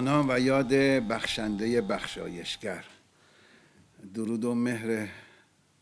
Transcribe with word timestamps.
نام 0.00 0.26
و 0.28 0.38
یاد 0.40 0.68
بخشنده 1.08 1.80
بخشایشگر. 1.80 2.84
درود 4.14 4.44
و 4.44 4.54
مهر 4.54 5.08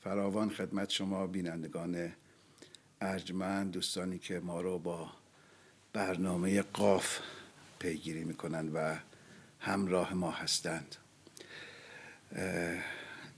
فراوان 0.04 0.50
خدمت 0.50 0.90
شما 0.90 1.26
بینندگان 1.26 2.12
ارجمند 3.00 3.72
دوستانی 3.72 4.18
که 4.18 4.40
ما 4.40 4.60
رو 4.60 4.78
با 4.78 5.10
برنامه 5.92 6.62
قاف 6.62 7.18
پیگیری 7.78 8.24
می‌کنند 8.24 8.70
و 8.74 8.96
همراه 9.60 10.14
ما 10.14 10.30
هستند. 10.30 10.96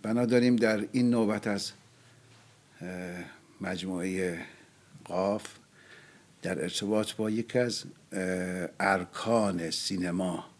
بنا 0.02 0.26
داریم 0.26 0.56
در 0.56 0.88
این 0.92 1.10
نوبت 1.10 1.46
از 1.46 1.72
مجموعه 3.60 4.46
قاف 5.04 5.46
در 6.42 6.62
ارتباط 6.62 7.12
با 7.12 7.30
یکی 7.30 7.58
از 7.58 7.84
ارکان 8.80 9.70
سینما 9.70 10.57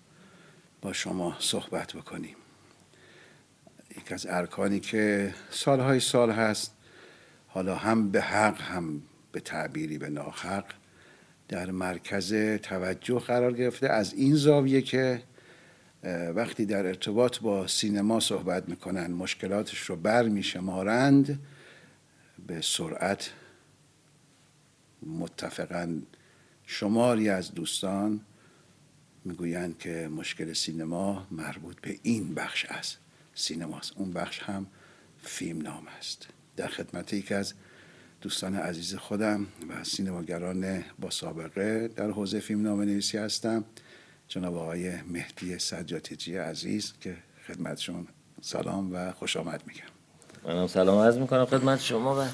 با 0.81 0.93
شما 0.93 1.37
صحبت 1.39 1.93
بکنیم. 1.93 2.37
یکی 3.97 4.15
از 4.15 4.27
ارکانی 4.31 4.81
که 4.81 5.35
سالهای 5.51 6.01
سال 6.01 6.31
هست 6.31 6.75
حالا 7.49 7.75
هم 7.75 8.11
به 8.11 8.21
حق 8.21 8.61
هم 8.61 9.03
به 9.33 9.41
تعبیری 9.41 9.99
به 9.99 10.09
ناحق 10.09 10.65
در 11.49 11.71
مرکز 11.71 12.35
توجه 12.63 13.19
قرار 13.19 13.53
گرفته 13.53 13.89
از 13.89 14.15
این 14.15 14.35
زاویه 14.35 14.83
که 14.83 15.23
وقتی 16.35 16.67
در 16.67 16.87
ارتباط 16.87 17.39
با 17.39 17.67
سینما 17.67 18.21
صحبت 18.21 18.69
می‌کنن 18.69 19.11
مشکلاتش 19.11 19.81
رو 19.81 19.97
بر 19.97 20.23
میشمارند 20.23 21.41
به 22.47 22.61
سرعت 22.61 23.31
متفقا 25.07 26.01
شماری 26.67 27.29
از 27.29 27.55
دوستان 27.55 28.21
می‌گویند 29.25 29.79
که 29.79 30.09
مشکل 30.17 30.53
سینما 30.53 31.27
مربوط 31.31 31.81
به 31.81 31.99
این 32.03 32.35
بخش 32.35 32.67
از 32.69 32.95
سینماست. 33.35 33.93
اون 33.97 34.13
بخش 34.13 34.43
هم 34.43 34.67
فیلم 35.23 35.63
نام 35.63 35.87
است. 35.99 36.27
در 36.57 36.69
خدمت 36.69 37.13
یکی 37.13 37.35
از 37.35 37.55
دوستان 38.21 38.55
عزیز 38.55 38.95
خودم 38.95 39.47
و 39.69 39.85
سینماگران 39.85 40.85
با 40.99 41.11
سابقه 41.11 41.89
در 41.89 42.11
حوزه 42.11 42.41
فیلم 42.41 42.63
نام 42.63 42.81
نویسی 42.81 43.19
هستم 43.19 43.65
جناب 44.29 44.57
آقای 44.57 45.03
مهدی 45.03 45.59
سجاتیجی 45.59 46.37
عزیز 46.37 46.93
که 47.01 47.17
خدمتشون 47.47 48.07
سلام 48.41 48.95
و 48.95 49.13
خوش 49.13 49.37
آمد 49.37 49.63
میگم. 49.67 49.83
منم 50.45 50.67
سلام 50.67 50.99
عرض 50.99 51.19
می‌کنم 51.19 51.45
خدمت 51.45 51.81
شما 51.81 52.23
و 52.23 52.29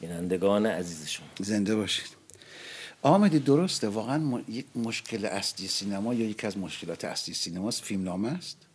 بینندگان 0.00 0.66
عزیز 0.66 1.08
شما 1.08 1.26
زنده 1.40 1.76
باشید. 1.76 2.16
آمدی 3.06 3.38
درسته 3.38 3.88
واقعا 3.88 4.42
یک 4.48 4.66
مشکل 4.74 5.24
اصلی 5.24 5.68
سینما 5.68 6.14
یا 6.14 6.26
یکی 6.26 6.46
از 6.46 6.58
مشکلات 6.58 7.04
اصلی 7.04 7.34
سینماست 7.34 7.82
فیلم 7.82 8.04
نامه 8.04 8.28
است 8.28 8.66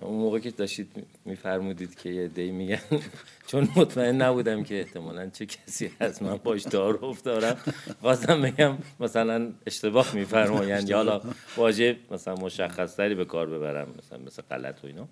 اون 0.00 0.20
موقع 0.20 0.38
که 0.38 0.50
داشتید 0.50 1.06
میفرمودید 1.24 1.94
که 1.94 2.10
یه 2.10 2.28
دی 2.28 2.50
میگن 2.50 2.80
چون 3.48 3.68
مطمئن 3.76 4.22
نبودم 4.22 4.64
که 4.64 4.80
احتمالا 4.80 5.30
چه 5.30 5.46
کسی 5.46 5.90
هست 6.00 6.22
من 6.22 6.36
باش 6.36 6.62
تعارف 6.62 7.22
دارم 7.22 7.56
خواستم 8.00 8.42
بگم 8.42 8.78
مثلا 9.00 9.52
اشتباه 9.66 10.14
میفرمایند 10.14 10.88
یا 10.88 10.96
حالا 10.96 11.20
واژه 11.56 11.96
مثلا 12.10 12.34
مشخص 12.34 12.96
تری 12.96 13.14
به 13.14 13.24
کار 13.24 13.46
ببرم 13.46 13.94
مثلا 13.98 14.18
مثل 14.18 14.42
غلط 14.42 14.84
و 14.84 14.86
اینا 14.86 15.08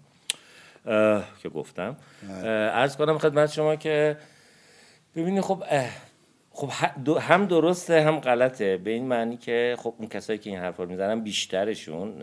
که 1.42 1.48
گفتم. 1.48 1.96
عرض 2.72 2.96
کنم 2.96 3.18
خدمت 3.18 3.52
شما 3.52 3.76
که 3.76 4.16
ببینید 5.16 5.42
خب 5.42 5.64
خب 6.56 6.70
هم 7.20 7.46
درسته 7.46 8.00
هم 8.00 8.20
غلطه. 8.20 8.76
به 8.76 8.90
این 8.90 9.04
معنی 9.04 9.36
که 9.36 9.76
خب 9.78 9.94
اون 9.98 10.08
کسایی 10.08 10.38
که 10.38 10.50
این 10.50 10.58
حرفا 10.58 10.84
می‌زنن 10.84 11.20
بیشترشون 11.20 12.22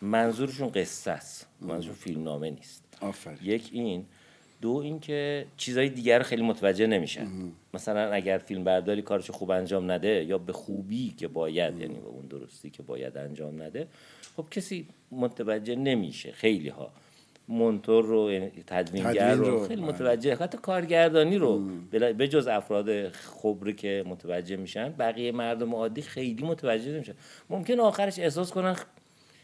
منظورشون 0.00 0.68
قصه 0.68 1.10
است. 1.10 1.46
منظور 1.60 1.94
فیلم 1.94 2.22
نامه 2.22 2.50
نیست. 2.50 2.84
آفر. 3.00 3.36
یک 3.42 3.70
این. 3.72 4.04
دو 4.60 4.70
اینکه 4.70 5.46
چیزهای 5.56 5.88
دیگر 5.88 6.22
خیلی 6.22 6.42
متوجه 6.42 6.86
نمیشن. 6.86 7.26
مثلا 7.74 8.12
اگر 8.12 8.38
فیلم 8.38 8.64
برداری 8.64 9.02
کارش 9.02 9.30
خوب 9.30 9.50
انجام 9.50 9.90
نده 9.90 10.24
یا 10.24 10.38
به 10.38 10.52
خوبی 10.52 11.10
که 11.10 11.28
باید 11.28 11.78
یعنی 11.80 11.94
به 11.94 12.06
اون 12.06 12.26
درستی 12.26 12.70
که 12.70 12.82
باید 12.82 13.16
انجام 13.16 13.62
نده 13.62 13.88
خب 14.36 14.46
کسی 14.50 14.88
متوجه 15.10 15.76
نمیشه 15.76 16.32
خیلی 16.32 16.68
ها 16.68 16.92
مونتور 17.48 18.04
رو 18.04 18.32
یعنی 18.32 18.50
تدوینگر 18.66 19.34
رو, 19.34 19.44
رو. 19.44 19.66
خیلی 19.68 19.82
بله. 19.82 19.90
متوجه 19.90 20.36
حتی 20.36 20.58
کارگردانی 20.58 21.36
رو. 21.38 21.62
به 21.90 22.28
جز 22.28 22.46
افراد 22.46 23.08
خبره 23.08 23.72
که 23.72 24.04
متوجه 24.06 24.56
میشن 24.56 24.88
بقیه 24.98 25.32
مردم 25.32 25.74
عادی 25.74 26.02
خیلی 26.02 26.44
متوجه 26.44 26.92
نمیشن. 26.92 27.14
ممکن 27.50 27.80
آخرش 27.80 28.18
احساس 28.18 28.50
کنن 28.50 28.76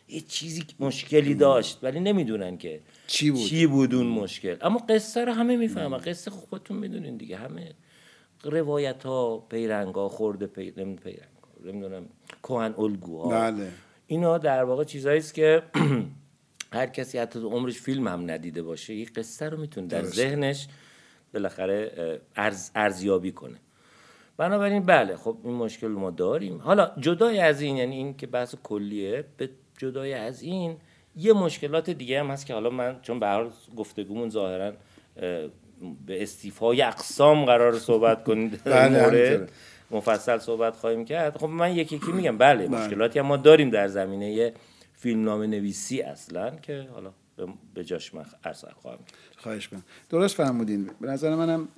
یه 0.09 0.21
چیزی 0.21 0.65
مشکلی 0.81 1.35
داشت 1.35 1.79
ولی 1.83 2.01
نمی‌دونن 2.01 2.57
که 2.57 2.81
چی 3.07 3.31
بود, 3.31 3.41
چی 3.41 3.67
بود 3.67 3.95
اون 3.95 4.07
مشکل. 4.07 4.57
اما 4.61 4.79
قصه 4.89 5.25
رو 5.25 5.33
همه 5.33 5.57
می‌فهمن. 5.57 5.99
قصه 5.99 6.31
خودتون 6.31 6.77
می‌دونین 6.77 7.17
دیگه. 7.17 7.37
همه 7.37 7.73
روایت 8.45 9.03
ها 9.05 9.39
پیرنگ 9.39 9.95
ها 9.95 10.09
خورده 10.09 10.47
پی... 10.47 10.71
پیرنگ 10.71 10.99
نمی‌دونم 11.65 12.07
کوهن 12.43 12.75
الگوها 12.79 13.29
بله. 13.29 13.69
اینا 14.07 14.39
در 14.39 14.65
واقع 14.65 14.85
چیزایی 14.85 15.23
که 15.35 15.63
هر 16.73 16.87
کسی 16.87 17.19
حتی 17.19 17.41
تو 17.41 17.49
عمرش 17.49 17.81
فیلم 17.81 18.09
هم 18.09 18.31
ندیده 18.31 18.63
باشه 18.63 18.95
یه 18.95 19.07
قصه 19.17 19.49
رو 19.49 19.61
می‌تونه 19.61 19.87
در 19.87 20.03
ذهنش 20.03 20.69
بالاخره 21.35 22.21
ارز، 22.37 22.71
ارزیابی 22.75 23.33
کنه. 23.33 23.57
بنابراین 24.37 24.83
بله 24.83 25.17
خب 25.17 25.37
این 25.45 25.55
مشکل 25.55 25.89
ما 25.89 26.11
داریم. 26.11 26.59
حالا 26.59 26.91
جدای 26.99 27.41
از 27.41 27.61
این 27.61 27.77
یعنی 27.77 27.97
این 27.97 28.17
که 28.17 28.27
بحث 28.27 28.55
کلیه 28.63 29.25
به 29.37 29.51
جدای 29.79 30.15
از 30.15 30.43
این 30.43 30.77
یه 31.17 31.33
مشکلات 31.33 31.91
دیگه 31.91 32.21
هم 32.21 32.31
هست 32.31 32.47
که 32.47 32.55
حالا 32.55 32.71
من 32.71 32.99
چون 33.03 33.21
به 33.21 33.27
هر 33.27 33.47
گفتگومون 33.77 34.31
ظاهرا 34.31 34.73
به 36.07 36.23
استیفای 36.23 36.83
اقسام 36.83 37.45
قرار 37.45 37.79
صحبت 37.79 38.25
کنید 38.25 38.61
بله، 38.65 39.03
مورد. 39.03 39.53
مفصل 39.91 40.39
صحبت 40.39 40.77
خواهیم 40.77 41.05
کرد. 41.05 41.37
خب 41.37 41.47
من 41.47 41.77
یکی 41.77 41.97
یکی 41.97 42.13
میگم. 42.13 42.39
بله, 42.39 42.69
بله. 42.69 42.79
مشکلاتی 42.79 43.19
هم 43.19 43.27
ما 43.27 43.37
داریم 43.37 43.71
در 43.71 43.89
زمینه 43.89 44.53
فیلم 45.01 45.25
نام 45.25 45.43
نویسی 45.43 46.01
اصلا 46.01 46.51
که 46.51 46.89
حالا 46.93 47.13
به 47.75 47.85
جاش 47.85 48.15
من 48.15 48.25
عرض 48.45 48.65
خواهم 48.83 48.99
خواهش 49.37 49.69
کنم 49.69 49.83
درست 50.11 50.35
فرمودین. 50.35 50.91
به 51.01 51.09
نظر 51.09 51.35
منم 51.35 51.69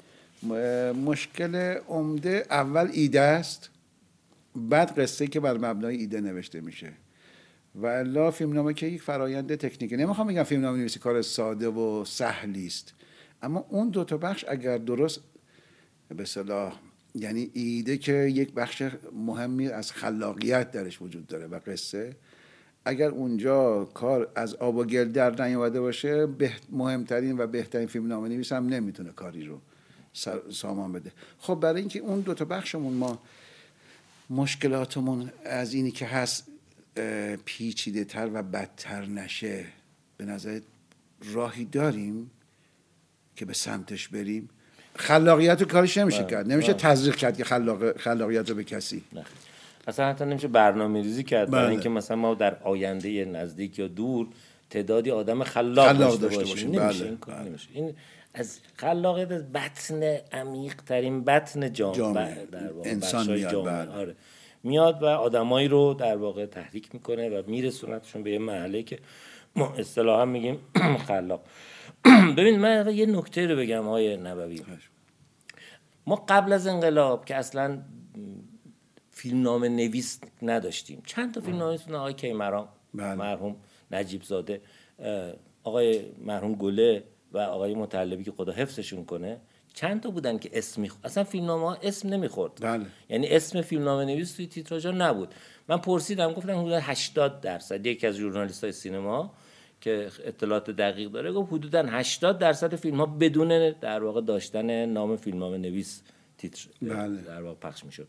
مشکل 0.92 1.54
عمده 1.88 2.46
اول 2.50 2.90
ایده 2.92 3.20
است 3.20 3.70
بعد 4.56 5.00
قصه 5.00 5.26
که 5.26 5.40
بر 5.40 5.58
مبنای 5.58 5.96
ایده 5.96 6.20
نوشته 6.20 6.60
میشه. 6.60 6.92
و 7.74 7.86
الا 7.86 8.30
فیلمنامه 8.30 8.74
که 8.74 8.86
یک 8.86 9.02
فرایند 9.02 9.54
تکنیکه. 9.54 9.96
نمی‌خوام 9.96 10.26
بگم 10.26 10.42
فیلمنامه 10.42 10.78
نویسی 10.78 10.98
کار 10.98 11.22
ساده 11.22 11.68
و 11.68 12.04
سهلی 12.04 12.66
است. 12.66 12.94
اما 13.42 13.66
اون 13.68 13.88
دو 13.88 14.04
تا 14.04 14.16
بخش 14.16 14.44
اگر 14.48 14.78
درست 14.78 15.20
به 16.08 16.24
صلاح 16.24 16.80
یعنی 17.14 17.50
ایده 17.52 17.98
که 17.98 18.12
یک 18.12 18.52
بخش 18.52 18.82
مهمی 19.12 19.68
از 19.68 19.92
خلاقیت 19.92 20.70
درش 20.70 21.02
وجود 21.02 21.26
داره 21.26 21.46
و 21.46 21.60
قصه 21.66 22.16
اگر 22.84 23.08
اونجا 23.08 23.84
کار 23.84 24.30
از 24.34 24.54
آب 24.54 24.76
و 24.76 24.84
گل 24.84 25.04
در 25.04 25.46
نیامده 25.46 25.80
باشه 25.80 26.28
مهمترین 26.70 27.40
و 27.40 27.46
بهترین 27.46 27.86
فیلم 27.86 28.06
نامه 28.06 28.28
نویس 28.28 28.52
هم 28.52 28.68
نمی‌تونه 28.68 29.10
کاری 29.10 29.46
رو 29.46 29.60
سامان 30.52 30.92
بده. 30.92 31.12
خب 31.38 31.54
برای 31.54 31.80
اینکه 31.80 31.98
اون 31.98 32.20
دو 32.20 32.34
تا 32.34 32.44
بخشمون 32.44 32.92
ما 32.92 33.18
مشکلاتمون 34.30 35.30
از 35.44 35.74
اینی 35.74 35.90
که 35.90 36.06
هست 36.06 36.48
پیچیده 37.44 38.04
تر 38.04 38.30
و 38.32 38.42
بدتر 38.42 39.06
نشه 39.06 39.64
به 40.16 40.24
نظر 40.24 40.60
راهی 41.32 41.64
داریم 41.64 42.30
که 43.36 43.44
به 43.44 43.52
سمتش 43.52 44.08
بریم. 44.08 44.48
خلاقیت 44.96 45.62
رو 45.62 45.68
کارش 45.68 45.96
نمیشه 45.96 46.24
کرد. 46.24 46.52
نمیشه 46.52 46.74
تزریق 46.74 47.16
کرد 47.16 47.36
که 47.36 47.44
خلاق... 47.44 47.98
خلاقیت 47.98 48.50
رو 48.50 48.56
به 48.56 48.64
کسی. 48.64 49.02
اصلا 49.86 50.08
حتی 50.08 50.24
نمیشه 50.24 50.48
برنامه 50.48 51.02
ریزی 51.02 51.24
کرد 51.24 51.50
برای 51.50 51.70
اینکه 51.70 51.88
مثلا 51.88 52.16
ما 52.16 52.34
در 52.34 52.56
آینده 52.62 53.24
نزدیک 53.24 53.78
یا 53.78 53.88
دور 53.88 54.26
تعدادی 54.70 55.10
آدم 55.10 55.44
خلاق, 55.44 55.96
خلاق 55.96 56.18
داشته 56.18 56.44
باشیم, 56.44 56.80
نمیشه. 56.80 57.04
این, 57.04 57.16
کار 57.16 57.42
نمیشه. 57.42 57.68
این 57.72 57.94
از 58.34 58.60
خلاقیت 58.76 59.32
از 59.32 59.52
بطن 59.52 60.02
عمیق 60.32 60.74
ترین 60.74 61.24
بطن 61.24 61.72
جامعه, 61.72 61.98
جامعه. 61.98 62.46
در 62.52 62.72
واقع 62.72 62.90
انسان 62.90 63.30
میاد 63.30 63.52
جامعه. 63.52 63.88
آره. 63.88 64.16
میاد 64.62 65.02
و 65.02 65.06
آدمایی 65.06 65.68
رو 65.68 65.94
در 65.94 66.16
واقع 66.16 66.46
تحریک 66.46 66.94
می‌کنه 66.94 67.28
و 67.28 67.42
میرسونتشون 67.46 68.22
به 68.22 68.30
یه 68.30 68.38
محله 68.38 68.82
که 68.82 68.98
ما 69.56 69.74
اصطلاحا 69.78 70.24
میگیم 70.24 70.58
خلاق 71.08 71.42
ببین 72.36 72.58
من 72.58 72.94
یه 72.94 73.06
نکته 73.06 73.46
رو 73.46 73.56
بگم 73.56 73.84
های 73.84 74.16
نبوی 74.16 74.60
ما 76.06 76.24
قبل 76.28 76.52
از 76.52 76.66
انقلاب 76.66 77.24
که 77.24 77.36
اصلا 77.36 77.78
فیلم 79.22 79.42
نام 79.42 79.64
نویس 79.64 80.20
نداشتیم. 80.42 81.02
چند 81.06 81.34
تا 81.34 81.40
فیلم 81.40 81.58
نام 81.58 81.68
نویس 81.68 81.88
آقای 81.90 82.14
کیمران 82.14 82.68
بله. 82.94 83.14
مرحوم 83.14 83.56
نجیب 83.90 84.22
زاده 84.22 84.60
آقای 85.64 86.04
مرحوم 86.18 86.54
گله 86.54 87.04
و 87.32 87.38
آقای 87.38 87.74
مطلبی 87.74 88.24
که 88.24 88.32
خدا 88.32 88.52
حفظشون 88.52 89.04
کنه. 89.04 89.40
چند 89.74 90.00
تا 90.00 90.10
بودن 90.10 90.38
که 90.38 90.50
اسم 90.52 90.80
می‌خورد 90.80 91.06
اصلا 91.06 91.24
فیلمنامه 91.24 91.66
ها 91.68 91.78
اسم 91.82 92.08
نمی‌خورد. 92.08 92.52
بله. 92.60 92.86
یعنی 93.08 93.28
اسم 93.28 93.60
فیلمنامه 93.62 94.04
نویس 94.04 94.36
توی 94.36 94.46
تیتراژ 94.46 94.86
نبود. 94.86 95.34
من 95.68 95.76
پرسیدم 95.76 96.32
گفتم 96.32 96.60
حدود 96.60 96.72
80 96.72 97.40
درصد. 97.40 97.86
یکی 97.86 98.06
از 98.06 98.14
ژورنالیست 98.14 98.64
های 98.64 98.72
سینما 98.72 99.34
که 99.80 100.10
اطلاعات 100.24 100.70
دقیق 100.70 101.10
داره 101.10 101.32
گفت 101.32 101.52
حدودا 101.52 101.86
80 101.86 102.38
درصد 102.38 102.74
فیلم 102.74 102.96
ها 102.96 103.06
بدون 103.06 103.70
در 103.70 104.02
واقع 104.04 104.20
داشتن 104.20 104.86
نام 104.86 105.16
فیلمنامه 105.16 105.58
نویس 105.58 106.02
تیتر 106.38 106.68
بله. 106.82 107.20
در 107.22 107.42
واقع 107.42 107.56
پخش 107.68 107.84
می‌شد. 107.84 108.08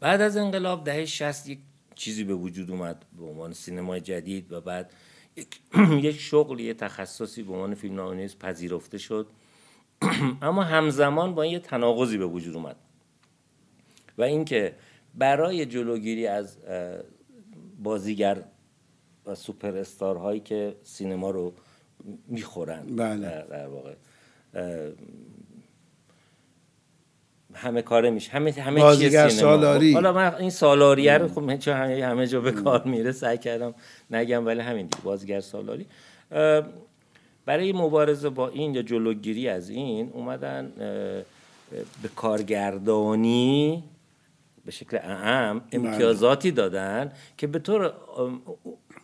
بعد 0.00 0.20
از 0.20 0.36
انقلاب 0.36 0.84
دهه 0.84 1.04
60 1.04 1.48
یک 1.48 1.58
چیزی 1.94 2.24
به 2.24 2.34
وجود 2.34 2.70
اومد 2.70 3.04
به 3.18 3.24
عنوان 3.24 3.52
سینمای 3.52 4.00
جدید 4.00 4.52
و 4.52 4.60
بعد 4.60 4.92
یک, 5.36 5.60
یک 6.08 6.20
شغل 6.20 6.60
یه 6.60 6.74
تخصصی 6.74 7.42
به 7.42 7.52
عنوان 7.52 7.74
فیلمنامه 7.74 8.14
نویس 8.14 8.36
پذیرفته 8.36 8.98
شد 8.98 9.26
اما 10.42 10.62
همزمان 10.62 11.34
با 11.34 11.42
این 11.42 11.52
یه 11.52 11.58
تناقضی 11.58 12.18
به 12.18 12.26
وجود 12.26 12.54
اومد 12.54 12.76
و 14.18 14.22
اینکه 14.22 14.74
برای 15.14 15.66
جلوگیری 15.66 16.26
از 16.26 16.58
بازیگر 17.82 18.42
و 19.26 19.34
سوپر 19.34 19.76
استار 19.76 20.16
هایی 20.16 20.40
که 20.40 20.76
سینما 20.82 21.30
رو 21.30 21.54
می‌خورن 22.26 22.96
بله. 22.96 23.46
در, 23.50 23.66
واقع 23.66 23.94
همه 27.56 27.82
کاره 27.82 28.10
میشه. 28.10 28.32
همه 28.32 28.52
همه 28.52 28.94
سینما. 28.94 29.28
سالاری. 29.28 29.92
حالا 29.92 30.12
من 30.12 30.34
این 30.34 30.50
سالاریه 30.50 31.18
رو 31.18 31.28
خب 31.28 31.56
چون 31.56 31.74
همه, 31.74 32.06
همه 32.06 32.26
جا 32.26 32.40
به 32.40 32.52
کار 32.52 32.82
میره 32.84 33.12
سعی 33.12 33.38
کردم 33.38 33.74
نگم 34.10 34.46
ولی 34.46 34.60
همین 34.60 34.86
دیگه 34.86 35.02
بازیگر 35.04 35.40
سالاری. 35.40 35.86
برای 37.46 37.72
مبارزه 37.72 38.28
با 38.28 38.48
این 38.48 38.74
یا 38.74 38.82
جلوگیری 38.82 39.48
از 39.48 39.70
این 39.70 40.10
اومدن 40.12 40.72
به 42.02 42.08
کارگردانی 42.16 43.84
به 44.64 44.72
شکل 44.72 44.96
اعم 44.96 45.60
امتیازاتی 45.72 46.50
دادن 46.50 47.12
که 47.36 47.46
به 47.46 47.58
طور 47.58 47.92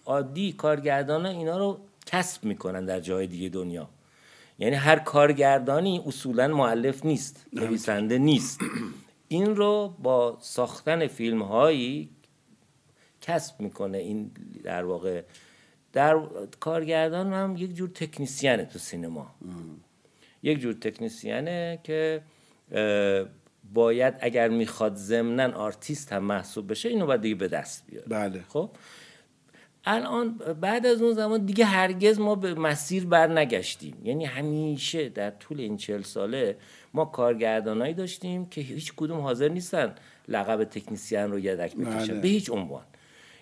عادی 0.07 0.53
کارگردان 0.53 1.27
اینا 1.27 1.59
رو 1.59 1.79
کسب 2.07 2.45
می‌کنن 2.45 2.85
در 2.85 3.01
جای 3.01 3.27
دیگه 3.27 3.49
دنیا. 3.49 3.89
یعنی 4.63 4.77
هر 4.77 4.99
کارگردانی 4.99 6.03
اصولا 6.07 6.49
معلف 6.49 7.05
نیست 7.05 7.47
نویسنده 7.53 8.19
نیست. 8.19 8.61
این 9.29 9.57
رو 9.57 9.95
با 10.03 10.39
ساختن 10.41 11.07
فیلم 11.07 11.43
هایی 11.43 12.11
کسب 13.21 13.61
می‌کنه 13.61 13.99
این 13.99 14.31
در 14.65 14.85
واقع. 14.85 15.23
در 15.93 16.21
کارگردان 16.61 17.33
هم 17.33 17.57
یک 17.57 17.75
جور 17.75 17.89
تکنیسیانه 17.89 18.65
تو 18.65 18.79
سینما. 18.79 19.35
یک 20.43 20.59
جور 20.61 20.75
تکنیسیانه 20.75 21.81
که 21.85 22.23
باید 23.75 24.15
اگر 24.21 24.49
می‌خواد 24.49 24.95
ضمنا 24.97 25.53
آرتیست 25.53 26.13
هم 26.13 26.25
محسوب 26.25 26.71
بشه 26.71 26.89
اینو 26.89 27.07
باید 27.07 27.21
دیگه 27.21 27.35
به 27.35 27.49
دست 27.49 27.87
بیاره. 27.87 28.07
بله. 28.09 28.45
خب؟ 28.49 28.71
الان 29.85 30.39
بعد 30.61 30.87
از 30.87 31.03
اون 31.03 31.13
زمان 31.13 31.47
دیگه 31.47 31.65
هرگز 31.65 32.21
ما 32.21 32.35
به 32.35 32.55
مسیر 32.55 33.07
بر 33.07 33.27
نگشتیم. 33.27 33.97
یعنی 34.05 34.25
همیشه 34.25 35.09
در 35.09 35.31
طول 35.31 35.61
این 35.61 35.77
چل 35.77 36.03
ساله 36.03 36.57
ما 36.95 37.05
کارگردانایی 37.05 37.95
داشتیم 37.95 38.47
که 38.47 38.61
هیچ 38.61 38.93
کدوم 38.97 39.21
حاضر 39.21 39.49
نیستن 39.49 39.95
لقب 40.29 40.65
تکنیسیان 40.65 41.33
رو 41.33 41.39
یدک 41.39 41.77
بکشن. 41.77 42.13
بله. 42.13 42.21
به 42.21 42.29
هیچ 42.29 42.51
عنوان. 42.51 42.85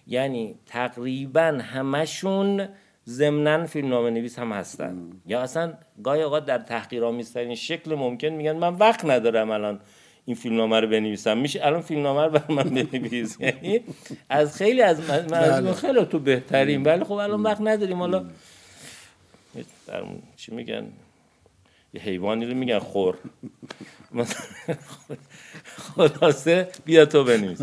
یعنی 0.07 0.55
تقریبا 0.67 1.59
همشون 1.63 2.69
ضمنا 3.09 3.67
فیلمنامه 3.67 4.11
نویس 4.11 4.39
هم 4.39 4.53
هستن. 4.53 5.11
یا 5.27 5.41
اصلا 5.41 5.75
گاهی 6.05 6.23
اوقات 6.23 6.45
در 6.45 6.59
تحقیرآمیزترین 6.59 7.55
شکل 7.55 7.95
ممکن 7.95 8.29
میگن 8.29 8.57
من 8.57 8.75
وقت 8.75 9.05
ندارم 9.05 9.51
الان 9.51 9.81
این 10.25 10.37
فیلمنامه 10.37 10.81
رو 10.81 10.89
بنویسم. 10.89 11.39
میشه 11.39 11.67
الان 11.67 11.83
فیلمنامه 11.83 12.23
رو 12.23 12.31
بر 12.31 12.55
من 12.55 12.85
بنویس. 12.85 13.37
یعنی 13.41 13.81
از 14.29 14.57
خیلی 14.57 14.83
از 14.83 15.01
من 15.11 15.35
از 15.35 15.65
اون 15.65 15.75
خیلی 15.75 16.05
تو 16.05 16.19
بهترین 16.19 16.83
ولی 16.83 17.05
خب 17.05 17.13
الان 17.13 17.43
وقت 17.43 17.61
نداریم. 17.61 17.99
حالا 17.99 18.25
چی 20.37 20.55
میگن؟ 20.55 20.87
یه 21.95 22.01
حیوانی 22.01 22.47
رو 22.47 22.55
میگن 22.55 22.79
خور. 22.79 23.19
خلاصه 25.97 26.69
بیا 26.85 27.07
تو 27.07 27.25
بنویس. 27.25 27.61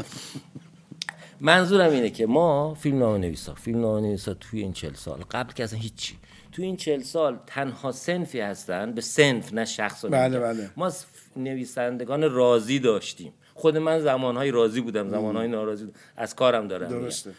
منظورم 1.40 1.92
اینه 1.92 2.10
که 2.10 2.26
ما 2.26 2.74
فیلم 2.74 3.00
نامه 3.00 3.18
نویسا. 3.18 3.56
فیلم 3.56 3.82
نامه 3.82 4.02
نویسا 4.02 4.34
توی 4.34 4.62
این 4.62 4.74
چل 4.74 4.94
سال. 4.94 5.24
قبل 5.32 5.54
که 5.54 5.64
اصلا 5.64 5.80
هیچی. 5.80 6.16
توی 6.52 6.66
این 6.66 6.78
چل 6.78 7.02
سال 7.02 7.40
تنها 7.48 7.92
صنفی 7.92 8.40
هستن. 8.40 8.92
به 8.92 9.02
صنف 9.02 9.54
نه 9.54 9.66
شخص 9.66 10.06
بله،. 10.06 10.40
بله. 10.40 10.70
ما 10.78 10.92
نویسندگان 11.38 12.32
راضی 12.32 12.80
داشتیم. 12.80 13.34
خود 13.54 13.78
من 13.78 14.00
زمانهای 14.00 14.52
راضی 14.52 14.82
بودم 14.82 15.10
زمانهای 15.10 15.48
ناراضی 15.48 15.86
بودم. 15.86 16.00
از 16.16 16.36
کارم 16.36 16.68
دارم. 16.68 16.88
میگم. 16.88 17.02
درسته. 17.02 17.32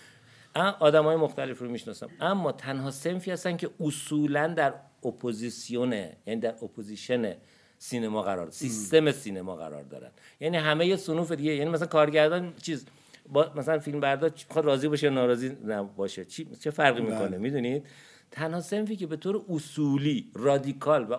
آدم 0.80 1.04
های 1.04 1.16
مختلف 1.16 1.58
رو 1.58 1.68
می‌شناسم. 1.68 2.08
اما 2.20 2.52
تنها 2.52 2.90
صنفی 2.90 3.30
هستن 3.30 3.56
که 3.56 3.70
اصولا 3.80 4.46
در 4.48 4.74
اپوزیسیونه 5.04 6.16
یعنی 6.26 6.40
در 6.40 6.54
opposition 6.62 7.34
سینما 7.78 8.22
قرار 8.22 8.50
سیستم 8.50 9.12
سینما 9.12 9.56
قرار 9.56 9.82
دارن. 9.82 10.10
یعنی 10.40 10.56
همه 10.56 10.86
یه 10.86 10.96
صنوف 10.96 11.32
دیگه. 11.32 11.54
یعنی 11.54 11.70
مثلا 11.70 11.86
کارگردان 11.86 12.54
چیز 12.62 12.86
با 13.28 13.52
مثلا 13.56 13.78
فیلم 13.78 14.00
بردار 14.00 14.32
می‌خواد 14.48 14.64
راضی 14.64 14.88
باشه 14.88 15.06
یا 15.06 15.12
ناراضی 15.12 15.56
نباشه؟ 15.66 16.24
چی 16.24 16.48
چه 16.60 16.70
فرقی 16.70 17.00
می‌کنه؟ 17.00 17.38
می‌دونید؟ 17.38 17.86
تنها 18.30 18.60
صنفی 18.60 18.96
که 18.96 19.06
به 19.06 19.16
طور 19.16 19.44
اصولی 19.48 20.30
رادیکال 20.34 21.10
و 21.10 21.16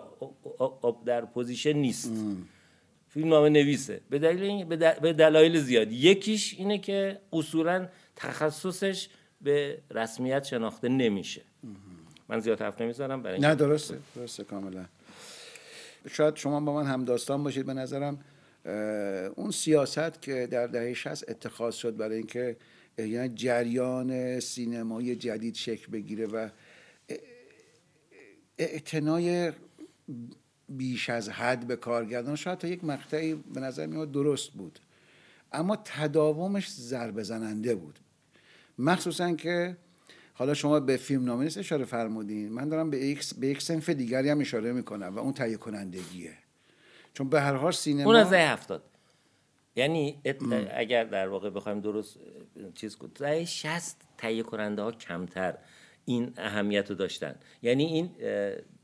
در 1.05 1.25
اپوزیسیونیسته. 1.25 2.11
فیلمنامه 3.09 3.49
نویسه. 3.49 4.01
به 4.09 4.19
دلیل 4.19 4.65
به 4.65 4.75
دل- 4.75 4.99
به 4.99 5.13
دلایل 5.13 5.59
زیاد 5.59 5.91
یکیش 5.91 6.55
اینه 6.57 6.77
که 6.77 7.19
اصولا 7.33 7.87
تخصصش 8.15 9.09
به 9.41 9.77
رسمیت 9.91 10.43
شناخته 10.43 10.89
نمیشه. 10.89 11.41
من 12.29 12.39
زیاد 12.39 12.61
حرف 12.61 12.81
نمی‌زنم 12.81 13.23
برای 13.23 13.39
نه 13.39 13.55
درسته. 13.55 13.97
درسته 14.15 14.43
کاملا. 14.43 14.85
شاید 16.09 16.35
شما 16.35 16.59
با 16.59 16.73
من 16.73 16.85
هم 16.85 17.05
داستان 17.05 17.43
باشید 17.43 17.65
به 17.65 17.73
نظرم. 17.73 18.19
اون 19.35 19.51
سیاست 19.51 20.21
که 20.21 20.47
در 20.51 20.67
دهه 20.67 20.93
60 20.93 21.29
اتخاذ 21.29 21.75
شد 21.75 21.97
برای 21.97 22.17
اینکه 22.17 22.57
یعنی 22.97 23.29
جریان 23.35 24.39
سینمایی 24.39 25.15
جدید 25.15 25.55
شکل 25.55 25.91
بگیره 25.91 26.25
و 26.25 26.49
اعتنای 28.57 29.51
بیش 30.69 31.09
از 31.09 31.29
حد 31.29 31.67
به 31.67 31.75
کارگردان. 31.75 32.35
شاید 32.35 32.57
تا 32.57 32.67
یک 32.67 32.83
مقطعی 32.83 33.35
به 33.35 33.59
نظر 33.59 33.85
میاد 33.85 34.11
درست 34.11 34.51
بود. 34.51 34.79
اما 35.51 35.75
تداومش 35.75 36.71
ضربه 36.71 37.23
زننده 37.23 37.75
بود. 37.75 37.99
مخصوصا 38.79 39.33
که 39.33 39.77
حالا 40.33 40.53
شما 40.53 40.79
به 40.79 40.97
فیلم 40.97 41.25
نامه 41.25 41.43
نیست 41.43 41.57
اشاره 41.57 41.85
فرمودین. 41.85 42.49
من 42.49 42.69
دارم 42.69 42.89
به 42.89 42.97
یک, 42.97 43.35
به 43.35 43.47
یک 43.47 43.61
سنف 43.61 43.89
دیگری 43.89 44.29
هم 44.29 44.39
اشاره 44.39 44.71
می‌کنم 44.71 45.15
و 45.15 45.19
اون 45.19 45.33
تهیه 45.33 45.57
کنندگیه 45.57 46.33
چون 47.13 47.29
به 47.29 47.41
هر 47.41 47.53
حال 47.53 47.71
سینما 47.71 48.05
اون 48.05 48.15
از 48.15 48.33
هفتاد. 48.33 48.83
یعنی 49.75 50.21
اگر 50.73 51.03
در 51.03 51.27
واقع 51.27 51.49
بخوایم 51.49 51.79
درست 51.79 52.17
چیز 52.75 52.95
کنیم 52.95 53.13
دهه 53.15 53.45
شست 53.45 54.01
تهیه 54.17 54.43
کننده 54.43 54.81
ها 54.81 54.91
کمتر. 54.91 55.57
این 56.09 56.33
اهمیت 56.37 56.89
رو 56.89 56.95
داشتن. 56.95 57.35
یعنی 57.61 57.85
این 57.85 58.09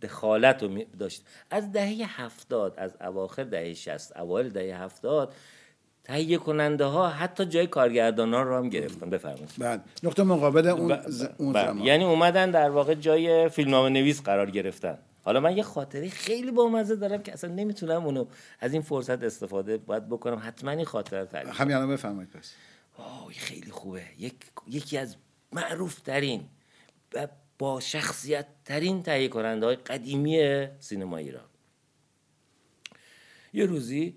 دخالت 0.02 0.64
رو 0.64 0.84
داشت. 1.00 1.24
از 1.52 1.72
دهه 1.72 2.22
هفتاد 2.22 2.74
از 2.78 2.92
اواخر 3.02 3.44
دهه 3.44 3.74
شست 3.74 4.18
اوایل 4.18 4.50
دهه 4.50 4.82
هفتاد 4.82 5.34
تهیه 6.04 6.38
کننده 6.38 6.86
ها 6.86 7.10
حتی 7.10 7.46
جای 7.46 7.68
کارگردان 7.68 8.34
ها 8.34 8.42
رو 8.42 8.58
هم 8.58 8.70
گرفتن. 8.70 9.10
بفرمایید. 9.10 9.50
بعد 9.58 9.86
نقطه 10.04 10.24
مقابل 10.24 10.68
اون, 10.68 11.02
ز- 11.08 11.28
اون 11.38 11.54
بله. 11.54 11.66
زمان. 11.66 11.86
یعنی 11.86 12.04
اومدن 12.04 12.52
در 12.52 12.70
واقع 12.70 12.94
جای 12.94 13.50
فیلمنامه 13.50 13.90
نویس 13.90 14.22
قرار 14.22 14.52
گرفتن. 14.52 14.98
حالا 15.24 15.40
من 15.40 15.58
یه 15.58 15.64
خاطره 15.64 16.10
خیلی 16.10 16.52
بامزه 16.52 16.96
دارم 16.96 17.24
که 17.24 17.34
اصلا 17.34 17.50
نمی‌تونم 17.54 18.06
اونو 18.06 18.26
از 18.60 18.74
این 18.74 18.82
فرصت 18.82 19.24
استفاده 19.24 19.78
باید 19.78 20.10
بکنم. 20.10 20.42
حتما 20.44 20.72
این 20.72 20.86
خاطره 20.86 21.26
تعریف 21.26 21.62
همین 21.62 21.76
الان 21.76 21.90
بفرمایید 21.90 22.30
پس. 22.32 22.54
خیلی 23.32 23.72
خوبه. 23.72 24.02
یک 24.20 24.36
یکی 24.68 24.98
از 24.98 25.16
معروف 25.52 26.02
ترین 26.02 26.44
و 27.16 27.28
با 27.60 27.80
شخصیت 27.80 28.46
ترین 28.66 29.04
تهیه 29.04 29.28
کننده 29.28 29.66
های 29.66 29.76
قدیمی 29.76 30.68
سینما 30.80 31.18
ایران. 31.18 31.46
یه 33.54 33.66
روزی 33.66 34.16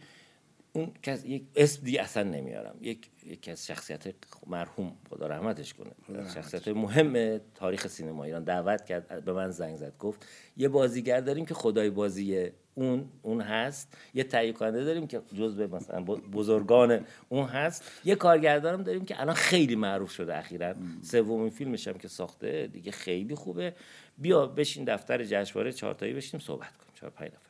اون 0.72 0.92
کس 1.02 1.24
یک 1.24 1.44
اسم 1.56 1.84
دیگه 1.84 2.02
اصلا 2.02 2.22
نمیارم. 2.22 2.76
یک 2.80 3.10
یکی 3.26 3.50
از 3.50 3.66
شخصیت 3.66 4.14
مرحوم 4.46 4.96
خدا 5.10 5.26
رحمتش 5.26 5.74
کنه. 5.74 5.90
شخصیت 6.34 6.68
مهم 6.68 7.38
تاریخ 7.54 7.86
سینما 7.86 8.24
ایران. 8.24 8.44
دعوت 8.44 8.84
کرد 8.84 9.24
به 9.24 9.32
من 9.32 9.50
زنگ 9.50 9.76
زد 9.76 9.98
گفت 9.98 10.26
یه 10.56 10.68
بازیگر 10.68 11.20
داریم 11.20 11.46
که 11.46 11.54
خدای 11.54 11.90
بازی 11.90 12.50
اون 12.78 13.08
اون 13.22 13.40
هست. 13.40 13.96
یه 14.14 14.24
تهیه 14.24 14.52
کننده 14.52 14.84
داریم 14.84 15.06
که 15.06 15.20
جزء 15.38 15.66
مثلا 15.66 16.00
بزرگان 16.04 17.04
اون 17.28 17.46
هست. 17.46 17.84
یه 18.04 18.14
کارگردانم 18.14 18.82
داریم 18.82 19.04
که 19.04 19.20
الان 19.20 19.34
خیلی 19.34 19.76
معروف 19.76 20.10
شده 20.10 20.38
اخیرا. 20.38 20.74
سومین 21.02 21.50
فیلمش 21.50 21.88
هم 21.88 21.98
که 21.98 22.08
ساخته 22.08 22.66
دیگه 22.66 22.92
خیلی 22.92 23.34
خوبه. 23.34 23.74
بیا 24.18 24.46
بشین 24.46 24.84
دفتر 24.84 25.24
جشنواره 25.24 25.72
چهارتایی 25.72 26.12
بشیم 26.12 26.40
صحبت 26.40 26.76
کنیم. 26.76 26.92
چهار 26.94 27.10
پنج 27.10 27.28
نفر. 27.28 27.48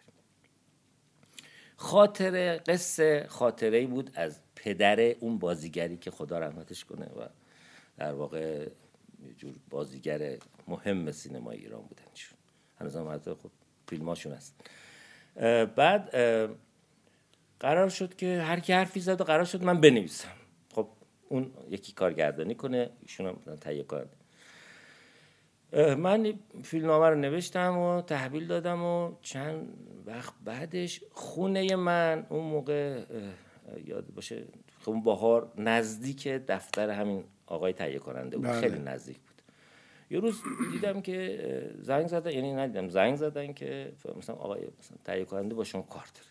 خاطره 1.76 2.58
قصه 2.58 3.26
خاطره 3.28 3.86
بود 3.86 4.10
از 4.14 4.40
پدر 4.56 5.00
اون 5.00 5.38
بازیگری 5.38 5.96
که 5.96 6.10
خدا 6.10 6.38
رحمتش 6.38 6.84
کنه 6.84 7.06
و 7.06 7.28
در 7.98 8.12
واقع 8.12 8.68
یه 9.26 9.34
جور 9.38 9.54
بازیگر 9.70 10.36
مهم 10.68 11.12
سینما 11.12 11.50
ایران 11.50 11.82
بودنشون 11.82 12.38
هنوز 12.80 12.96
هم 12.96 13.18
خب 13.18 13.50
فیلماشون 13.88 14.32
هست. 14.32 14.54
بعد 15.76 16.10
قرار 17.60 17.88
شد 17.88 18.16
که 18.16 18.42
هر 18.42 18.60
کی 18.60 18.72
حرفی 18.72 19.00
زد 19.00 19.20
و 19.20 19.24
قرار 19.24 19.44
شد 19.44 19.64
من 19.64 19.80
بنویسم. 19.80 20.28
خب 20.74 20.88
اون 21.28 21.50
یکی 21.70 21.92
کارگردانی 21.92 22.54
کنه 22.54 22.90
ایشون 23.02 23.26
هم 23.26 23.56
تهیه 23.56 23.84
کنه 23.84 24.06
من 25.72 26.34
فیلمنامه 26.62 27.08
رو 27.08 27.14
نوشتم 27.14 27.78
و 27.78 28.02
تحویل 28.02 28.46
دادم 28.46 28.82
و 28.82 29.12
چند 29.22 29.68
وقت 30.06 30.34
بعدش 30.44 31.00
خونه 31.10 31.76
من 31.76 32.26
اون 32.28 32.44
موقع 32.44 33.04
یاد 33.84 34.06
باشه 34.14 34.44
خب 34.80 34.90
اون 34.90 35.02
بهار 35.02 35.52
نزدیک 35.56 36.28
دفتر 36.28 36.90
همین 36.90 37.24
آقای 37.46 37.72
تهیه 37.72 37.98
کننده 37.98 38.36
بود. 38.36 38.46
بله. 38.46 38.60
خیلی 38.60 38.78
نزدیک 38.78 39.16
یه 40.10 40.20
روز 40.20 40.42
دیدم 40.72 41.00
که 41.00 41.38
زنگ 41.80 42.06
زدن 42.06 42.30
یعنی 42.30 42.52
ندیدم 42.52 42.88
زنگ 42.88 43.16
زدن 43.16 43.52
که 43.52 43.92
مثلا 44.16 44.36
آقای 44.36 44.60
مثلا 44.78 44.98
تهیه 45.04 45.24
کننده 45.24 45.54
با 45.54 45.64
شما 45.64 45.82
کار 45.82 46.04
داره. 46.14 46.28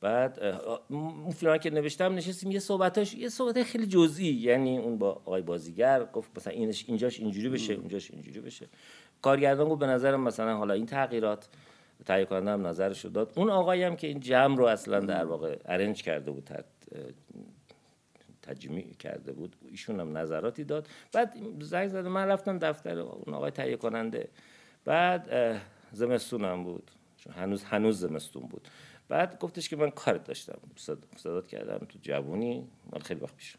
بعد 0.00 0.38
اون 0.88 1.30
فیلم 1.30 1.58
که 1.58 1.70
نوشتم 1.70 2.14
نشستیم 2.14 2.50
یه 2.50 2.58
صحبتاش 2.58 3.14
یه 3.14 3.28
صحبت 3.28 3.62
خیلی 3.62 3.86
جزئی 3.86 4.34
یعنی 4.34 4.78
اون 4.78 4.98
با 4.98 5.10
آقای 5.10 5.42
بازیگر 5.42 6.04
گفت 6.04 6.30
مثلا 6.36 6.52
اینش 6.52 6.84
اینجاش 6.88 7.20
اینجوری 7.20 7.48
بشه 7.48 7.74
اونجاش 7.74 8.10
اینجوری 8.10 8.40
بشه. 8.40 8.66
کارگردان 9.22 9.68
گفت 9.68 9.80
به 9.80 9.86
نظرم 9.86 10.20
مثلا 10.20 10.56
حالا 10.56 10.74
این 10.74 10.86
تغییرات 10.86 11.48
تهیه 12.06 12.24
کننده 12.24 12.50
هم 12.50 12.66
نظرش 12.66 13.04
رو 13.04 13.10
داد. 13.10 13.32
اون 13.36 13.50
آقایی 13.50 13.82
هم 13.82 13.96
که 13.96 14.06
این 14.06 14.20
جمع 14.20 14.56
رو 14.56 14.64
اصلا 14.64 15.00
در 15.00 15.24
واقع 15.24 15.56
ارنج 15.64 16.02
کرده 16.02 16.30
بود 16.30 16.50
تجمیع 18.48 18.92
کرده 18.92 19.32
بود. 19.32 19.56
ایشون 19.70 20.00
هم 20.00 20.18
نظراتی 20.18 20.64
داد. 20.64 20.88
بعد 21.12 21.36
زنگ 21.60 21.88
زده 21.88 22.08
من 22.08 22.26
رفتم 22.26 22.58
دفتر 22.58 22.98
اون 22.98 23.34
آقای 23.34 23.50
تهیه 23.50 23.76
کننده. 23.76 24.28
بعد 24.84 25.30
زمستونم 25.92 26.64
بود. 26.64 26.90
چون 27.16 27.32
هنوز 27.32 27.64
هنوز 27.64 28.00
زمستون 28.00 28.42
بود. 28.42 28.68
بعد 29.08 29.38
گفتش 29.38 29.68
که 29.68 29.76
من 29.76 29.90
کارت 29.90 30.24
داشتم. 30.24 30.58
صدات 31.16 31.46
کردم. 31.46 31.86
تو 31.86 31.98
جوونی؟ 32.02 32.68
مال 32.92 33.02
خیلی 33.02 33.20
وقت 33.20 33.36
پیش. 33.36 33.56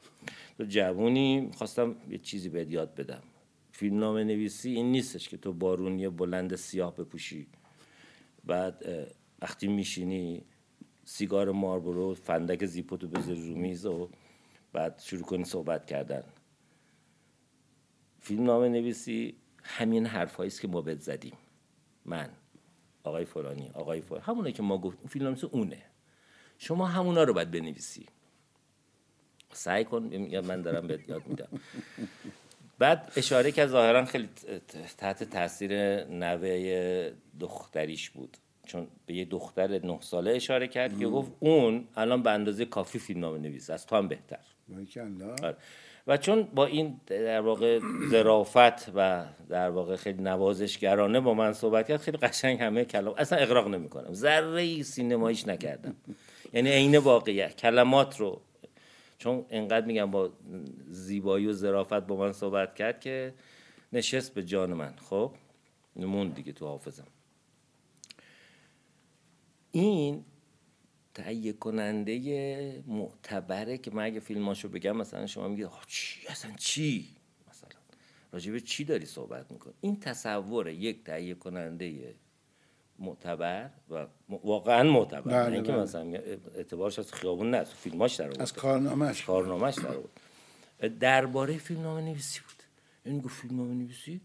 تو 0.57 0.63
جوونی 0.63 1.51
خواستم 1.57 1.95
یه 2.09 2.17
چیزی 2.17 2.49
بهت 2.49 2.71
یاد 2.71 2.95
بدم. 2.95 3.21
فیلم 3.71 3.99
نام 3.99 4.17
نویسی 4.17 4.69
این 4.69 4.91
نیستش 4.91 5.29
که 5.29 5.37
تو 5.37 5.53
بارونی 5.53 6.09
بلند 6.09 6.55
سیاه 6.55 6.95
بپوشی. 6.95 7.47
بعد 8.45 8.85
وقتی 9.41 9.67
میشینی 9.67 10.43
سیگار 11.05 11.51
ماربرو 11.51 12.13
فندک 12.13 12.65
زیپوتو 12.65 13.07
بذاری 13.07 13.49
رو 13.49 13.55
میز 13.55 13.85
و 13.85 14.09
بعد 14.73 14.99
شروع 14.99 15.23
کنی 15.23 15.43
صحبت 15.43 15.85
کردن. 15.85 16.23
فیلم 18.19 18.43
نام 18.43 18.63
نویسی 18.63 19.35
همین 19.63 20.05
حرفایی 20.05 20.47
است 20.47 20.61
که 20.61 20.67
ما 20.67 20.81
بهت 20.81 21.01
زدیم. 21.01 21.37
من 22.05 22.29
آقای 23.03 23.25
فلانی 23.25 23.69
آقای 23.73 24.01
فلانی 24.01 24.23
همونه 24.23 24.51
که 24.51 24.63
ما 24.63 24.77
گفتیم. 24.77 25.07
فیلم 25.07 25.25
نام 25.25 25.37
اونه. 25.51 25.81
شما 26.57 26.85
همونا 26.85 27.23
رو 27.23 27.33
باید 27.33 27.51
بنویسی. 27.51 28.05
سعی 29.51 29.85
کن. 29.85 30.11
یا 30.11 30.41
من 30.41 30.61
دارم 30.61 30.87
بهت 30.87 31.09
یاد 31.09 31.27
میدم. 31.27 31.47
بعد 32.79 33.11
اشاره 33.15 33.51
که 33.51 33.65
ظاهرا 33.65 34.05
خیلی 34.05 34.29
تحت 34.97 35.23
تاثیر 35.23 36.03
نوه 36.03 37.11
دختریش 37.39 38.09
بود. 38.09 38.37
چون 38.65 38.87
به 39.05 39.13
یه 39.13 39.25
دختر 39.25 39.85
نه 39.85 40.01
ساله 40.01 40.31
اشاره 40.31 40.67
کرد 40.67 40.99
که 40.99 41.07
گفت 41.07 41.31
اون 41.39 41.87
الان 41.95 42.23
به 42.23 42.31
اندازه 42.31 42.65
کافی 42.65 42.99
فیلم 42.99 43.25
نویس. 43.25 43.69
از 43.69 43.85
تو 43.85 43.95
هم 43.95 44.07
بهتر. 44.07 44.45
و 46.07 46.17
چون 46.17 46.43
با 46.43 46.65
این 46.65 46.99
در 47.07 47.41
واقع 47.41 47.79
ظرافت 48.09 48.91
و 48.95 49.25
در 49.49 49.69
واقع 49.69 49.95
خیلی 49.95 50.23
نوازشگرانه 50.23 51.19
با 51.19 51.33
من 51.33 51.53
صحبت 51.53 51.87
کرد 51.87 51.99
خیلی 51.99 52.17
قشنگ 52.17 52.61
همه 52.61 52.85
کلام 52.85 53.15
اصلا 53.17 53.39
اقراق 53.39 53.67
نمی‌کنم. 53.67 54.13
ذره 54.13 54.61
ای 54.61 54.83
سینماییش 54.83 55.47
نکردم. 55.47 55.95
یعنی 56.53 56.69
عین 56.69 56.97
واقعیت. 56.97 57.55
کلمات 57.55 58.19
رو 58.19 58.41
چون 59.17 59.45
انقدر 59.49 59.85
میگم 59.85 60.11
با 60.11 60.29
زیبایی 60.87 61.47
و 61.47 61.53
ظرافت 61.53 61.93
با 62.07 62.15
من 62.15 62.31
صحبت 62.31 62.75
کرد 62.75 62.99
که 62.99 63.33
نشست 63.93 64.33
به 64.33 64.43
جان 64.43 64.73
من. 64.73 64.93
خب 65.09 65.31
نمون 65.95 66.29
دیگه 66.29 66.51
تو 66.51 66.65
حافظم. 66.65 67.07
این 69.71 70.25
تهیه 71.23 71.53
کننده 71.53 72.83
معتبره 72.87 73.77
که 73.77 73.91
من 73.91 74.03
اگه 74.03 74.19
فیلماشو 74.19 74.69
بگم 74.69 74.97
مثلا 74.97 75.27
شما 75.27 75.47
میگید 75.47 75.67
چی؟ 75.87 76.27
اصلا 76.27 76.51
چی؟ 76.57 77.15
مثلا 77.49 77.69
راجبه 78.31 78.59
چی 78.59 78.83
داری 78.83 79.05
صحبت 79.05 79.51
میکن 79.51 79.73
این 79.81 79.99
تصور 79.99 80.67
یک 80.67 81.03
تهیه 81.03 81.35
کننده 81.35 82.15
معتبر 82.99 83.69
و 83.89 84.05
واقعا 84.29 84.83
معتبر 84.83 85.43
بله 85.43 85.55
اینکه 85.55 85.71
بله. 85.71 85.81
مثلا 85.81 86.13
اعتبارش 86.55 86.99
از 86.99 87.13
خیابون 87.13 87.51
نه 87.51 87.63
فیلماش 87.63 88.15
در 88.15 88.41
از 88.41 88.53
کارنامهش 88.53 89.23
کارنامهش 89.25 89.75
در 90.79 90.87
درباره 90.87 91.57
فیلمنامه 91.57 92.01
نویسی 92.01 92.39
بود. 92.39 92.63
این 93.05 93.19
گفت 93.21 93.41
فیلمنامه 93.41 93.73
نویسی 93.73 94.21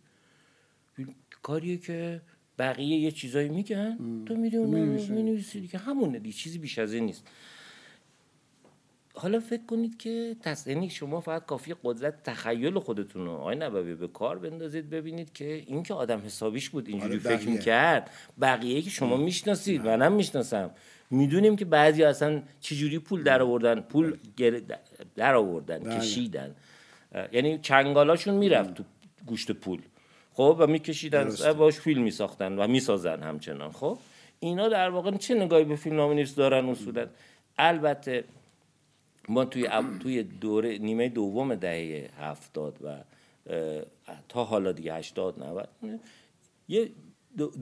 کاریه 1.42 1.76
که 1.76 2.20
بقیه 2.58 2.99
یه 2.99 3.11
چیزایی 3.11 3.49
میگن 3.49 3.99
تو 4.26 4.37
میری 4.37 4.56
اون 4.56 4.70
می‌نویسی. 4.70 5.61
دیگه. 5.61 5.78
همونه 5.78 6.18
دیگه 6.18 6.37
چیزی 6.37 6.58
بیش 6.58 6.78
از 6.78 6.92
این 6.92 7.04
نیست. 7.04 7.26
حالا 9.16 9.40
فکر 9.40 9.62
کنید 9.66 9.96
که 9.96 10.37
یعنی 10.66 10.90
شما 10.90 11.20
فقط 11.20 11.46
کافی 11.46 11.75
قدرت 11.84 12.23
تخیل 12.23 12.78
خودتون 12.78 13.25
رو 13.26 13.32
آقای 13.32 13.56
نبوی 13.56 13.94
به 13.94 14.08
کار 14.08 14.38
بندازید 14.38 14.90
ببینید 14.90 15.32
که 15.32 15.62
این 15.66 15.82
که 15.82 15.94
آدم 15.94 16.20
حسابیش 16.20 16.70
بود 16.70 16.88
اینجوری 16.88 17.12
آره 17.12 17.37
فکر 17.37 17.49
می‌کرد 17.49 18.11
بقیه 18.40 18.82
که 18.82 18.90
شما 18.90 19.16
می‌شناسید 19.16 19.87
منم 19.87 20.12
می‌شناسم. 20.12 20.70
می‌دونیم 21.11 21.56
که 21.56 21.64
بعضی 21.64 22.02
اصلا 22.02 22.42
چجوری 22.61 22.99
پول 22.99 23.23
در 23.23 23.42
آوردن 23.42 23.80
پول 23.80 24.16
در 25.16 25.34
آوردن 25.34 25.78
بله. 25.78 25.99
کشیدن. 25.99 26.54
یعنی 27.32 27.58
چنگالاشون 27.58 28.34
می‌رفت 28.34 28.75
تو 28.75 28.84
گوشت 29.26 29.52
پول. 29.52 29.80
خب 30.34 30.56
و 30.58 30.66
میکشیدن 30.66 31.30
باش 31.58 31.74
فیلم 31.80 32.02
میساختن 32.02 32.58
و 32.58 32.66
می‌سازن 32.66 33.22
همچنان. 33.22 33.72
خب 33.72 33.98
اینا 34.40 34.68
در 34.68 34.90
واقع 34.90 35.16
چه 35.16 35.34
نگاهی 35.34 35.64
به 35.64 35.76
فیلم 35.76 35.96
نام 35.96 36.22
دارن 36.22 36.68
اصولا 36.68 37.06
البته 37.58 38.24
ما 39.28 39.44
توی 39.44 39.68
توی 40.02 40.22
دوره 40.22 40.78
نیمه 40.78 41.08
دوم 41.08 41.54
دهه 41.54 42.10
هفتاد 42.18 42.78
و 42.84 42.96
تا 44.28 44.44
حالا 44.44 44.72
دیگه 44.72 44.94
هشتاد 44.94 45.42
90 45.42 45.68
یه 46.68 46.90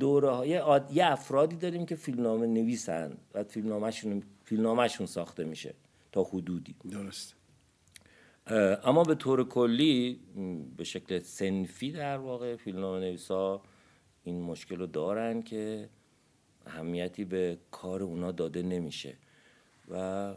دوره 0.00 0.49
یه 0.93 1.07
افرادی 1.07 1.57
داریم 1.57 1.87
که 1.87 1.97
فیلمنامه 1.97 2.47
نویسن 2.47 3.17
و 3.35 3.45
فیلمنامهشون 3.45 4.23
فیلمنامهشون 4.45 5.07
ساخته 5.07 5.45
میشه 5.45 5.75
تا 6.12 6.23
حدودی. 6.23 6.75
درست 6.91 7.35
اما 8.47 9.03
به 9.03 9.15
طور 9.15 9.49
کلی 9.49 10.21
به 10.77 10.85
شکل 10.85 11.19
سنفی 11.19 11.93
در 11.93 12.19
واقع 12.19 12.57
فیلمنامه 12.57 13.01
نویسا 13.01 13.63
این 14.25 14.43
مشکل 14.43 14.77
رو 14.77 14.87
دارن 14.87 15.43
که 15.43 15.89
اهمیتی 16.67 17.25
به 17.25 17.59
کار 17.71 18.03
اونا 18.03 18.33
داده 18.33 18.63
نمیشه. 18.63 19.17
و 19.89 20.35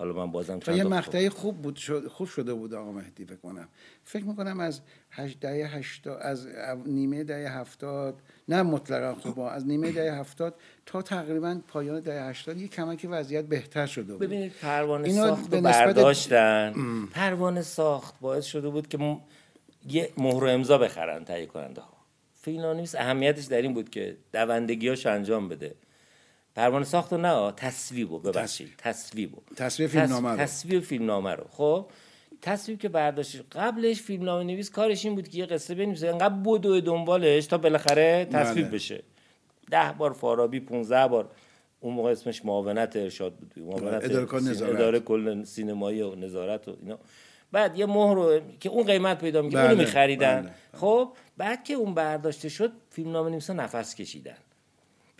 حالا 0.00 0.12
من 0.12 0.30
بازم 0.32 0.58
چند 0.58 0.76
یه 0.76 0.84
مقطعی 0.84 1.28
خوب 1.28 1.62
بود 1.62 1.76
شد 1.76 2.08
خوب 2.08 2.28
شده 2.28 2.54
بود 2.54 2.74
آقا 2.74 2.92
مهدی 2.92 3.24
فکر 3.24 3.36
کنم. 3.36 3.68
فکر 4.04 4.24
می‌کنم 4.24 4.60
از 4.60 4.80
دهه 5.40 5.76
هشتاد 5.76 6.18
از 6.22 6.48
نیمه 6.86 7.24
دهه 7.24 7.58
هفتاد 7.58 8.20
نه 8.48 8.62
مطلقا 8.62 9.14
خوب 9.14 9.38
از 9.38 9.66
نیمه 9.66 9.92
دهه 9.92 10.14
هفتاد 10.14 10.54
تا 10.86 11.02
تقریبا 11.02 11.60
پایان 11.68 12.00
دهه 12.00 12.22
هشتاد 12.22 12.56
یه 12.56 12.68
کمکی 12.68 13.06
وضعیت 13.06 13.44
بهتر 13.44 13.86
شده 13.86 14.12
بود. 14.12 14.22
ببینید 14.22 14.52
پروانه 14.62 15.12
ساخت 15.12 15.50
به 15.50 15.60
برداشتن. 15.60 16.74
پروانه 17.12 17.62
ساخت 17.62 18.20
باعث 18.20 18.44
شده 18.44 18.68
بود 18.68 18.88
که 18.88 19.16
یه 19.88 20.10
مهر 20.18 20.46
امضا 20.46 20.78
بخرن 20.78 21.24
تهیه 21.24 21.46
کننده 21.46 21.80
ها. 21.80 21.92
فیلانویس 22.34 22.94
اهمیتش 22.94 23.44
در 23.44 23.62
این 23.62 23.74
بود 23.74 23.90
که 23.90 24.16
دوندگیاش 24.32 25.06
انجام 25.06 25.48
بده. 25.48 25.74
پروانه 26.54 26.84
ساخت 26.84 27.12
نه 27.12 27.52
تصویبو 27.52 28.18
ببخشید 28.18 28.70
تصویبو 28.78 29.38
تصویب 29.56 29.90
فیلمنامه 29.90 30.30
رو. 30.30 30.36
تصویب 30.36 30.82
فیلمنامه 30.82 31.34
رو. 31.34 31.44
خب 31.50 31.86
تصویب 32.42 32.78
که 32.78 32.88
برداشت 32.88 33.42
قبلش 33.52 34.00
فیلمنامه 34.02 34.44
نویس 34.44 34.70
کارش 34.70 35.04
این 35.04 35.14
بود 35.14 35.28
که 35.28 35.38
یه 35.38 35.46
قصه 35.46 35.74
بنویسه 35.74 36.08
انقدر 36.08 36.34
بدو 36.34 36.80
دنبالش 36.80 37.46
تا 37.46 37.58
بالاخره 37.58 38.24
تصویب 38.24 38.66
بله. 38.66 38.74
بشه. 38.74 39.02
ده 39.70 39.94
بار 39.98 40.12
فارابی 40.12 40.60
15 40.60 41.08
بار. 41.08 41.30
اون 41.80 41.94
موقع 41.94 42.10
اسمش 42.10 42.44
معاونت 42.44 42.96
ارشاد 42.96 43.34
بود. 43.34 43.52
معاونت 43.56 44.04
اداره 44.04 44.34
نظارت. 44.34 44.74
اداره 44.74 45.00
کل 45.00 45.44
سینمایی 45.44 46.02
و 46.02 46.14
نظارت 46.14 46.68
و 46.68 46.76
اینا. 46.80 46.98
بعد 47.52 47.78
یه 47.78 47.86
مهر 47.86 48.14
رو 48.14 48.40
که 48.60 48.68
اون 48.68 48.86
قیمت 48.86 49.18
پیدا 49.18 49.42
می‌کنه 49.42 49.60
بله، 49.60 49.70
اونو 49.70 49.82
میخریدن. 49.82 50.42
بله، 50.42 50.80
خب 50.80 51.12
بعد 51.36 51.64
که 51.64 51.74
اون 51.74 51.94
برداشته 51.94 52.48
شد 52.48 52.72
فیلمنامه 52.90 53.30
نویسا 53.30 53.52
نفس 53.52 53.94
کشیدن. 53.94 54.36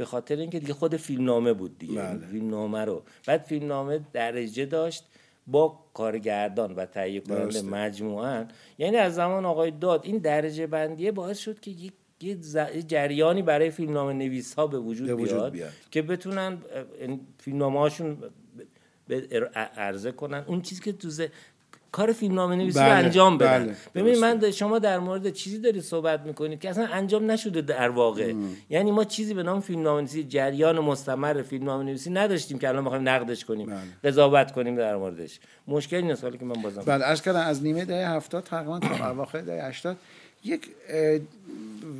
به 0.00 0.07
خاطر 0.07 0.37
اینکه 0.37 0.59
دیگه 0.61 0.75
خود 0.75 0.97
فیلمنامه 0.97 1.52
بود 1.52 1.78
دیگه 1.78 1.95
بله. 1.95 2.26
فیلمنامه 2.26 2.85
رو 2.85 3.02
بعد 3.26 3.42
فیلمنامه 3.42 4.00
درجه 4.12 4.66
داشت 4.66 5.04
با 5.47 5.78
کارگردان 5.95 6.73
و 6.75 6.85
تهیه 6.87 7.21
کننده. 7.21 7.62
مجموعا 7.62 8.47
یعنی 8.78 8.97
از 8.97 9.14
زمان 9.14 9.45
آقای 9.47 9.71
داد 9.71 10.00
این 10.04 10.19
درجه 10.19 10.66
بندیه 10.66 11.12
باعث 11.12 11.38
شد 11.38 11.61
که 11.61 11.71
یک 11.71 11.92
یه 12.21 12.37
ز- 12.40 12.57
جریانی 12.88 13.42
برای 13.42 13.71
فیلمنامه 13.71 14.12
نویس 14.12 14.54
ها 14.54 14.66
به 14.66 14.78
وجود, 14.78 15.07
به 15.07 15.14
وجود 15.14 15.28
بیاد, 15.38 15.52
بیاد. 15.52 15.71
که 15.90 16.02
بتونن 16.02 16.59
فیلمنامه 17.38 17.78
هاشون 17.78 18.16
عرضه 19.76 20.12
کنن 20.12 20.45
اون 20.47 20.61
چیزی 20.62 20.83
که 20.83 20.92
تو 20.92 21.11
کار 21.92 22.12
فیلمنامه 22.12 22.56
نویسی 22.56 22.78
رو 22.78 22.85
بله، 22.85 22.94
انجام 22.94 23.38
بدن 23.38 23.64
بله، 23.94 24.04
درسته. 24.04 24.35
من 24.35 24.50
شما 24.50 24.78
در 24.78 24.99
مورد 24.99 25.30
چیزی 25.32 25.59
دارید 25.59 25.82
صحبت 25.82 26.20
می‌کنید 26.20 26.61
که 26.61 26.70
اصلا 26.70 26.87
انجام 26.87 27.30
نشده 27.30 27.61
در 27.61 27.88
واقع 27.88 28.35
یعنی 28.70 28.90
ما 28.90 29.04
چیزی 29.04 29.35
به 29.35 29.42
نام 29.42 29.61
فیلمنامه 29.61 30.00
نویسی 30.00 30.25
جریان 30.25 30.78
مستمر 30.78 31.42
فیلمنامه 31.42 31.85
نویسی 31.85 32.11
نداشتیم 32.11 32.59
که 32.59 32.68
الان 32.68 32.85
بخوایم 32.85 33.09
نقدش 33.09 33.44
کنیم 33.44 33.66
بله. 33.66 33.78
قضاوت 34.04 34.52
کنیم 34.52 34.76
در 34.76 34.97
موردش 34.97 35.40
مشکلی 35.68 36.02
نیست 36.02 36.25
حالا 36.25 36.37
که 36.37 36.44
من 36.44 36.62
بازم 36.62 36.82
بله 36.82 37.04
از 37.04 37.23
کردم 37.23 37.40
از 37.40 37.62
نیمه 37.62 37.85
دهه 37.85 38.11
هفتاد 38.11 38.44
تقریبا 38.44 38.78
تا 38.78 39.11
اواخر 39.11 39.40
دهه 39.40 39.64
هشتاد 39.64 39.97
یک 40.44 40.68
اه، 40.88 41.18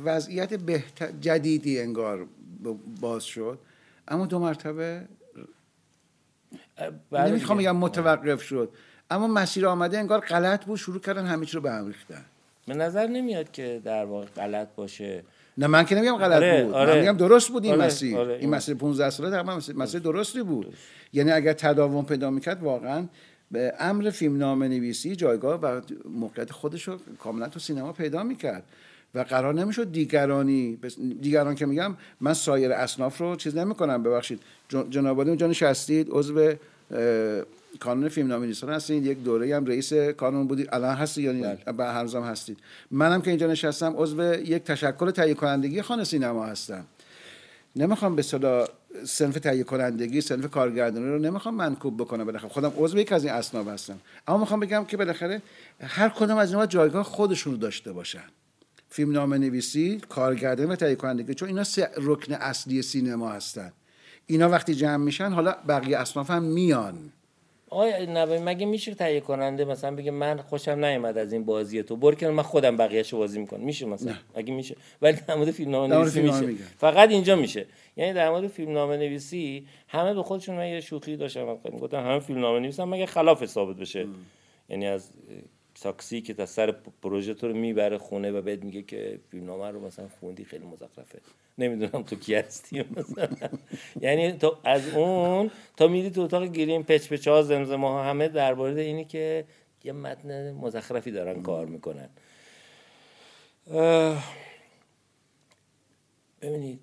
وضعیت 0.05 0.53
بهتر 0.53 1.09
جدیدی 1.21 1.79
انگار 1.79 2.25
باز 3.01 3.23
شد 3.23 3.59
اما 4.07 4.25
دو 4.25 4.39
مرتبه 4.39 5.01
بله 7.11 7.31
نمی‌خوام. 7.31 7.57
بگم 7.57 7.75
متوقف 7.75 8.41
شد 8.41 8.69
اما 9.11 9.27
مسیر 9.27 9.67
آمده 9.67 9.99
انگار 9.99 10.19
غلط 10.19 10.65
بود 10.65 10.77
شروع 10.77 10.99
کردن 10.99 11.25
همه 11.25 11.45
چی 11.45 11.55
رو 11.55 11.61
به 11.61 11.71
هم 11.71 11.87
ریختن. 11.87 12.25
به 12.67 12.73
نظر 12.73 13.07
نمیاد 13.07 13.51
که 13.51 13.81
در 13.83 14.05
واقع 14.05 14.25
غلط 14.25 14.67
باشه. 14.75 15.23
نه 15.57 15.67
من 15.67 15.85
که 15.85 15.95
نمیگم 15.95 16.17
غلط 16.17 16.35
آره، 16.35 16.63
بود. 16.63 16.73
آره. 16.73 16.93
من 16.93 16.99
میگم 16.99 17.17
درست 17.17 17.49
بود 17.49 17.63
این 17.63 17.73
آره، 17.73 17.85
مسیر. 17.85 18.17
آره، 18.17 18.31
این 18.31 18.41
این 18.41 18.49
مسیر 18.49 18.75
15 18.75 19.09
ساله 19.09 19.29
تقریبا 19.29 19.55
مسیر, 19.55 19.75
مسیر 19.75 20.01
درستی 20.01 20.43
بود. 20.43 20.73
یعنی 21.13 21.31
اگر 21.31 21.53
تداوم 21.53 22.05
پیدا 22.05 22.29
می‌کرد 22.29 22.63
واقعا 22.63 23.05
به 23.51 23.73
امر 23.79 24.09
فیلمنامه 24.09 24.67
نویسی 24.67 25.15
جایگاه 25.15 25.59
و 25.61 25.81
موقعیت 26.09 26.51
خودش 26.51 26.87
رو 26.87 26.97
کاملا 27.19 27.47
تو 27.47 27.59
سینما 27.59 27.93
پیدا 27.93 28.23
می‌کرد. 28.23 28.63
و 29.15 29.19
قرار 29.19 29.53
نمی‌شد 29.53 29.91
دیگرانی 29.91 30.79
دیگران 31.21 31.55
که 31.55 31.65
میگم 31.65 31.95
من 32.21 32.33
سایر 32.33 32.71
اصناف 32.71 33.17
رو 33.17 33.35
چیز 33.35 33.57
نمی‌کنم 33.57 34.03
ببخشید. 34.03 34.39
جن- 34.69 34.89
جناب 34.89 35.19
اونجا 35.19 35.47
نشستید 35.47 36.07
عضو 36.11 36.53
کانون 37.79 38.09
فیلمنامه 38.09 38.45
نویسان 38.45 38.69
هستید 38.69 39.05
یک 39.05 39.23
دوره 39.23 39.55
هم 39.55 39.65
رئیس 39.65 39.93
کانون 39.93 40.47
بودید 40.47 40.69
الان 40.71 40.95
هستید 40.95 41.25
یعنی 41.25 41.57
به 41.77 41.85
هنوز 41.85 42.15
هم 42.15 42.23
هستید 42.23 42.57
منم 42.91 43.21
که 43.21 43.29
اینجا 43.29 43.47
نشستم 43.47 43.93
عضو 43.97 44.33
یک 44.33 44.63
تشکل 44.63 45.11
تهیه 45.11 45.33
کنندگی 45.33 45.81
خانه 45.81 46.03
سینما 46.03 46.45
هستم. 46.45 46.85
نمی‌خوام 47.75 48.15
به 48.15 48.21
صدا 48.21 48.67
سنف 49.05 49.39
تهیه 49.39 49.63
کنندگی 49.63 50.21
سنف 50.21 50.51
کارگردانی 50.51 51.05
رو 51.05 51.19
نمی‌خوام 51.19 51.55
منکوب 51.55 51.97
بکنم 51.97 52.25
بالاخره. 52.25 52.49
خودم 52.49 52.73
عضو 52.77 52.97
یک 52.97 53.11
از 53.11 53.25
این 53.25 53.33
اسناد 53.33 53.67
هستم. 53.67 53.99
اما 54.27 54.37
می‌خوام 54.37 54.59
بگم 54.59 54.85
که 54.85 54.97
بالاخره 54.97 55.41
هر 55.81 56.09
کدام 56.09 56.37
از 56.37 56.51
اینا 56.53 56.65
جایگاه 56.65 57.03
خودشون 57.03 57.53
رو 57.53 57.59
داشته 57.59 57.93
باشن. 57.93 58.23
فیلمنامه 58.89 59.37
نویسی 59.37 60.01
کارگردانی 60.09 60.69
و 60.69 60.75
تهیه 60.75 60.95
کنندگی 60.95 61.33
چون 61.33 61.47
اینا 61.47 61.63
سه 61.63 61.89
رکن 61.97 62.33
اصلی 62.33 62.81
سینما 62.81 63.29
هستن. 63.29 63.71
اینا 64.25 64.49
وقتی 64.49 64.75
جمع 64.75 65.03
میشن 65.03 65.31
حالا 65.31 65.55
بقیه 65.67 65.97
اصناف 65.97 66.31
هم 66.31 66.43
میان. 66.43 66.95
آیا 67.73 68.05
نبی 68.05 68.37
مگه 68.37 68.65
میشه 68.65 68.93
تهیه 68.93 69.19
کننده 69.19 69.65
مثلا 69.65 69.95
بگه 69.95 70.11
من 70.11 70.41
خوشم 70.41 70.85
نیومد 70.85 71.17
از 71.17 71.33
این 71.33 71.45
بازی 71.45 71.83
تو؟ 71.83 71.95
برو 71.95 72.15
کنار 72.15 72.33
من 72.33 72.43
خودم 72.43 72.77
بقیه‌شو 72.77 73.17
بازی 73.17 73.39
می‌کنم. 73.39 73.59
میشه 73.59 73.85
مثلا؟ 73.85 74.13
مگه 74.37 74.53
میشه؟ 74.53 74.75
ولی 75.01 75.17
در 75.27 75.35
مورد 75.35 75.51
فیلمنامه 75.51 75.95
نویسی 75.95 76.21
میشه. 76.21 76.63
فقط 76.77 77.09
اینجا 77.09 77.35
میشه. 77.35 77.65
یعنی 77.97 78.13
در 78.13 78.29
مورد 78.29 78.47
فیلمنامه 78.47 78.97
نویسی 78.97 79.67
همه 79.87 80.13
به 80.13 80.23
خودشون 80.23 80.55
من 80.55 80.67
یه 80.67 80.81
شوخی 80.81 81.17
داشتم. 81.17 81.55
گفتم 81.55 81.97
همه 81.97 82.19
فیلمنامه 82.19 82.59
نویسن 82.59 82.83
مگه 82.83 83.05
خلاف 83.05 83.45
ثابت 83.45 83.75
بشه؟ 83.75 84.07
یعنی 84.69 84.87
از 84.87 85.09
تاکسی 85.81 86.21
که 86.21 86.33
تا 86.33 86.45
سر 86.45 86.71
پروژه 87.01 87.33
تو 87.33 87.47
رو 87.47 87.53
می‌بره 87.53 87.97
خونه 87.97 88.31
و 88.31 88.41
بهت 88.41 88.63
میگه 88.63 88.81
که 88.81 89.19
فیلمنامه 89.31 89.71
رو 89.71 89.85
مثلا 89.85 90.07
خوندی 90.19 90.45
خیلی 90.45 90.65
مزخرفه. 90.65 91.19
نمی‌دونم 91.57 92.03
تو 92.03 92.15
کی 92.15 92.35
هستی 92.35 92.85
مثلا. 92.97 93.49
یعنی 94.01 94.31
تو 94.33 94.57
از 94.63 94.89
اون 94.95 95.51
تا 95.77 95.87
میری 95.87 96.09
تو 96.09 96.21
اتاق 96.21 96.43
گیریم 96.47 96.83
پچ 96.83 97.07
پچ 97.13 97.27
ها 97.27 97.41
زمزمه 97.41 97.87
ها 97.87 98.03
همه 98.03 98.27
در 98.27 98.53
مورد 98.53 98.77
اینی 98.77 99.05
که 99.05 99.45
یه 99.83 99.91
متن 99.91 100.51
مزخرفی 100.51 101.11
دارن 101.11 101.41
کار 101.41 101.65
می‌کنن. 101.65 102.09
ببینید 106.41 106.79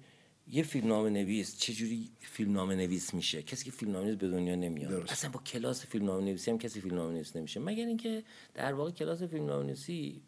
یه 0.51 0.63
فیلمنامه 0.63 1.11
نویس 1.11 1.59
چجوری 1.59 2.11
فیلمنامه 2.21 2.75
نویس 2.75 3.15
میشه 3.15 3.43
کسی 3.43 3.65
که 3.65 3.71
فیلمنامه 3.71 4.05
نویس 4.05 4.19
به 4.19 4.29
دنیا 4.29 4.55
نمیاد 4.55 4.91
درست. 4.91 5.13
اصلا 5.13 5.31
با 5.31 5.41
کلاس 5.41 5.87
فیلمنامه 5.87 6.25
نویسی 6.25 6.51
هم 6.51 6.59
کسی 6.59 6.81
فیلمنامه 6.81 7.13
نویس 7.13 7.37
نمیشه 7.37 7.61
مگر 7.61 7.87
اینکه 7.87 8.25
در 8.55 8.73
واقع 8.73 8.91
کلاس 8.91 9.23
فیلمنامه 9.23 9.65
نویسی 9.65 10.23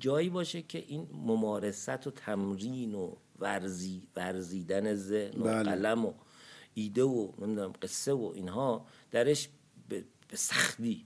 جایی 0.00 0.28
باشه 0.28 0.62
که 0.62 0.84
این 0.86 1.08
ممارست 1.12 2.06
و 2.06 2.10
تمرین 2.10 2.94
و 2.94 3.12
ورزی 3.38 4.02
ورزیدن 4.16 4.94
ذهن 4.94 5.40
و 5.40 5.44
بله. 5.44 5.62
قلم 5.62 6.04
و 6.04 6.12
ایده 6.74 7.02
و 7.02 7.32
نمی‌دونم 7.38 7.72
قصه 7.82 8.12
و 8.12 8.32
اینها 8.34 8.86
درش 9.10 9.48
به, 9.88 10.04
به 10.28 10.36
سختی 10.36 11.04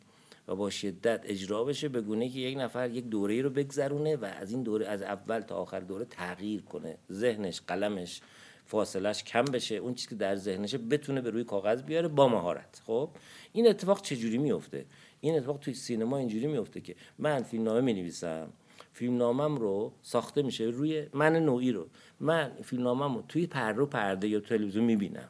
و 0.49 0.55
با 0.57 0.71
شدت 0.71 1.21
اجرا 1.25 1.65
بشه 1.65 1.89
به 1.89 2.01
گونه 2.01 2.29
که 2.29 2.39
یک 2.39 2.59
نفر 2.59 2.91
یک 2.91 3.05
دوره 3.05 3.43
رو 3.43 3.51
بگذرونه 3.51 4.17
و 4.17 4.25
از 4.25 4.53
این 4.53 4.63
دوره 4.63 4.87
از 4.87 5.03
اول 5.03 5.41
تا 5.41 5.57
آخر 5.57 5.81
دوره 5.81 6.05
تغییر 6.05 6.63
کنه 6.63 6.99
ذهنش 7.13 7.61
قلمش 7.61 8.21
فاصلش 8.67 9.25
کم 9.25 9.45
بشه 9.45 9.75
اون 9.75 9.95
چیزی 9.95 10.09
که 10.09 10.15
در 10.15 10.37
ذهنشه 10.37 10.79
بتونه 10.79 11.21
به 11.21 11.31
روی 11.31 11.45
کاغذ 11.45 11.83
بیاره 11.83 12.09
با 12.09 12.29
مهارت. 12.29 12.83
خب؟ 12.87 13.11
این 13.53 13.69
اتفاق 13.69 14.03
چجوری 14.03 14.39
میفته؟ 14.39 14.87
این 15.21 15.37
اتفاق 15.37 15.59
توی 15.59 15.75
سینما 15.75 16.19
اینجوری 16.19 16.47
میفته 16.47 16.81
که 16.81 16.95
من 17.19 17.43
فیلمنامه 17.43 17.81
می 17.81 17.95
نویسم 17.95 18.49
فیلمنامم 18.93 19.57
رو 19.57 19.93
ساخته 20.03 20.43
میشه 20.43 20.65
روی 20.65 21.07
من 21.13 21.37
نوعی 21.37 21.73
رو. 21.73 21.87
من 22.21 22.53
فیلمنامم 22.63 23.15
رو 23.15 23.23
توی 23.29 23.47
پر 23.47 23.73
رو 23.73 23.87
پرده 23.87 24.29
یا 24.29 24.41
تلویزیون 24.41 24.85
می‌بینم. 24.85 25.29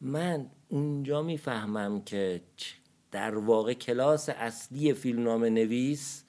من 0.00 0.46
اونجا 0.68 1.22
می‌فهمم 1.22 2.02
که 2.04 2.40
در 3.10 3.38
واقع 3.38 3.72
کلاس 3.72 4.28
اصلی 4.28 4.92
فیلمنامه 4.92 5.50
نویس 5.50 6.24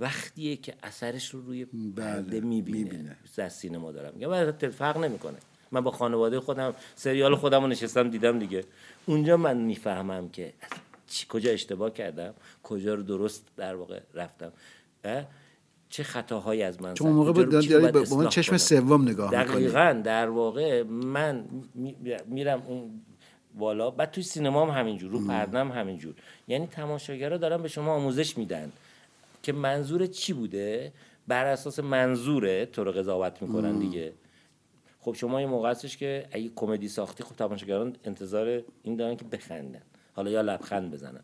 وقتیه 0.00 0.56
که 0.56 0.74
اثرش 0.82 1.30
رو 1.30 1.40
روی 1.40 1.64
پرده 1.96 2.40
می‌بینه. 2.40 2.78
می‌بینه. 2.78 3.16
در 3.36 3.48
سینما 3.48 3.92
دارم. 3.92 4.12
میگم 4.14 4.30
البته 4.30 4.68
فرق 4.68 4.98
نمی‌کنه. 4.98 5.36
من 5.72 5.80
با 5.80 5.90
خانواده 5.90 6.40
خودم 6.40 6.74
سریال 6.94 7.34
خودم 7.34 7.60
رو 7.62 7.66
نشستم 7.66 8.10
دیدم 8.10 8.38
دیگه. 8.38 8.64
اونجا 9.06 9.36
من 9.36 9.56
می‌فهمم 9.56 10.28
که 10.28 10.52
از 10.62 10.78
چی 11.06 11.26
کجا 11.28 11.50
اشتباه 11.50 11.90
کردم 11.90 12.34
کجا 12.62 12.94
رو 12.94 13.02
درست 13.02 13.46
در 13.56 13.74
واقع 13.74 14.00
رفتم؟ 14.14 14.52
چه 15.90 16.02
خطاهایی 16.02 16.62
از 16.62 16.82
من 16.82 16.94
چون؟ 16.94 17.12
موقع 17.12 17.32
به 17.32 18.00
اصلاح 18.00 18.28
چشم؟ 18.28 18.56
سوم 18.56 19.02
نگاه 19.02 19.30
دقیقا 19.30 20.00
در 20.04 20.28
واقع 20.28 20.82
من 20.82 21.44
می- 21.74 21.96
میرم 22.26 22.62
اون 22.66 23.00
بالا. 23.58 23.90
بعد 23.90 24.10
توی 24.10 24.22
سینما 24.22 24.66
هم 24.66 24.80
همینجور 24.80 25.10
رو 25.10 25.26
پردم 25.26 25.72
همینجور. 25.72 26.14
یعنی 26.48 26.66
تماشاگرها 26.66 27.36
دارن 27.36 27.62
به 27.62 27.68
شما 27.68 27.94
آموزش 27.94 28.38
میدن. 28.38 28.72
که 29.42 29.52
منظور 29.52 30.06
چی 30.06 30.32
بوده؟ 30.32 30.92
بر 31.28 31.46
اساس 31.46 31.78
منظوره 31.78 32.66
تو 32.66 32.84
رو 32.84 32.92
قضاوت 32.92 33.42
می‌کنن 33.42 33.78
دیگه. 33.78 34.12
خب 35.00 35.12
شما 35.12 35.40
یه 35.40 35.46
موقع 35.46 35.70
هستش 35.70 35.96
که 35.96 36.28
اگه 36.32 36.50
کمدی 36.56 36.88
ساختی 36.88 37.24
خب 37.24 37.36
تماشاگران 37.36 37.96
انتظار 38.04 38.62
این 38.82 38.96
دارن 38.96 39.16
که 39.16 39.24
بخندن. 39.24 39.82
حالا 40.12 40.30
یا 40.30 40.40
لبخند 40.40 40.90
بزنن. 40.90 41.22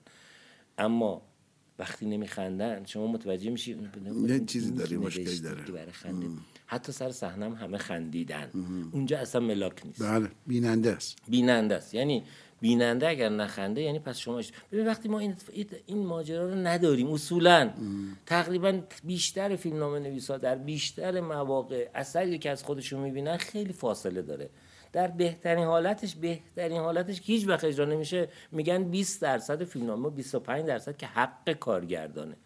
اما 0.79 1.23
وقتی 1.79 2.07
نمیخندن 2.07 2.85
شما 2.85 3.07
متوجه 3.07 3.51
میشی 3.51 3.79
یه 4.27 4.45
چیزی 4.45 4.71
داری، 4.71 4.97
مشکلی 4.97 5.39
داره. 5.39 5.63
برای 5.63 5.93
خنده 5.93 6.27
حتی 6.67 6.93
سر 6.93 7.11
صحنه 7.11 7.45
هم 7.45 7.53
همه 7.53 7.79
خندیدن. 7.79 8.51
اونجا 8.93 9.19
اصلا 9.19 9.41
ملاک 9.41 9.87
نیست. 9.87 10.03
بله 10.03 10.31
بیننده 10.47 10.91
است. 10.91 11.19
بیننده 11.29 11.75
است. 11.75 11.95
یعنی 11.95 12.25
بیننده 12.61 13.09
اگر 13.09 13.29
نخنده 13.29 13.83
یعنی 13.83 13.99
پس 13.99 14.19
شما 14.19 14.41
ببین 14.73 14.87
وقتی 14.87 15.09
ما 15.09 15.19
این 15.19 15.37
این 15.87 16.07
ماجرا 16.07 16.49
رو 16.49 16.55
نداریم 16.55 17.13
اصولا 17.13 17.71
تقریبا 18.27 18.81
بیشتر 19.05 19.57
فیلمنامه 19.57 19.99
نویسا 19.99 20.39
در 20.39 20.55
بیشتر 20.55 21.21
مواقع 21.21 21.89
اثری 21.95 22.39
که 22.39 22.51
از 22.51 22.65
خودشون 22.65 23.01
می‌بینن 23.01 23.37
خیلی 23.37 23.73
فاصله 23.73 24.23
داره. 24.23 24.51
در 24.93 25.07
بهترین 25.07 25.65
حالتش 25.65 26.15
بهترین 26.15 26.81
حالتش 26.81 27.21
که 27.21 27.33
هیچ 27.33 27.49
وقت 27.49 27.65
اجرا 27.65 27.85
نمیشه 27.85 28.29
میگن 28.53 28.85
20 28.85 29.23
درصد 29.23 29.65
فیلمنامه 29.65 30.07
و 30.07 30.11
25 30.11 30.67
درصد 30.67 30.97
که 30.97 31.07
حق 31.07 31.53
کارگردانه. 31.53 32.37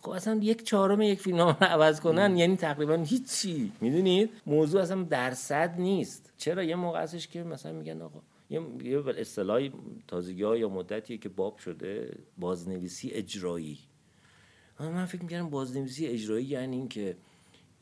خب 0.00 0.10
اصلا 0.10 0.38
یک 0.42 0.62
چهارم 0.62 1.02
یک 1.02 1.20
فیلمنامه 1.20 1.56
رو 1.60 1.66
عوض 1.66 2.00
کنن 2.00 2.36
یعنی 2.36 2.56
تقریبا 2.56 2.94
هیچی. 2.94 3.72
می‌دونید؟ 3.80 4.30
موضوع 4.46 4.82
اصلا 4.82 5.02
درصد 5.02 5.74
نیست. 5.78 6.32
چرا؟ 6.38 6.62
یه 6.62 6.76
موقع 6.76 7.02
هستش 7.02 7.28
که 7.28 7.42
مثلا 7.42 7.72
میگن 7.72 8.02
آقا 8.02 8.20
یه 8.50 8.60
یه 8.84 9.08
اصطلاحی 9.08 9.72
تازگی 10.08 10.40
یا 10.40 10.68
مدتی 10.68 11.18
که 11.18 11.28
باب 11.28 11.58
شده 11.58 12.18
بازنویسی 12.38 13.10
اجرایی. 13.10 13.78
من 14.80 15.04
فکر 15.04 15.22
می‌کردم 15.22 15.50
بازنویسی 15.50 16.06
اجرایی 16.06 16.44
یعنی 16.44 16.76
این 16.76 16.88
که 16.88 17.16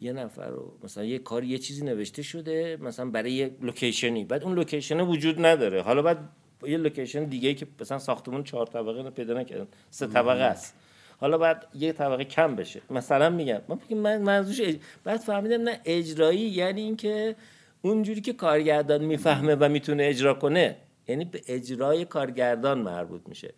یه 0.01 0.13
نفر 0.13 0.49
رو 0.49 0.73
مثلا 0.85 1.05
یه 1.05 1.19
کاری 1.19 1.47
یه 1.47 1.59
چیزی 1.59 1.85
نوشته 1.85 2.23
شده 2.23 2.79
مثلا 2.81 3.11
برای 3.11 3.33
یه 3.33 3.51
لوکیشنی. 3.61 4.25
بعد 4.25 4.43
اون 4.43 4.55
لوکیشن 4.55 5.01
وجود 5.01 5.47
نداره. 5.47 5.83
حالا 5.83 6.03
بعد 6.03 6.29
یه 6.67 6.77
لوکیشن 6.77 7.25
دیگه 7.25 7.55
که 7.55 7.67
مثلا 7.81 7.99
ساختمون 7.99 8.45
چهار 8.45 8.67
طبقه 8.67 9.11
پیدا 9.11 9.41
نکردن. 9.41 9.67
سه 9.91 10.07
طبقه 10.07 10.43
است. 10.43 10.75
حالا 11.21 11.39
بعد 11.39 11.67
یه 11.75 11.93
طبقه 11.93 12.25
کم 12.25 12.57
بشه. 12.57 12.83
مثلا 12.91 13.31
میگم 13.31 13.61
من 13.69 13.79
میگم 13.89 14.01
من 14.01 14.23
منظورش 14.23 14.61
اج... 14.61 14.77
بعد 15.05 15.21
فهمیدم 15.21 15.63
نه 15.63 15.81
اجرایی 15.85 16.41
یعنی 16.41 16.81
اینکه 16.81 17.37
اونجوری 17.83 18.21
که 18.21 18.33
کارگردان 18.33 19.05
می‌فهمه 19.05 19.55
و 19.55 19.69
می‌تونه 19.69 20.05
اجرا 20.05 20.35
کنه 20.35 20.77
یعنی 21.09 21.25
به 21.25 21.43
اجرای 21.49 22.05
کارگردان 22.05 22.79
مربوط 22.79 23.21
میشه. 23.27 23.55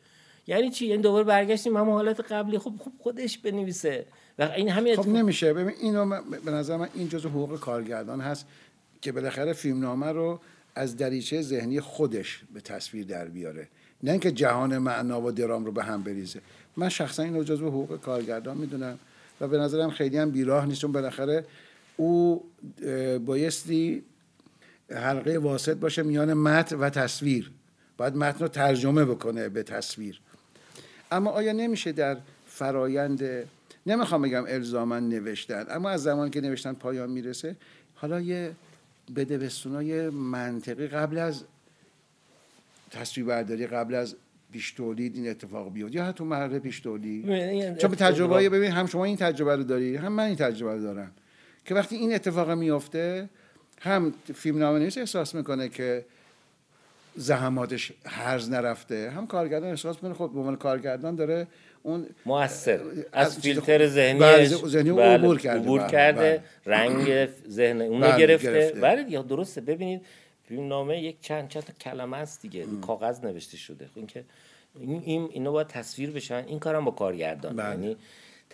یعنی 0.47 0.71
چی؟ 0.71 0.87
یعنی 0.87 1.03
دوباره 1.03 1.25
برگشتیم 1.25 1.77
همون 1.77 1.95
حالت 1.95 2.21
قبلی. 2.21 2.59
خب 2.59 2.73
خب 2.79 2.93
خودش 2.99 3.39
بنویسه. 3.39 4.07
و 4.39 4.43
این 4.43 4.69
همین 4.69 4.97
خب 4.97 5.09
نمیشه. 5.09 5.53
ببین 5.53 5.75
اینو 5.81 6.21
به 6.45 6.51
نظر 6.51 6.77
من 6.77 6.89
این 6.95 7.09
جزء 7.09 7.29
حقوق 7.29 7.61
کارگردان 7.61 8.21
هست 8.21 8.47
که 9.01 9.13
بالاخره 9.13 9.53
فیلمنامه 9.53 10.07
رو 10.07 10.41
از 10.75 10.97
دریچه 10.97 11.43
ذهنی 11.43 11.81
خودش 11.81 12.43
به 12.55 12.61
تصویر 12.61 13.07
در 13.07 13.25
بیاره. 13.25 13.69
نه 14.03 14.11
اینکه 14.11 14.33
جهان 14.33 14.79
معنا 14.79 15.21
و 15.21 15.31
درام 15.31 15.65
رو 15.65 15.73
به 15.73 15.85
هم 15.85 16.03
بریزه. 16.03 16.41
من 16.77 16.89
شخصا 16.89 17.23
این 17.23 17.35
رو 17.35 17.45
جزو 17.45 17.69
حقوق 17.69 18.01
کارگردان 18.01 18.57
می‌دونم 18.57 18.99
و 19.41 19.49
به 19.49 19.59
نظرم 19.59 19.91
خیلی 19.91 20.19
هم 20.19 20.31
بیراه 20.31 20.67
نیست 20.67 20.81
چون 20.81 20.93
بالاخره 20.93 21.45
او 21.97 22.45
بایستی 23.27 24.03
حلقه 24.91 25.39
واسط 25.39 25.77
باشه 25.77 26.03
میان 26.03 26.35
متن 26.35 26.77
و 26.77 26.91
تصویر. 26.91 27.51
باید 27.97 28.17
متن 28.17 28.39
رو 28.39 28.49
ترجمه 28.49 29.05
بکنه 29.05 29.49
به 29.49 29.63
تصویر. 29.63 30.21
اما 31.13 31.31
آیا 31.31 31.53
نمیشه 31.53 31.93
در 31.93 32.17
فرایند 32.47 33.23
نمی‌خوام 33.87 34.23
بگم 34.23 34.45
الزاما 34.49 35.01
نوشتن 35.01 35.67
اما 35.69 35.91
از 35.91 36.03
زمان 36.03 36.31
که 36.31 36.41
نوشتن 36.41 36.73
پایان 36.73 37.11
می‌رسه 37.11 37.57
حالا 37.95 38.21
یه 38.21 38.53
بدبستونای 39.17 40.09
منطقی 40.11 40.87
قبل 40.87 41.19
از 41.19 41.45
تصویر 42.91 43.27
برداری 43.27 43.67
قبل 43.67 43.95
از 43.95 44.17
پیش 44.53 44.73
تولید 44.73 45.17
این 45.17 45.31
اتفاق 45.31 45.73
بیاد 45.73 45.95
یا 45.95 46.05
حتی 46.05 46.25
مرحله 46.25 46.59
پیش 46.59 46.81
تولید؟ 46.81 47.27
چون 47.79 47.91
به 47.91 47.97
تجربه 47.97 48.49
ببین 48.49 48.73
هم 48.73 48.87
شما 48.87 49.05
این 49.05 49.17
تجربه 49.17 49.57
رو 49.57 49.63
داری 49.63 49.97
هم 49.97 50.13
من 50.13 50.25
این 50.25 50.37
تجربه 50.37 50.75
رو 50.75 50.83
دارم. 50.83 51.13
که 51.65 51.75
وقتی 51.75 51.97
این 51.97 52.15
اتفاق 52.15 52.51
میفته 52.51 53.29
هم 53.85 54.15
فیلم 54.35 54.59
نامه 54.59 54.91
احساس 54.97 55.35
می‌کنه 55.35 55.69
که 55.69 56.05
زحماتش 57.17 57.93
هرز 58.07 58.51
نرفته 58.51 59.11
هم 59.11 59.27
کارگردان 59.27 59.71
احساس 59.71 59.97
می‌کنه 59.97 60.15
خب 60.15 60.31
به 60.33 60.39
عنوان 60.41 60.57
کارگردان 60.57 61.15
داره 61.17 61.47
اون 61.83 62.07
موثر 62.27 62.81
از 63.13 63.41
فیلتر 63.41 63.87
ذهنی 63.87 64.45
ذهنی 64.47 64.93
بله، 64.93 65.15
عبور 65.15 65.39
کرده 65.39 65.61
عبور 65.61 65.81
بله، 65.81 65.91
کرده 65.91 66.43
بله. 66.65 66.77
رنگ 66.77 67.29
ذهن 67.59 67.81
اونو 67.81 68.19
گرفته. 68.19 68.73
بله 68.81 69.05
یا 69.09 69.23
درسته. 69.23 69.61
ببینید 69.61 70.01
فیلم 70.49 70.69
نامه 70.69 71.03
یک 71.03 71.17
چند 71.21 71.49
چند 71.49 71.79
کلمه 71.81 72.17
است 72.17 72.43
دیگه. 72.43 72.67
کاغذ 72.87 73.25
نوشته 73.25 73.57
شده. 73.57 73.87
خب 73.87 73.99
این 73.99 74.07
که 74.07 74.25
این 74.81 75.03
این 75.05 75.29
اینا 75.33 75.53
باید 75.53 75.67
تصویر 75.67 76.11
بشن. 76.11 76.45
این 76.47 76.59
کارم 76.59 76.85
با 76.85 76.91
کارگردان. 76.91 77.59
یعنی 77.59 77.97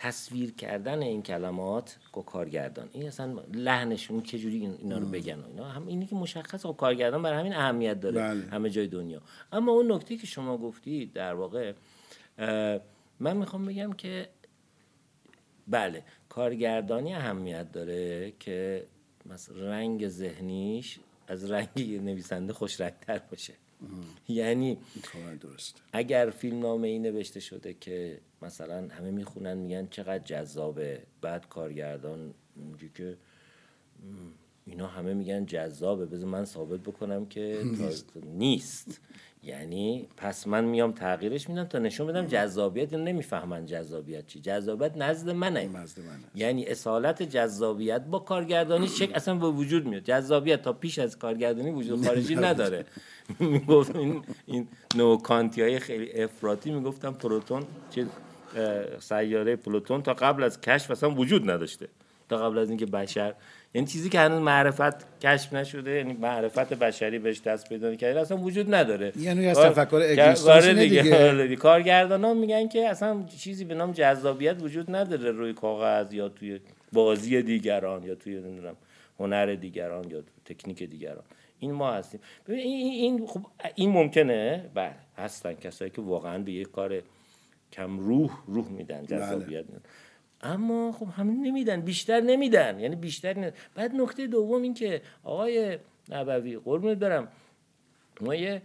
تصویر 0.00 0.52
کردن 0.52 1.02
این 1.02 1.22
کلمات 1.22 1.96
با 2.12 2.22
کارگردان. 2.22 2.88
این 2.92 3.06
اصلا 3.06 3.42
لحنشون 3.54 4.22
چجوری 4.22 4.66
اینا 4.66 4.98
رو 4.98 5.06
بگن 5.06 5.44
اینا. 5.44 5.64
هم 5.64 5.86
اینی 5.86 6.06
که 6.06 6.14
مشخص 6.14 6.66
با 6.66 6.72
کارگردان 6.72 7.22
برای 7.22 7.38
همین 7.38 7.54
اهمیت 7.54 8.00
داره 8.00 8.16
بله. 8.16 8.46
همه 8.46 8.70
جای 8.70 8.86
دنیا. 8.86 9.22
اما 9.52 9.72
اون 9.72 9.92
نکته 9.92 10.16
که 10.16 10.26
شما 10.26 10.58
گفتی 10.58 11.06
در 11.06 11.34
واقع 11.34 11.72
من 13.20 13.36
می‌خوام 13.36 13.66
بگم 13.66 13.92
که 13.92 14.28
بله 15.68 16.02
کارگردانی 16.28 17.14
اهمیت 17.14 17.72
داره 17.72 18.32
که 18.38 18.86
مثلا 19.26 19.56
رنگ 19.56 20.08
ذهنیش 20.08 20.98
از 21.28 21.50
رنگ 21.50 22.00
نویسنده 22.04 22.52
خوش 22.52 22.80
رنگتر 22.80 23.18
باشه. 23.18 23.54
یعنی 24.28 24.78
درست. 25.40 25.82
اگر 25.92 26.30
فیلم 26.30 26.58
نامه 26.60 26.88
ای 26.88 26.98
نوشته 26.98 27.40
شده 27.40 27.74
که 27.74 28.20
مثلا 28.42 28.88
همه 28.88 29.10
می‌خونن 29.10 29.54
میگن 29.58 29.86
چقدر 29.90 30.24
جذابه 30.24 31.02
بعد 31.20 31.48
کارگردان 31.48 32.34
میگه 32.56 32.90
که 32.94 33.16
اینا 34.66 34.86
همه 34.86 35.14
میگن 35.14 35.46
جذابه 35.46 36.06
بذار 36.06 36.28
من 36.28 36.44
ثابت 36.44 36.80
بکنم 36.80 37.26
که 37.26 37.62
نیست, 37.78 38.16
نیست. 38.16 39.00
یعنی 39.42 40.09
پس 40.16 40.46
من 40.46 40.64
میام 40.64 40.92
تغییرش 40.92 41.48
میدم 41.48 41.64
تا 41.64 41.79
نشون 41.79 42.07
بدم 42.07 42.26
جذابیت 42.26 42.92
اینو 42.92 43.05
نمی‌فهمن 43.05 43.66
جذابیت 43.66 44.26
چی. 44.26 44.40
جذابیت 44.40 44.96
نزد 44.96 45.31
منه. 45.31 45.68
نزد 45.68 46.00
منه. 46.00 46.18
یعنی 46.35 46.66
اصالت 46.66 47.22
جذابیت 47.22 48.00
با 48.00 48.18
کارگردانی 48.18 48.88
چک 48.98 49.11
اصلا 49.14 49.35
به 49.35 49.46
وجود 49.46 49.87
میاد. 49.87 50.03
جذابیت 50.03 50.62
تا 50.62 50.72
پیش 50.72 50.98
از 50.98 51.18
کارگردانی 51.18 51.70
وجود 51.70 52.05
خارجی 52.07 52.37
نداره. 52.37 52.85
می‌گفت 53.38 53.96
این 53.96 54.22
این 54.46 54.68
نوکانتی 54.96 55.62
های 55.62 55.79
خیلی 55.79 56.12
افراطی 56.12 56.70
می‌گفتم 56.70 57.12
پروتون 57.12 57.62
چه 57.90 58.07
سیاره 59.00 59.57
پلوتون 59.57 60.03
تا 60.03 60.14
قبل 60.14 60.42
از 60.42 60.61
کشف 60.61 60.90
اصلا 60.90 61.11
وجود 61.11 61.50
نداشته. 61.50 61.88
تا 62.29 62.37
قبل 62.37 62.59
از 62.59 62.68
اینکه 62.68 62.87
بشر 62.87 63.35
یعنی 63.74 63.87
چیزی 63.87 64.09
که 64.09 64.18
هنوز 64.20 64.42
معرفت 64.42 65.20
کشف 65.20 65.52
نشده 65.52 65.90
یعنی 65.90 66.12
معرفت 66.12 66.74
بشری 66.74 67.18
بهش 67.18 67.40
دست 67.40 67.68
پیدا 67.68 67.94
کرده 67.94 68.20
اصلا 68.20 68.37
وجود 68.37 68.74
نداره. 68.74 69.12
یعنی 69.16 69.46
از 69.46 69.59
تفکر 69.59 69.96
اگزیستانس 69.96 70.64
دیگه, 70.64 71.02
دیگه. 71.02 71.56
کارگردان 71.66 72.37
میگن 72.37 72.68
که 72.68 72.88
اصلا 72.88 73.24
چیزی 73.38 73.64
به 73.64 73.74
نام 73.74 73.92
جذابیت 73.92 74.62
وجود 74.62 74.96
نداره 74.96 75.30
روی 75.30 75.52
کاغذ 75.52 76.12
یا 76.12 76.28
توی 76.28 76.61
بازی 76.92 77.42
دیگران 77.42 78.02
یا 78.02 78.14
توی 78.14 78.40
نمی‌دونم 78.40 78.76
هنر 79.20 79.54
دیگران 79.54 80.11
یا 80.11 80.22
تکنیک 80.44 80.83
دیگران. 80.83 81.24
این 81.59 81.72
ما 81.72 81.92
هستیم. 81.92 82.20
ببین 82.48 82.66
این 82.66 83.26
خب 83.26 83.40
این 83.74 83.90
ممکنه؟ 83.90 84.70
بله 84.74 84.94
هستن 85.16 85.54
کسایی 85.54 85.90
که 85.90 86.02
واقعا 86.02 86.38
به 86.38 86.52
یک 86.52 86.70
کار 86.70 87.02
کم 87.72 87.98
روح 87.98 88.30
روح 88.46 88.68
میدن 88.68 89.06
جذابیت 89.06 89.64
بله. 89.64 89.80
اما 90.42 90.92
خب 90.92 91.07
همین 91.16 91.46
نمیدن 91.46 91.81
بیشتر 91.81 92.20
نمیدن. 92.20 92.81
یعنی 92.81 92.96
بیشتر 92.96 93.33
نمیدن. 93.35 93.57
بعد 93.74 93.94
نکته 93.94 94.26
دوم 94.26 94.62
این 94.62 94.74
که 94.74 95.03
آقای 95.24 95.79
نبوی 96.09 96.59
قربونت 96.59 96.98
برم. 96.98 97.29
ما 98.20 98.35
یه 98.35 98.62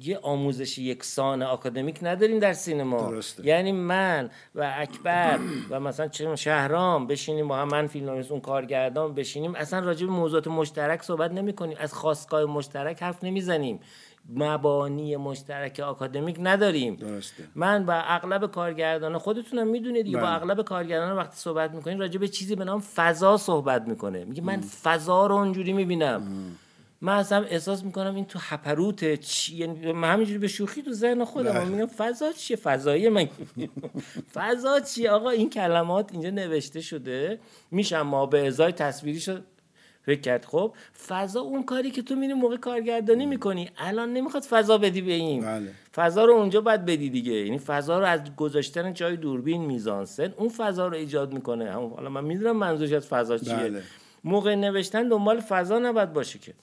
یه 0.00 0.18
آموزش 0.18 0.78
یکسان 0.78 1.42
اکادمیک 1.42 1.98
نداریم 2.02 2.38
در 2.38 2.52
سینما. 2.52 3.10
درسته. 3.10 3.46
یعنی 3.46 3.72
من 3.72 4.30
و 4.54 4.74
اکبر 4.76 5.38
و 5.70 5.80
مثلا 5.80 6.08
چه 6.08 6.36
شهرام 6.36 7.06
بشینیم 7.06 7.48
با 7.48 7.56
هم 7.56 7.68
من 7.68 7.86
فیلم 7.86 8.08
اون 8.08 8.40
کارگردان 8.40 9.14
بشینیم. 9.14 9.54
اصلا 9.54 9.80
راجع 9.80 10.06
به 10.06 10.12
موضوعات 10.12 10.46
مشترک 10.46 11.02
صحبت 11.02 11.32
نمی 11.32 11.52
کنیم 11.52 11.76
از 11.80 11.94
خواستگاه 11.94 12.44
مشترک 12.44 13.02
حرف 13.02 13.24
نمی‌زنیم. 13.24 13.80
مبانی 14.28 15.16
مشترک 15.16 15.80
آکادمیک 15.80 16.36
نداریم. 16.40 16.94
درسته. 16.94 17.44
من 17.54 17.86
با 17.86 17.92
اغلب 17.94 18.50
کارگردان 18.50 19.18
خودتونم 19.18 19.66
می‌دونید 19.68 20.04
دیگه 20.04 20.16
با 20.16 20.22
بله. 20.22 20.34
اغلب 20.34 20.62
کارگردان 20.62 21.16
وقتی 21.16 21.36
صحبت 21.36 21.70
می‌کنیم 21.70 21.98
راجع 21.98 22.18
به 22.18 22.28
چیزی 22.28 22.56
به 22.56 22.64
نام 22.64 22.80
فضا 22.80 23.36
صحبت 23.36 23.82
می‌کنه. 23.88 24.24
میگه 24.24 24.42
من 24.42 24.60
فضا 24.60 25.26
رو 25.26 25.34
اونجوری 25.34 25.72
می‌بینم. 25.72 26.22
من 27.00 27.12
اصلا 27.16 27.44
احساس 27.44 27.84
می‌کنم 27.84 28.14
این 28.14 28.24
تو 28.24 28.38
هپروت 28.42 29.14
چی 29.14 29.56
یعنی 29.56 29.92
من 29.92 30.12
همینجوری 30.12 30.38
به 30.38 30.48
شوخی 30.48 30.82
تو 30.82 30.92
ذهن 30.92 31.24
خودم 31.24 31.52
بله. 31.52 31.64
میگم 31.64 31.86
فضا 31.86 32.32
چیه؟ 32.32 32.56
فضایی 32.56 33.08
من. 33.08 33.28
فضا 34.34 34.80
چیه؟ 34.80 35.10
آقا 35.10 35.30
این 35.30 35.50
کلمات 35.50 36.12
اینجا 36.12 36.30
نوشته 36.30 36.80
شده. 36.80 37.38
میشم 37.70 38.02
ما 38.02 38.26
به 38.26 38.46
ازای 38.46 38.72
تصویری 38.72 39.20
شد 39.20 39.44
فکر 40.08 40.20
کرد 40.20 40.44
خب 40.44 40.74
فضا 41.08 41.40
اون 41.40 41.62
کاری 41.62 41.90
که 41.90 42.02
تو 42.02 42.14
میری 42.14 42.34
موقع 42.34 42.56
کارگردانی 42.56 43.26
می‌کنی. 43.26 43.70
الان 43.76 44.12
نمی‌خواد 44.12 44.42
فضا 44.42 44.78
بدی 44.78 45.00
به 45.00 45.12
این. 45.12 45.42
بله. 45.42 45.70
فضا 45.94 46.24
رو 46.24 46.32
اونجا 46.32 46.60
باید 46.60 46.84
بدی 46.84 47.10
دیگه. 47.10 47.32
یعنی 47.32 47.58
فضا 47.58 47.98
رو 47.98 48.04
از 48.04 48.36
گذاشتن 48.36 48.94
جای 48.94 49.16
دوربین 49.16 49.64
میزانسن 49.64 50.34
اون 50.36 50.48
فضا 50.48 50.86
رو 50.86 50.94
ایجاد 50.94 51.32
می‌کنه. 51.32 51.72
همون 51.72 51.90
حالا 51.90 52.08
من 52.08 52.24
می‌دونم 52.24 52.56
منظورش 52.56 52.92
از 52.92 53.06
فضا 53.06 53.38
چیه. 53.38 53.54
بله. 53.54 53.82
موقع 54.24 54.54
نوشتن 54.54 55.08
دنبال 55.08 55.40
فضا 55.40 55.78
نباید 55.78 56.12
باشه 56.12 56.38
که. 56.38 56.54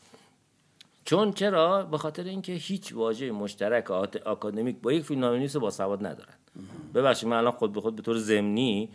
چون 1.05 1.31
چرا؟ 1.31 1.83
به 1.83 1.97
خاطر 1.97 2.23
اینکه 2.23 2.53
هیچ 2.53 2.93
واژه 2.93 3.31
مشترک 3.31 3.91
آکادمیک 4.25 4.75
با 4.81 4.93
یک 4.93 5.03
فیلمنامه‌نویس 5.03 5.55
با 5.55 5.71
سواد 5.71 6.05
ندارن. 6.05 6.33
ببخشید 6.93 7.29
من 7.29 7.37
الان 7.37 7.51
خود 7.51 7.73
به 7.73 7.81
خود 7.81 7.95
به 7.95 8.01
طور 8.01 8.17
ضمنی 8.17 8.89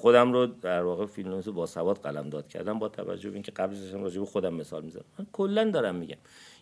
خودم 0.00 0.32
رو 0.32 0.46
در 0.46 0.82
واقع 0.82 1.06
فیلمنامه‌نویس 1.06 1.48
با 1.48 1.66
سواد 1.66 1.98
قلم 1.98 2.28
داد 2.30 2.48
کردم 2.48 2.78
با 2.78 2.88
توجه 2.88 3.28
به 3.28 3.34
اینکه 3.34 3.52
قبلش 3.52 3.78
داشتم 3.78 4.02
راجع 4.02 4.20
به 4.20 4.26
خودم 4.26 4.54
مثال 4.54 4.82
می‌زنم 4.82 5.04
من 5.18 5.26
کلا 5.32 5.70
دارم 5.70 5.94
میگم. 5.94 6.16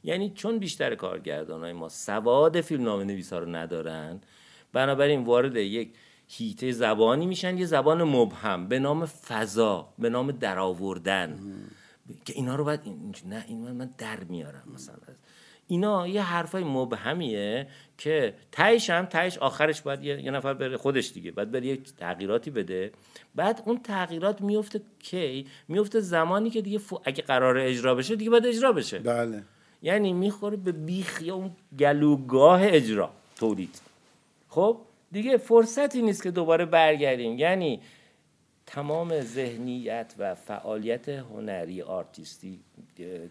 یعنی 0.05 0.31
چون 0.31 0.59
بیشتر 0.59 0.95
کارگردانای 0.95 1.73
ما 1.73 1.89
سواد 1.89 2.61
فیلمنامه 2.61 3.05
نویسا 3.05 3.39
رو 3.39 3.47
ندارن 3.47 4.21
بنابراین 4.73 5.25
وارد 5.25 5.57
یک 5.57 5.93
هیته 6.29 6.73
زبانی 6.73 7.27
میشن 7.27 7.59
یه 7.59 7.67
زبان 7.67 8.03
مبهم 8.03 8.69
به 8.69 8.79
نام 8.79 9.07
فضا 9.07 9.89
به 9.99 10.09
نام 10.09 10.31
درآوردن. 10.33 11.39
که 12.25 12.33
اینا 12.37 12.55
رو 12.57 12.65
باید 12.65 12.81
این 12.85 13.15
نه 13.27 13.45
این 13.49 13.59
من, 13.59 13.91
در 13.99 14.25
میارم 14.25 14.63
مثلا. 14.75 14.97
اینا 15.69 16.09
یه 16.09 16.23
حرفای 16.23 16.65
مبهمیه 16.65 17.67
که 17.99 18.35
تهش 18.53 18.91
هم 18.91 19.07
تهش 19.07 19.39
آخرش 19.39 19.81
باید 19.81 20.05
یه, 20.05 20.25
یه 20.25 20.31
نفر 20.31 20.55
بره 20.55 20.77
خودش 20.77 21.13
دیگه 21.13 21.31
باید 21.31 21.51
بره 21.51 21.67
یه 21.67 21.79
تغییراتی 22.01 22.51
بده. 22.51 22.93
بعد 23.35 23.63
اون 23.67 23.79
تغییرات 23.79 24.41
میفته 24.41 24.81
کی؟ 25.03 25.47
میفته 25.69 26.01
زمانی 26.01 26.51
که 26.51 26.63
دیگه 26.63 26.81
اگه 27.05 27.23
قرار 27.23 27.59
اجرا 27.59 27.95
بشه 27.95 28.17
دیگه 28.17 28.31
باید 28.31 28.47
اجرا 28.47 28.73
بشه. 28.73 28.99
بله. 28.99 29.43
یعنی 29.83 30.13
می‌خوره 30.13 30.57
به 30.57 30.73
بیخ 30.73 31.23
یا 31.23 31.35
اون 31.35 31.51
گلوگاه 31.79 32.61
اجرا 32.63 33.11
تولید. 33.37 33.81
خب؟ 34.49 34.79
دیگه 35.13 35.37
فرصتی 35.37 36.03
نیست 36.03 36.23
که 36.23 36.31
دوباره 36.31 36.65
برگردیم. 36.65 37.39
یعنی 37.39 37.81
تمام 38.69 39.21
ذهنیت 39.21 40.15
و 40.19 40.35
فعالیت 40.35 41.09
هنری 41.09 41.83
آرتیستی 41.83 42.61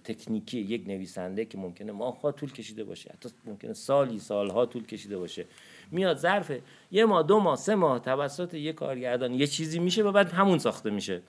تکنیکی 0.04 0.60
یک 0.60 0.88
نویسنده 0.88 1.46
که 1.46 1.58
ممکنه 1.58 1.92
ماهها 1.92 2.32
طول 2.32 2.52
کشیده 2.52 2.84
باشه 2.84 3.12
حتی 3.14 3.30
ممکنه 3.46 3.74
سالی 3.74 4.20
سالها 4.20 4.66
طول 4.66 4.86
کشیده 4.86 5.18
باشه 5.18 5.46
میاد 5.92 6.18
ظرف 6.18 6.52
یه 6.92 7.06
ماه 7.06 7.24
دو 7.24 7.40
ماه 7.40 7.56
سه 7.56 7.76
ماه 7.76 8.00
توسط 8.00 8.54
یه 8.54 8.74
کارگردان 8.74 9.34
یه 9.34 9.48
چیزی 9.48 9.80
میشه 9.80 10.04
و 10.04 10.12
بعد 10.12 10.32
همون 10.32 10.60
ساخته 10.60 10.90
میشه. 10.90 11.22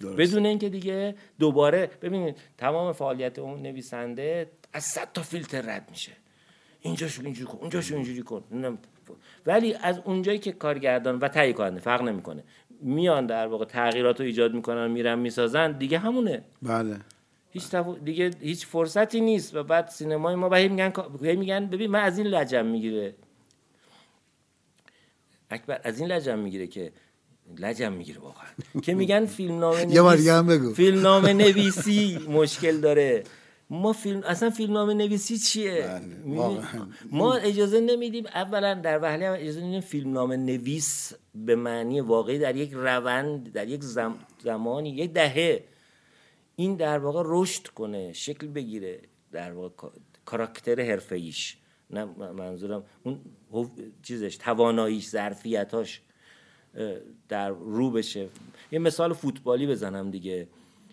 درست. 0.00 0.16
بدون 0.16 0.46
اینکه 0.46 0.68
دیگه 0.68 1.14
دوباره 1.38 1.90
ببینید 2.02 2.36
تمام 2.58 2.92
فعالیت 2.92 3.38
اون 3.38 3.62
نویسنده 3.62 4.50
از 4.72 4.84
صد 4.84 5.12
تا 5.14 5.22
فیلتر 5.22 5.60
رد 5.60 5.88
میشه. 5.90 6.12
اینجاشو 6.80 7.22
اینجوری 7.24 7.46
کن 7.46 7.58
اونجاشو 7.58 7.94
اینجوری 7.94 8.22
کن. 8.22 8.42
ولی 9.46 9.74
از 9.74 9.98
اونجایی 10.04 10.38
که 10.38 10.52
کارگردان 10.52 11.18
و 11.18 11.28
تهیه 11.28 11.52
کننده 11.52 11.80
فرق 11.80 12.02
نمی‌کنه. 12.02 12.44
میان 12.80 13.26
در 13.26 13.46
واقع 13.46 13.64
تغییرات 13.64 14.20
رو 14.20 14.26
ایجاد 14.26 14.54
می‌کنن 14.54 14.90
میرن 14.90 15.18
می‌سازن 15.18 15.72
دیگه 15.72 15.98
همونه. 15.98 16.44
بله. 16.62 16.96
هیچ 17.50 17.74
دیگه 18.04 18.30
هیچ 18.40 18.66
فرصتی 18.66 19.20
نیست 19.20 19.54
و 19.54 19.62
بعد 19.62 19.88
سینمای 19.88 20.34
ما 20.34 20.48
به 20.48 20.68
میگن 20.68 20.92
میگن 21.36 21.66
ببین 21.66 21.90
من 21.90 22.00
از 22.00 22.18
این 22.18 22.26
لجم 22.26 22.66
می‌گیره. 22.66 23.14
اکبر 25.50 25.80
از 25.84 26.00
این 26.00 26.08
لجم 26.08 26.38
می‌گیره 26.38 26.66
که 26.66 26.92
لجم 27.58 27.92
می‌گیره 27.92 28.20
واقعا. 28.20 28.46
که 28.82 28.94
میگن 28.94 29.26
فیلمنامه 29.26 29.84
نویسی 29.84 30.74
فیلمنامه 30.74 31.32
نویسی 31.32 32.18
مشکل 32.28 32.80
داره. 32.80 33.24
ما 33.70 33.92
فیلم 33.92 34.22
اصلا 34.24 34.50
فیلمنامه 34.50 34.94
نویسی 34.94 35.38
چیه؟ 35.38 36.00
بله، 36.24 36.62
ما 37.10 37.34
اجازه 37.34 37.80
نمیدیم 37.80 38.26
اولا 38.26 38.74
در 38.74 38.98
وهله 39.02 39.30
اجازه 39.30 39.60
نمیدیم 39.60 39.80
فیلمنامه 39.80 40.36
نویس 40.36 41.12
به 41.34 41.56
معنی 41.56 42.00
واقعی 42.00 42.38
در 42.38 42.56
یک 42.56 42.70
روند 42.72 43.52
در 43.52 43.68
یک 43.68 43.82
زمانی 44.42 44.90
یک 44.90 45.12
دهه 45.12 45.64
این 46.56 46.76
در 46.76 46.98
واقع 46.98 47.22
رشد 47.26 47.66
کنه 47.66 48.12
شکل 48.12 48.46
بگیره 48.46 49.00
در 49.32 49.52
واقع 49.52 49.88
کاراکتر 50.24 50.80
حرفه‌ایش. 50.80 51.56
نه 51.90 52.04
منظورم 52.32 52.84
اون 53.02 53.20
چیزش 54.02 54.36
تواناییش 54.36 55.08
ظرفیتاش 55.08 56.00
در 57.28 57.48
رو 57.48 57.90
بشه. 57.90 58.28
یه 58.72 58.78
مثال 58.78 59.12
فوتبالی 59.12 59.66
بزنم 59.66 60.10
دیگه. 60.10 60.48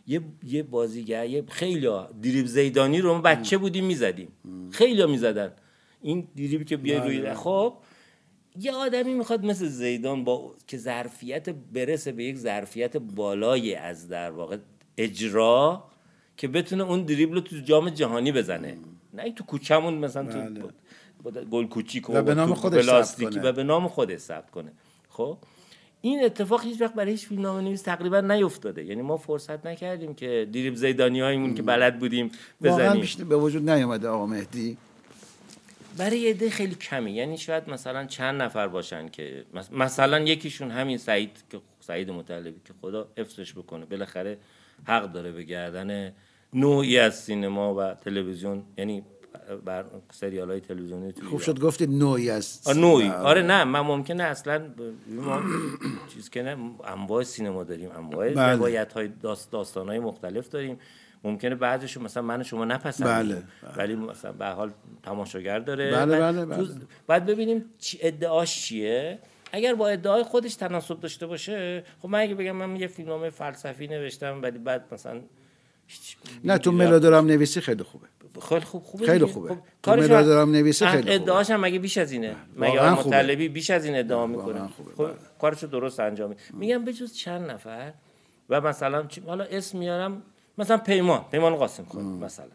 یه 0.08 0.22
یه 0.44 0.64
بازیگر 0.64 1.26
یه 1.26 1.44
خیلی 1.48 1.90
دریب 2.24 2.46
زیدانی 2.46 3.02
رو 3.02 3.14
ما 3.14 3.22
بچه 3.22 3.58
بودیم 3.58 3.86
می‌زدیم. 3.86 4.32
خیلی 4.72 5.06
می‌زدن. 5.06 5.52
این 6.02 6.28
دریبی 6.38 6.66
که 6.66 6.78
بیای 6.78 7.00
روی 7.00 7.22
بله. 7.22 7.34
خب 7.34 7.74
یه 8.60 8.72
آدمی 8.72 9.14
می‌خواد 9.14 9.46
مثل 9.46 9.68
زیدان 9.68 10.24
با 10.24 10.56
که 10.68 10.78
ظرفیت 10.78 11.50
برسه 11.50 12.12
به 12.12 12.24
یک 12.24 12.38
ظرفیت 12.38 12.98
بالای 12.98 13.76
از 13.76 14.08
در 14.08 14.32
واقع 14.32 14.58
اجرا 14.98 15.84
که 16.38 16.48
بتونه 16.48 16.84
اون 16.84 17.04
دریبل 17.04 17.36
رو 17.36 17.42
تو 17.42 17.56
جام 17.56 17.90
جهانی 17.90 18.32
بزنه. 18.32 18.78
نه 19.14 19.32
تو 19.32 19.44
کوچمون 19.44 19.94
مثلا 19.94 20.50
تو 20.50 20.70
بله. 21.24 21.46
گل 21.46 21.68
کوچیک 21.68 22.10
و 22.10 22.22
به 22.22 22.34
نام 22.34 22.54
خودش 22.54 22.90
و 23.44 23.52
به 23.52 23.64
نام 23.64 23.88
خودش 23.88 24.20
ثبت 24.20 24.52
کنه. 24.52 24.72
خب 25.10 25.38
این 26.06 26.24
اتفاق 26.24 26.64
هیچ 26.64 26.82
وقت 26.82 26.94
برای 26.94 27.12
هیچ 27.12 27.28
فیلمنامه 27.28 27.62
نویس 27.62 27.82
تقریبا 27.82 28.22
نیفتاده. 28.22 28.84
یعنی 28.84 29.02
ما 29.02 29.18
فرصت 29.18 29.66
نکردیم 29.66 30.14
که 30.14 30.48
دیریب 30.52 30.76
زیدانی 30.76 31.22
هایمون 31.22 31.56
که 31.56 31.62
بلد 31.62 32.00
بودیم 32.00 32.32
بزنیم. 32.64 33.06
به 33.30 33.36
وجود 33.36 33.70
نیومده 33.70 34.08
آقا 34.08 34.26
مهدی. 34.26 34.78
برای 35.98 36.20
یه 36.20 36.50
خیلی 36.50 36.76
کمی 36.76 37.12
یعنی 37.12 37.38
شاید 37.38 37.70
مثلا 37.70 38.06
چند 38.06 38.42
نفر 38.42 38.68
باشن 38.68 39.10
که 39.10 39.46
مثلا 39.72 40.20
یکیشون 40.20 40.72
همین 40.72 40.98
سعید 40.98 41.32
که 41.50 41.60
سعید 41.80 42.12
مطلبی 42.12 42.52
که 42.66 42.74
خدا 42.82 43.08
حفظش 43.18 43.54
بکنه. 43.54 43.86
بالاخره 43.86 44.38
حق 44.84 45.12
داره 45.12 45.32
به 45.32 45.44
گردن 45.44 46.14
نوعی 46.54 47.00
از 47.00 47.20
سینما 47.20 47.76
و 47.76 47.94
تلویزیون. 47.94 48.64
یعنی 48.78 49.04
بر 49.66 49.86
سریال 50.12 50.50
های 50.50 50.60
تلویزیونی 50.60 51.14
خوب 51.30 51.40
شد 51.40 51.60
گفتید 51.60 51.90
نوعی 51.90 52.30
از 52.30 52.78
نوعی 52.78 53.10
آره 53.10 53.42
نه 53.42 53.64
من 53.64 53.80
ممکنه 53.80 54.24
اصلا 54.24 54.62
ما 55.10 55.42
چیز 56.14 56.30
که 56.30 56.44
نه 56.44 56.58
انواع 56.84 57.24
سینما 57.24 57.64
داریم 57.64 57.92
انواع 57.92 58.30
بله. 58.30 58.54
روایت 58.54 58.94
های 58.94 59.08
داست 59.08 59.52
داستان 59.52 59.88
های 59.88 60.00
مختلف 60.00 60.50
داریم 60.50 60.80
ممکنه 61.24 61.56
بعضیشو 61.56 62.02
مثلا 62.02 62.24
من 62.24 62.44
شما 62.44 62.66
نپسندیم 62.66 63.14
بله. 63.14 63.36
بله. 63.36 63.78
ولی 63.78 63.96
مثلا 63.96 64.32
به 64.32 64.46
حال 64.46 64.72
تماشاگر 65.04 65.60
داره 65.60 65.92
بله 65.92 66.20
بله 66.20 66.46
بله. 66.46 66.68
بعد 67.08 67.26
ببینیم 67.26 67.66
چی 67.80 68.00
ادعاش 68.02 68.62
چیه 68.62 69.20
اگر 69.52 69.76
با 69.76 69.88
ادعای 69.88 70.24
خودش 70.24 70.56
تناسب 70.56 71.00
داشته 71.00 71.28
باشه 71.28 71.84
خب 72.02 72.10
من 72.10 72.20
اگه 72.20 72.36
بگم 72.36 72.52
من 72.52 72.76
یه 72.76 72.88
فیلمنامه 72.88 73.30
فلسفی 73.30 73.88
نوشتم 73.88 74.42
ولی 74.42 74.58
بعد 74.58 74.94
مثلا 74.94 75.22
نه 76.44 76.58
تو 76.58 76.72
ملودرام 76.72 77.26
نویسی 77.26 77.62
خیلی 77.62 77.84
خوبه. 77.84 78.08
خیلی 78.50 78.66
خوب 78.66 78.84
خوبه 78.84 79.06
خیلی 79.06 79.26
خوبه. 79.26 79.58
تو 79.84 79.92
ملودرام 79.92 80.52
نویسی 80.52 80.86
خیلی 80.86 81.02
خوبه. 81.02 81.16
ادعاش 81.16 81.52
هم 81.52 81.60
مگه 81.60 81.80
بیش 81.80 81.98
از 81.98 82.12
اینه؟ 82.12 82.36
مگه 82.56 82.94
مطلبی 82.94 83.50
بیش 83.50 83.70
از 83.70 83.86
این 83.86 83.96
ادعا 83.96 84.28
می‌کنه؟ 84.28 84.68
خب 84.68 85.06
بله. 85.06 85.14
کارشو 85.42 85.68
درست 85.68 86.00
انجام 86.00 86.30
میده. 86.30 86.42
میگم 86.54 86.86
بجز 86.86 87.14
چند 87.14 87.52
نفر 87.52 87.94
و 88.50 88.62
مثلا 88.62 89.08
حالا 89.28 89.44
اسم 89.44 89.78
میارم 89.78 90.24
مثلا 90.58 90.78
پیمان 90.78 91.26
پیمان 91.32 91.56
قاسم 91.56 91.86
خان 91.86 92.04
مثلا. 92.06 92.46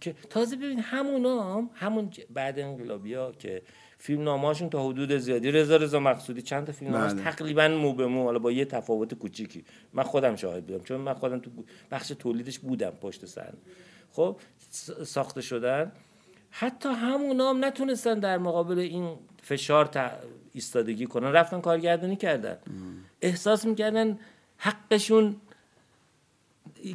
که 0.00 0.14
تازه 0.30 0.56
ببین 0.56 0.78
همونا 0.78 1.54
هم 1.54 1.70
همون 1.74 2.10
بعد 2.30 2.58
انقلابیا 2.58 3.32
که 3.38 3.62
فیلم 4.04 4.22
نامه‌هاشون 4.22 4.70
تا 4.70 4.88
حدود 4.88 5.16
زیادی. 5.16 5.50
رضا 5.50 5.76
رضا 5.76 6.00
مقصودی 6.00 6.42
چند 6.42 6.66
تا 6.66 6.72
فیلم 6.72 6.92
بله. 6.92 7.22
تقریبا 7.22 7.68
مو 7.68 7.92
به 7.92 8.06
مو. 8.06 8.24
حالا 8.24 8.38
با 8.38 8.52
یه 8.52 8.64
تفاوت 8.64 9.14
کوچیکی. 9.14 9.64
من 9.92 10.02
خودم 10.02 10.36
شاهد 10.36 10.66
بودم 10.66 10.84
چون 10.84 11.00
من 11.00 11.14
خودم 11.14 11.38
تو 11.38 11.50
بخش 11.90 12.08
تولیدش 12.08 12.58
بودم 12.58 12.90
پشت 12.90 13.26
سر. 13.26 13.52
خب 14.12 14.36
ساخته 15.04 15.40
شدن. 15.40 15.92
حتی 16.50 16.88
همونا 16.88 17.50
هم 17.50 17.64
نتونستن 17.64 18.18
در 18.18 18.38
مقابل 18.38 18.78
این 18.78 19.16
فشار 19.42 19.90
ایستادگی 20.52 21.06
کنن. 21.06 21.32
رفتن 21.32 21.60
کارگردانی 21.60 22.16
کردن. 22.16 22.56
احساس 23.22 23.66
می‌کردن 23.66 24.18
حقشون 24.56 25.36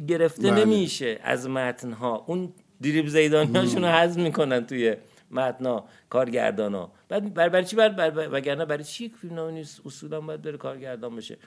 گرفته 0.08 0.50
بله. 0.50 0.64
نمیشه 0.64 1.20
از 1.22 1.48
متنها. 1.48 2.24
اون 2.26 2.52
دریب 2.82 3.08
زیدانی 3.08 3.58
هاشون 3.58 3.82
رو 3.82 3.88
حذف 3.88 4.16
می‌کنن 4.16 4.66
توی 4.66 4.96
متنا 5.30 5.84
کارگردانا. 6.08 6.92
بعد 7.08 7.34
بر 7.34 7.48
برای 7.48 7.64
چی 7.64 7.76
بر, 7.76 7.88
بر, 7.88 8.28
وگرنه 8.32 8.64
برای 8.64 8.84
چی 8.84 9.08
فیلم 9.08 9.40
نیست؟ 9.40 9.86
اصولا 9.86 10.20
باید 10.20 10.42
بره 10.42 10.56
کارگردان 10.56 11.16
بشه 11.16 11.38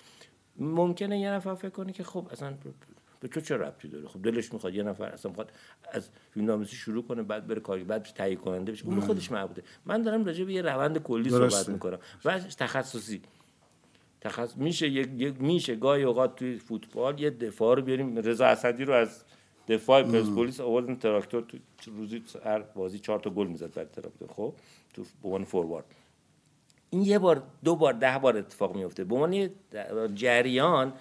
ممکنه 0.58 1.20
یه 1.20 1.32
نفر 1.32 1.56
فکر 1.56 1.70
کنه 1.70 1.92
که 1.92 2.04
خب 2.04 2.28
اصلا 2.32 2.54
به 3.20 3.28
تو 3.28 3.42
چه 3.42 3.58
ربطی 3.58 3.88
داره؟ 3.88 4.08
خب 4.08 4.22
دلش 4.22 4.54
می‌خواد 4.54 4.76
یه 4.76 4.84
نفر 4.84 5.06
اصلا 5.06 5.30
می‌خواد 5.30 5.52
از 5.92 6.10
فیلمنامه‌نویسی 6.32 6.76
شروع 6.76 7.04
کنه 7.04 7.24
بعد 7.24 7.48
بره 7.48 7.60
کاری 7.60 7.84
بعد 7.84 8.04
تهیه 8.04 8.36
کننده 8.36 8.72
بشه. 8.72 8.86
اون 8.86 9.00
خودش 9.00 9.32
معبوده. 9.32 9.64
من 9.86 10.02
دارم 10.02 10.26
راجع 10.26 10.44
به 10.44 10.54
یه 10.54 10.62
روند 10.62 10.98
کلی 10.98 11.30
صحبت 11.30 11.70
می‌کنم. 11.70 12.00
و 12.26 12.40
تخصصی. 12.40 13.22
تخصص 14.22 14.58
میشه 14.58 14.88
یک 14.88 15.42
میشه 15.42 15.76
گاهی 15.76 16.04
اوقات 16.04 16.36
توی 16.36 16.58
فوتبال 16.58 17.20
یه 17.20 17.30
دفاع 17.30 17.76
رو 17.76 17.82
بیاریم. 17.82 18.18
رضا 18.18 18.46
اسدی 18.46 18.86
رو 18.86 18.94
از 18.94 19.24
دفاع 19.68 20.04
پرسپولیس 20.04 20.60
آوردن 20.60 20.96
تراکتور 20.96 21.42
تو 21.42 21.92
روزی 21.92 22.24
هر 22.46 22.60
بازی 22.60 23.00
چهار 23.00 23.20
تا 23.20 23.30
گل 23.30 23.48
می‌زد 23.48 23.74
بعد 23.74 23.92
تراکتور 23.92 24.28
خب 24.28 24.54
تو 24.94 25.04
عنوان 25.24 25.44
فوروارد 25.44 25.86
این 26.90 27.02
یه 27.02 27.20
بار 27.20 27.44
دو 27.64 27.76
بار 27.76 27.94
ده 27.94 28.18
بار 28.18 28.38
اتفاق 28.38 28.76
میفته 28.76 29.04
به 29.04 29.16
عنوان 29.16 29.50
جریان 30.16 30.94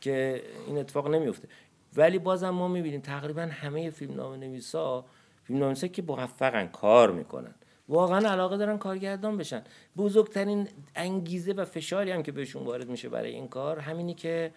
که 0.00 0.42
این 0.66 0.78
اتفاق 0.78 1.08
نمیفته 1.08 1.48
ولی 1.96 2.18
بازم 2.18 2.50
ما 2.50 2.68
می‌بینیم 2.68 3.00
تقریبا 3.00 3.42
همه 3.42 3.90
فیلم 3.90 4.14
نام 4.14 4.34
نویسا 4.34 5.04
فیلم 5.44 5.64
نویسا 5.64 5.86
که 5.86 6.02
موفقن 6.02 6.66
کار 6.66 7.12
می‌کنن 7.12 7.54
واقعا 7.88 8.30
علاقه 8.30 8.56
دارن 8.56 8.78
کارگردان 8.78 9.36
بشن 9.36 9.62
بزرگترین 9.96 10.68
انگیزه 10.96 11.52
و 11.52 11.64
فشاری 11.64 12.10
هم 12.10 12.22
که 12.22 12.32
بهشون 12.32 12.64
وارد 12.64 12.88
میشه 12.88 13.08
برای 13.08 13.30
این 13.30 13.48
کار 13.48 13.78
همینی 13.78 14.14
که 14.14 14.52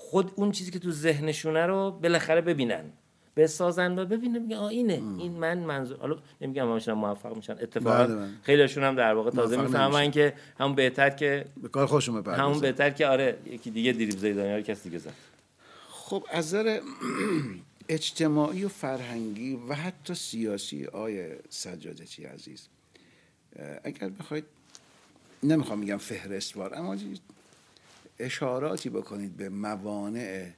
خود 0.00 0.32
اون 0.34 0.52
چیزی 0.52 0.70
که 0.70 0.78
تو 0.78 0.90
ذهنشونه 0.90 1.66
رو 1.66 1.90
بالاخره 1.90 2.40
ببینن. 2.40 2.84
بسازن 3.36 3.98
و 3.98 4.04
ببینن 4.04 4.38
میگن 4.38 4.56
اینه. 4.56 4.92
این 5.18 5.32
من 5.32 5.58
منظور 5.58 5.98
حالا 5.98 6.18
نمیگم 6.40 6.70
همشون 6.70 6.94
موفق 6.94 7.36
میشن. 7.36 7.52
اتفاقا 7.52 8.04
بله، 8.04 8.16
بله. 8.16 8.28
خیلیشون 8.42 8.84
هم 8.84 8.94
در 8.94 9.14
واقع 9.14 9.30
تازه 9.30 9.56
می‌فهمن 9.56 10.10
که 10.10 10.34
همون 10.58 10.74
بهتر 10.74 11.10
که 11.10 11.44
به 11.62 11.68
کار 11.68 11.86
خوشم 11.86 12.22
همون 12.26 12.60
بهتر 12.60 12.90
که 12.90 13.06
آره 13.06 13.38
یکی 13.46 13.70
دیگه 13.70 13.92
دریب 13.92 14.10
زیدانی 14.10 14.56
رو 14.56 14.62
کسی 14.62 14.88
دیگه 14.88 14.98
زد. 14.98 15.14
خب 15.88 16.24
از 16.30 16.46
نظر 16.46 16.80
اجتماعی 17.88 18.64
و 18.64 18.68
فرهنگی 18.68 19.58
و 19.68 19.74
حتی 19.74 20.14
سیاسی 20.14 20.86
آی 20.86 21.28
سجادتی 21.48 22.24
عزیز؟ 22.24 22.68
اگر 23.84 24.08
بخواید 24.08 24.44
نمی‌خوام 25.42 25.78
میگم 25.78 25.96
فهرستوار 25.96 26.74
اما 26.74 26.96
اشاراتی 28.18 28.90
بکنید 28.90 29.36
به 29.36 29.48
موانع 29.48 30.50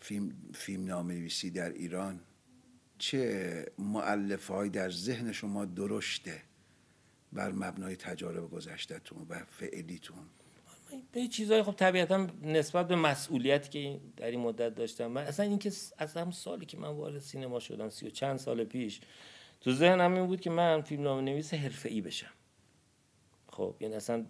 فیلم, 0.00 0.32
فیلم 0.54 0.84
نامنویسی 0.84 1.50
در 1.50 1.72
ایران. 1.72 2.20
چه 2.98 3.66
معلف 3.78 4.50
در 4.50 4.90
ذهن 4.90 5.32
شما 5.32 5.64
درشته 5.64 6.42
بر 7.32 7.52
مبنای 7.52 7.96
تجارب 7.96 8.50
گذشتهتون 8.50 9.26
و 9.28 9.38
فعلیتون؟ 9.38 10.18
به 11.12 11.26
چیزهای 11.26 11.62
خب 11.62 11.72
طبیعتا 11.72 12.26
نسبت 12.42 12.88
به 12.88 12.96
مسئولیتی 12.96 13.68
که 13.68 14.00
در 14.16 14.26
این 14.26 14.40
مدت 14.40 14.74
داشتم. 14.74 15.06
من 15.06 15.22
اصلا 15.22 15.46
اینکه 15.46 15.72
از 15.98 16.16
هم 16.16 16.30
سالی 16.30 16.66
که 16.66 16.76
من 16.76 16.88
وارد 16.88 17.18
سینما 17.18 17.60
شدم 17.60 17.88
سی 17.88 18.06
و 18.06 18.10
چند 18.10 18.36
سال 18.36 18.64
پیش 18.64 19.00
تو 19.60 19.72
ذهنم 19.72 20.14
این 20.14 20.26
بود 20.26 20.40
که 20.40 20.50
من 20.50 20.82
فیلم 20.82 21.02
نام 21.02 21.24
نویس 21.24 21.54
حرفه 21.54 22.00
بشم. 22.00 22.32
خب 23.48 23.74
یعنی 23.80 23.94
اصلا 23.94 24.26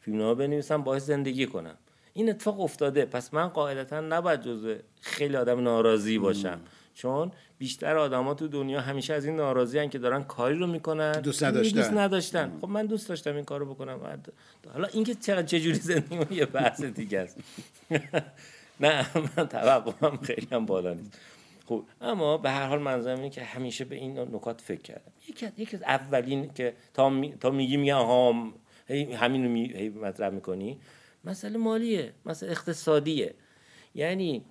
فیلم 0.00 0.18
نامه 0.18 0.34
بنویسم 0.34 0.82
باعث 0.82 1.06
زندگی 1.06 1.46
کنم. 1.46 1.78
این 2.16 2.28
اتفاق 2.30 2.60
افتاده. 2.60 3.04
پس 3.04 3.34
من 3.34 3.48
قاعدتا 3.48 4.00
نباید 4.00 4.40
جزو 4.40 4.74
خیلی 5.00 5.36
آدم 5.36 5.60
ناراضی 5.60 6.18
باشم. 6.18 6.60
چون 6.94 7.30
بیشتر 7.58 7.96
آدما 7.96 8.34
تو 8.34 8.48
دنیا 8.48 8.80
همیشه 8.80 9.14
از 9.14 9.24
این 9.24 9.36
ناراضی 9.36 9.78
هن 9.78 9.88
که 9.88 9.98
دارن 9.98 10.22
کاری 10.22 10.58
رو 10.58 10.66
می‌کنن. 10.66 11.12
دوست 11.12 11.42
نداشتن 11.42 11.76
دوست 11.76 11.92
نداشتن. 11.92 12.58
خب 12.60 12.68
من 12.68 12.86
دوست 12.86 13.08
داشتم 13.08 13.34
این 13.34 13.44
کارو 13.44 13.74
بکنم. 13.74 14.20
حالا 14.72 14.88
اینکه 14.88 15.14
چقدر 15.14 15.42
چجوری 15.42 15.74
زندگی 15.74 16.34
یه 16.34 16.46
بحث 16.46 16.82
دیگه 16.84 17.18
است. 17.20 17.40
نه 18.80 19.06
من 19.36 19.48
توقعم 19.48 20.16
خیلی 20.16 20.48
هم 20.52 20.66
بالا 20.66 20.94
نیست. 20.94 21.18
خب 21.66 21.84
اما 22.00 22.38
به 22.38 22.50
هر 22.50 22.66
حال 22.66 22.78
منظورم 22.78 23.16
اینه 23.16 23.30
که 23.30 23.42
همیشه 23.42 23.84
به 23.84 23.96
این 23.96 24.18
نکات 24.18 24.60
فکر 24.60 24.82
کردم. 24.82 25.12
یکی 25.28 25.46
از 25.46 25.52
یکی 25.56 25.76
از 25.76 25.82
اولین 25.82 26.52
که 26.54 26.74
تا 26.94 27.08
می... 27.08 27.34
تا 27.40 27.50
میگی 27.50 27.76
میگن 27.76 27.94
ها 27.94 28.52
همین 29.14 29.44
رو 29.44 29.50
می... 29.50 29.88
مطرح 29.88 30.30
می‌کنی. 30.30 30.78
مسئله 31.26 31.58
مالیه 31.58 32.12
مسئله 32.26 32.50
اقتصادیه. 32.50 33.34
یعنی 33.94 34.44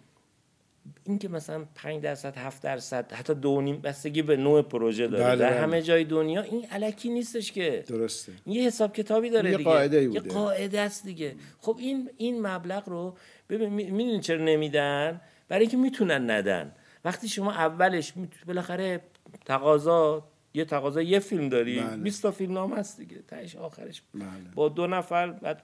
اینکه 1.04 1.30
مثلا 1.30 1.66
5 1.76 2.04
درصد 2.04 2.38
7 2.38 2.62
درصد 2.62 3.12
حتی 3.12 3.34
دو 3.34 3.62
نیم 3.62 3.82
بستگی 3.82 4.22
به 4.22 4.38
نوع 4.38 4.62
پروژه 4.62 5.08
داره. 5.08 5.24
بله 5.24 5.36
در 5.36 5.50
بله. 5.50 5.60
همه 5.60 5.82
جای 5.82 6.04
دنیا 6.04 6.42
این 6.42 6.66
علکی 6.66 7.10
نیستش 7.10 7.52
که. 7.52 7.84
درسته. 7.88 8.32
این 8.46 8.56
یه 8.56 8.68
حساب 8.68 8.94
کتابی 8.94 9.30
داره 9.30 9.52
یه 9.52 9.58
دیگه. 9.58 9.70
قاعده 9.70 10.04
یه 10.04 10.20
قاعده 10.20 10.80
است 10.80 11.06
دیگه. 11.06 11.36
خب 11.60 11.78
این 11.80 12.10
این 12.18 12.48
مبلغ 12.48 12.90
رو 12.90 13.18
ببین 13.50 13.70
می‌دونید 13.70 14.22
چرا 14.22 14.44
نمیدن؟ 14.44 15.22
برای 15.48 15.62
اینکه 15.62 15.78
می‌تونن 15.78 16.30
ندن. 16.32 16.76
وقتی 17.06 17.28
شما 17.28 17.52
اولش 17.52 18.14
بالاخره 18.48 19.02
تقاضا 19.46 20.28
یه 20.56 20.66
تقاضا 20.66 21.02
یه 21.02 21.20
فیلم 21.20 21.50
داری. 21.50 21.80
بله. 21.80 21.98
20 21.98 22.22
تا 22.22 22.32
فیلم 22.32 22.54
نام 22.54 22.74
هست 22.74 22.98
دیگه. 23.00 23.18
تهش 23.28 23.56
آخرش. 23.56 24.02
بله. 24.14 24.24
با 24.56 24.70
دو 24.70 24.88
نفر 24.88 25.28
بعد 25.28 25.62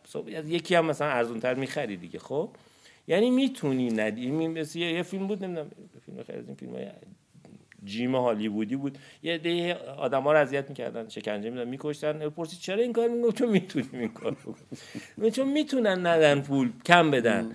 یکی 0.48 0.76
هم 0.76 0.86
مثلا 0.86 1.08
ارزون 1.08 1.40
تر 1.40 1.54
می‌خری 1.54 1.98
دیگه 1.98 2.20
خب؟ 2.20 2.50
یعنی 3.08 3.30
می‌تونی 3.30 3.90
ندی 3.90 4.32
مثل 4.32 4.80
یه 4.80 5.04
فیلم 5.04 5.28
بود 5.28 5.44
نمی‌دونم 5.44 5.72
فیلم 6.06 6.24
خیلی 6.24 6.40
از 6.40 6.48
این 6.48 6.56
فیلم 6.56 6.72
های 6.72 6.86
جیم 7.84 8.16
هالیوودی 8.16 8.76
بود. 8.76 8.98
یه 9.24 9.38
ده 9.38 9.76
آدم 9.76 10.24
ها 10.24 10.34
رو 10.34 10.40
اذیت 10.40 10.70
می‌کردن 10.70 11.10
شکنجه 11.10 11.50
میدن 11.50 11.68
میکشتن. 11.68 12.30
پرسی 12.30 12.58
چرا 12.58 12.82
این 12.82 12.94
کار 12.94 13.08
می‌کنم 13.08 13.32
چون 13.40 13.50
می‌تونیم 13.50 13.90
این 13.94 14.10
کار 14.10 14.38
چون 15.34 15.52
می‌تونن 15.52 16.08
ندن 16.08 16.42
پول 16.42 16.72
کم 16.86 17.12
بدن. 17.12 17.52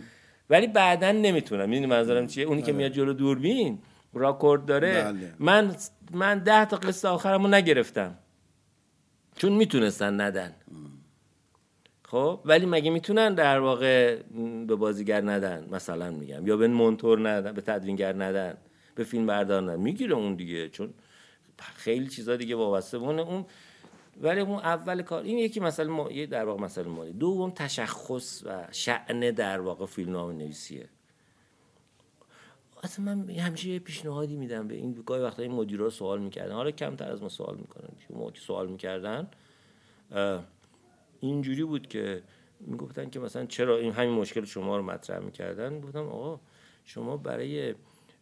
ولی 0.50 0.66
بعدا 0.66 1.12
نمی‌تونن. 1.12 1.66
می‌دونی 1.66 1.86
منظورم 1.86 2.26
چیه؟ 2.26 2.44
اونی 2.44 2.62
که 2.62 2.72
بله. 2.72 2.78
میاد 2.78 2.92
جلو 2.92 3.12
دوربین 3.12 3.78
راکورد 4.18 4.66
داره 4.66 5.04
بله. 5.04 5.34
من 5.38 5.76
من 6.12 6.38
ده 6.38 6.64
تا 6.64 6.76
قصه 6.76 7.08
آخرمو 7.08 7.48
نگرفتم. 7.48 8.18
چون 9.36 9.52
می‌تونستن 9.52 10.20
ندن. 10.20 10.54
خب 12.04 12.40
ولی 12.44 12.66
مگه 12.66 12.90
می‌تونن 12.90 13.34
در 13.34 13.58
واقع 13.58 14.22
به 14.66 14.76
بازیگر 14.76 15.20
ندن؟ 15.20 15.68
مثلا 15.70 16.10
میگم 16.10 16.46
یا 16.46 16.56
به 16.56 16.68
مونتور 16.68 17.28
ندن 17.28 17.52
به 17.52 17.60
تدوینگر 17.60 18.24
ندن 18.24 18.56
به 18.94 19.04
فیلم 19.04 19.26
بردار 19.26 19.62
ندن. 19.62 19.80
می‌گیره 19.80 20.14
اون 20.14 20.34
دیگه 20.34 20.68
چون 20.68 20.94
خیلی 21.76 22.08
چیزا 22.08 22.36
دیگه 22.36 22.56
وابسته 22.56 22.98
بونه 22.98 23.22
اون 23.22 23.44
ولی 24.20 24.40
اون 24.40 24.58
اول 24.58 25.02
کار 25.02 25.22
این 25.22 25.38
یکی 25.38 25.60
مثلا 25.60 25.92
ما 25.92 26.10
یه 26.10 26.26
در 26.26 26.44
واقع 26.44 26.62
مثلا 26.62 26.88
مالی. 26.88 27.12
دوم 27.12 27.50
تشخص 27.50 28.42
و 28.46 28.66
شأن 28.72 29.20
در 29.20 29.60
واقع 29.60 29.86
فیلمنامه 29.86 30.34
نویسیه 30.34 30.88
اصلا 32.82 33.04
من 33.04 33.30
همیشه 33.30 33.68
یه 33.68 33.78
پیشنهادی 33.78 34.36
میدم 34.36 34.68
به 34.68 34.74
این 34.74 35.02
گاهی 35.06 35.22
وقتا 35.22 35.42
این 35.42 35.52
مدیرا 35.52 35.90
سوال 35.90 36.20
می‌کردن. 36.20 36.54
حالا 36.54 36.70
کمتر 36.70 37.12
از 37.12 37.22
ما 37.22 37.28
سوال 37.28 37.56
می‌کنن. 37.56 37.88
شما 38.08 38.30
که 38.30 38.40
سوال 38.40 38.68
می‌کردن 38.68 39.28
اینجوری 41.20 41.64
بود 41.64 41.86
که 41.86 42.22
می‌گفتن 42.60 43.10
که 43.10 43.20
مثلا 43.20 43.46
چرا 43.46 43.76
این 43.76 43.92
همین 43.92 44.14
مشکل 44.14 44.44
شما 44.44 44.76
رو 44.76 44.82
مطرح 44.82 45.18
می‌کردن؟ 45.18 45.80
گفتم 45.80 46.08
آقا 46.08 46.40
شما 46.84 47.16
برای 47.16 47.74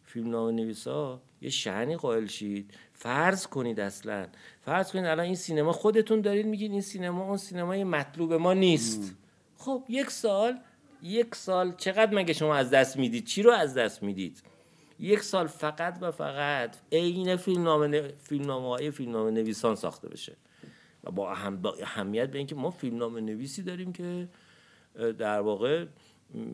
فیلم 0.03 0.29
نام 0.29 0.55
نویسا 0.55 1.21
یه 1.41 1.49
شعنی 1.49 1.95
قائل 1.95 2.25
شید. 2.25 2.73
فرض 2.93 3.47
کنید 3.47 3.79
اصلا. 3.79 4.27
فرض 4.61 4.91
کنید 4.91 5.05
الان 5.05 5.25
این 5.25 5.35
سینما 5.35 5.71
خودتون 5.71 6.21
دارید 6.21 6.45
میگید 6.45 6.71
این 6.71 6.81
سینما 6.81 7.27
اون 7.27 7.37
سینمای 7.37 7.83
مطلوب 7.83 8.33
ما 8.33 8.53
نیست. 8.53 9.15
خب 9.57 9.83
یک 9.89 10.11
سال 10.11 10.59
یک 11.01 11.35
سال 11.35 11.73
چقدر 11.77 12.15
مگه 12.15 12.33
شما 12.33 12.55
از 12.55 12.69
دست 12.69 12.97
می‌دید؟ 12.97 13.25
چی 13.25 13.41
رو 13.41 13.51
از 13.51 13.73
دست 13.73 14.03
می‌دید؟ 14.03 14.43
یک 14.99 15.19
سال 15.19 15.47
فقط 15.47 15.97
و 16.01 16.11
فقط 16.11 16.75
عین 16.91 17.35
فیلم 17.35 17.63
نام 17.63 18.07
فیلم 18.07 18.45
نامه 18.45 18.89
فیلم 18.89 19.17
نویسان 19.17 19.75
ساخته 19.75 20.09
بشه. 20.09 20.35
و 21.03 21.11
با, 21.11 21.31
اهم 21.31 21.61
با 21.61 21.73
اهمیت 21.73 22.31
به 22.31 22.37
اینکه 22.37 22.55
ما 22.55 22.71
فیلمنامه 22.71 23.21
نویسی 23.21 23.63
داریم 23.63 23.93
که 23.93 24.27
در 25.17 25.39
واقع 25.39 25.85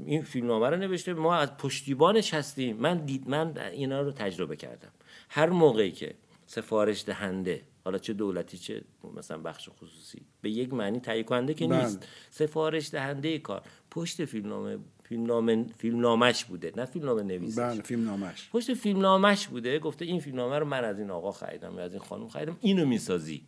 این 0.06 0.22
فیلمنامه 0.22 0.70
رو 0.70 0.78
نوشته. 0.78 1.14
ما 1.14 1.36
از 1.36 1.58
پشتیبانش 1.58 2.34
هستیم. 2.34 2.78
من 2.78 2.98
دید 2.98 3.30
من 3.30 3.58
اینا 3.58 4.02
رو 4.02 4.12
تجربه 4.12 4.56
کردم. 4.56 4.92
هر 5.30 5.50
موقعی 5.50 5.92
که 5.92 6.16
سفارش 6.46 7.06
دهنده 7.06 7.62
حالا 7.84 7.98
چه 7.98 8.14
دولتی 8.14 8.58
چه 8.58 8.82
مثلا 9.18 9.38
بخش 9.38 9.70
خصوصی. 9.70 10.22
به 10.42 10.50
یک 10.50 10.74
معنی 10.74 11.00
تهیه 11.00 11.24
کننده 11.24 11.54
که 11.54 11.68
نیست. 11.68 11.98
بله. 11.98 12.08
سفارش 12.30 12.92
دهنده 12.92 13.40
کار. 13.40 13.62
پشت 13.92 14.26
فیلمنامه 14.26 14.78
فیلمنامه 15.04 15.66
فیلمنامش 15.78 16.46
بوده 16.46 16.72
نه 16.76 16.86
فیلمنامه 16.86 17.24
نویسش. 17.24 17.60
بله 17.60 17.82
فیلمنامش 17.82 18.50
پشت 18.54 18.74
فیلمنامش 18.74 19.48
بوده. 19.48 19.80
گفته 19.80 20.06
این 20.06 20.20
فیلمنامه 20.20 20.60
رو 20.60 20.66
من 20.66 20.84
از 20.84 21.00
این 21.00 21.12
آقا 21.12 21.32
خریدم 21.32 21.78
از 21.78 21.92
این 21.92 22.02
خانم 22.02 22.28
خریدم. 22.28 22.58
اینو 22.62 22.86
می‌سازی. 22.86 23.42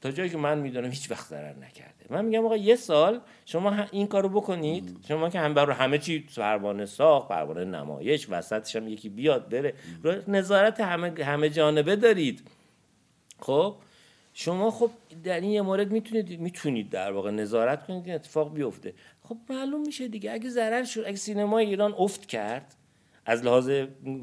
تا 0.00 0.10
جایی 0.10 0.30
که 0.30 0.36
من 0.36 0.58
می‌دونم 0.58 0.90
هیچ 0.90 1.10
وقت 1.10 1.26
ضرر 1.26 1.56
نکرده. 1.56 2.06
من 2.10 2.24
میگم 2.24 2.44
آقا 2.44 2.56
یه 2.56 2.76
سال 2.76 3.20
شما 3.44 3.86
این 3.90 4.06
کارو 4.06 4.28
بکنید. 4.28 4.96
شما 5.08 5.30
که 5.30 5.40
هم 5.40 5.54
برای 5.54 5.76
همه 5.76 5.98
چی 5.98 6.20
پروانه 6.20 6.86
ساخت 6.86 7.28
پروانه 7.28 7.64
نمایش 7.64 8.26
وسطش 8.30 8.76
هم 8.76 8.88
یکی 8.88 9.08
بیاد 9.08 9.48
بره. 9.48 9.74
نظارت 10.28 10.80
همه 10.80 11.24
همه 11.24 11.50
جانبه 11.50 11.96
دارید. 11.96 12.42
خب 13.42 13.76
شما 14.34 14.70
خب 14.70 14.90
در 15.24 15.40
این 15.40 15.50
یه 15.50 15.62
مورد 15.62 15.92
می‌تونید 15.92 16.40
می‌تونید 16.40 16.90
در 16.90 17.12
واقع 17.12 17.30
نظارت 17.30 17.86
کنید 17.86 18.04
که 18.04 18.14
اتفاق 18.14 18.54
بیفته. 18.54 18.94
خب 19.22 19.36
معلوم 19.50 19.80
میشه 19.80 20.08
دیگه. 20.08 20.32
اگه 20.32 20.48
ضرر 20.48 20.84
شد 20.84 21.04
اگه 21.06 21.16
سینما 21.16 21.58
ایران 21.58 21.94
افت 21.98 22.26
کرد 22.26 22.74
از 23.26 23.44
لحاظ 23.44 23.70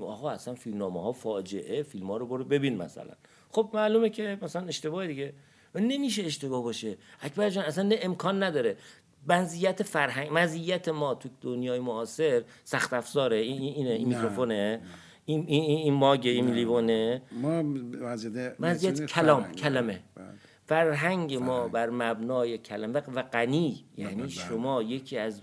آقا 0.02 0.30
اصلا 0.30 0.56
فیلمنامه 0.56 1.02
ها 1.02 1.12
فاجعه 1.12 1.84
فیلم 1.84 2.08
ها 2.08 2.18
رو 2.18 2.26
برو 2.26 2.44
ببین 2.44 2.78
مثلا. 2.78 3.14
خب 3.52 3.70
معلومه 3.74 4.10
که 4.10 4.38
مثلا 4.42 4.68
اشتباه 4.68 5.08
دیگه. 5.08 5.34
و 5.76 5.80
نمیشه 5.80 6.24
اشتباه 6.24 6.64
باشه. 6.64 6.98
اکبر 7.22 7.50
جان 7.50 7.66
اصلا 7.66 7.90
امکان 8.02 8.44
نداره. 8.44 8.78
مزیت 9.28 9.84
فرهنگ 9.84 10.30
مزیت 10.32 10.90
ما 10.90 11.16
تو 11.16 11.30
دنیای 11.42 11.80
معاصر 11.80 12.44
سخت 12.64 12.94
افزاره. 12.94 13.38
این 13.38 13.62
اینه 13.62 13.90
این 13.90 14.08
میکروفونه. 14.08 14.82
این 15.26 15.46
این 15.48 15.64
این 15.64 15.94
ماگه 15.94 16.32
این 16.32 16.52
لیوانه؟ 16.52 17.22
ما 17.32 17.64
مزیت 18.60 19.06
کلام 19.06 19.52
کلمه. 19.52 20.04
بله. 20.16 20.26
فرهنگ 20.66 21.36
ما 21.36 21.68
بر 21.68 21.90
مبنای 21.90 22.58
کلمه 22.58 23.04
و 23.16 23.24
غنی. 23.24 23.86
یعنی 23.98 24.16
بله. 24.16 24.28
شما 24.28 24.84
یکی 24.84 25.18
از 25.18 25.42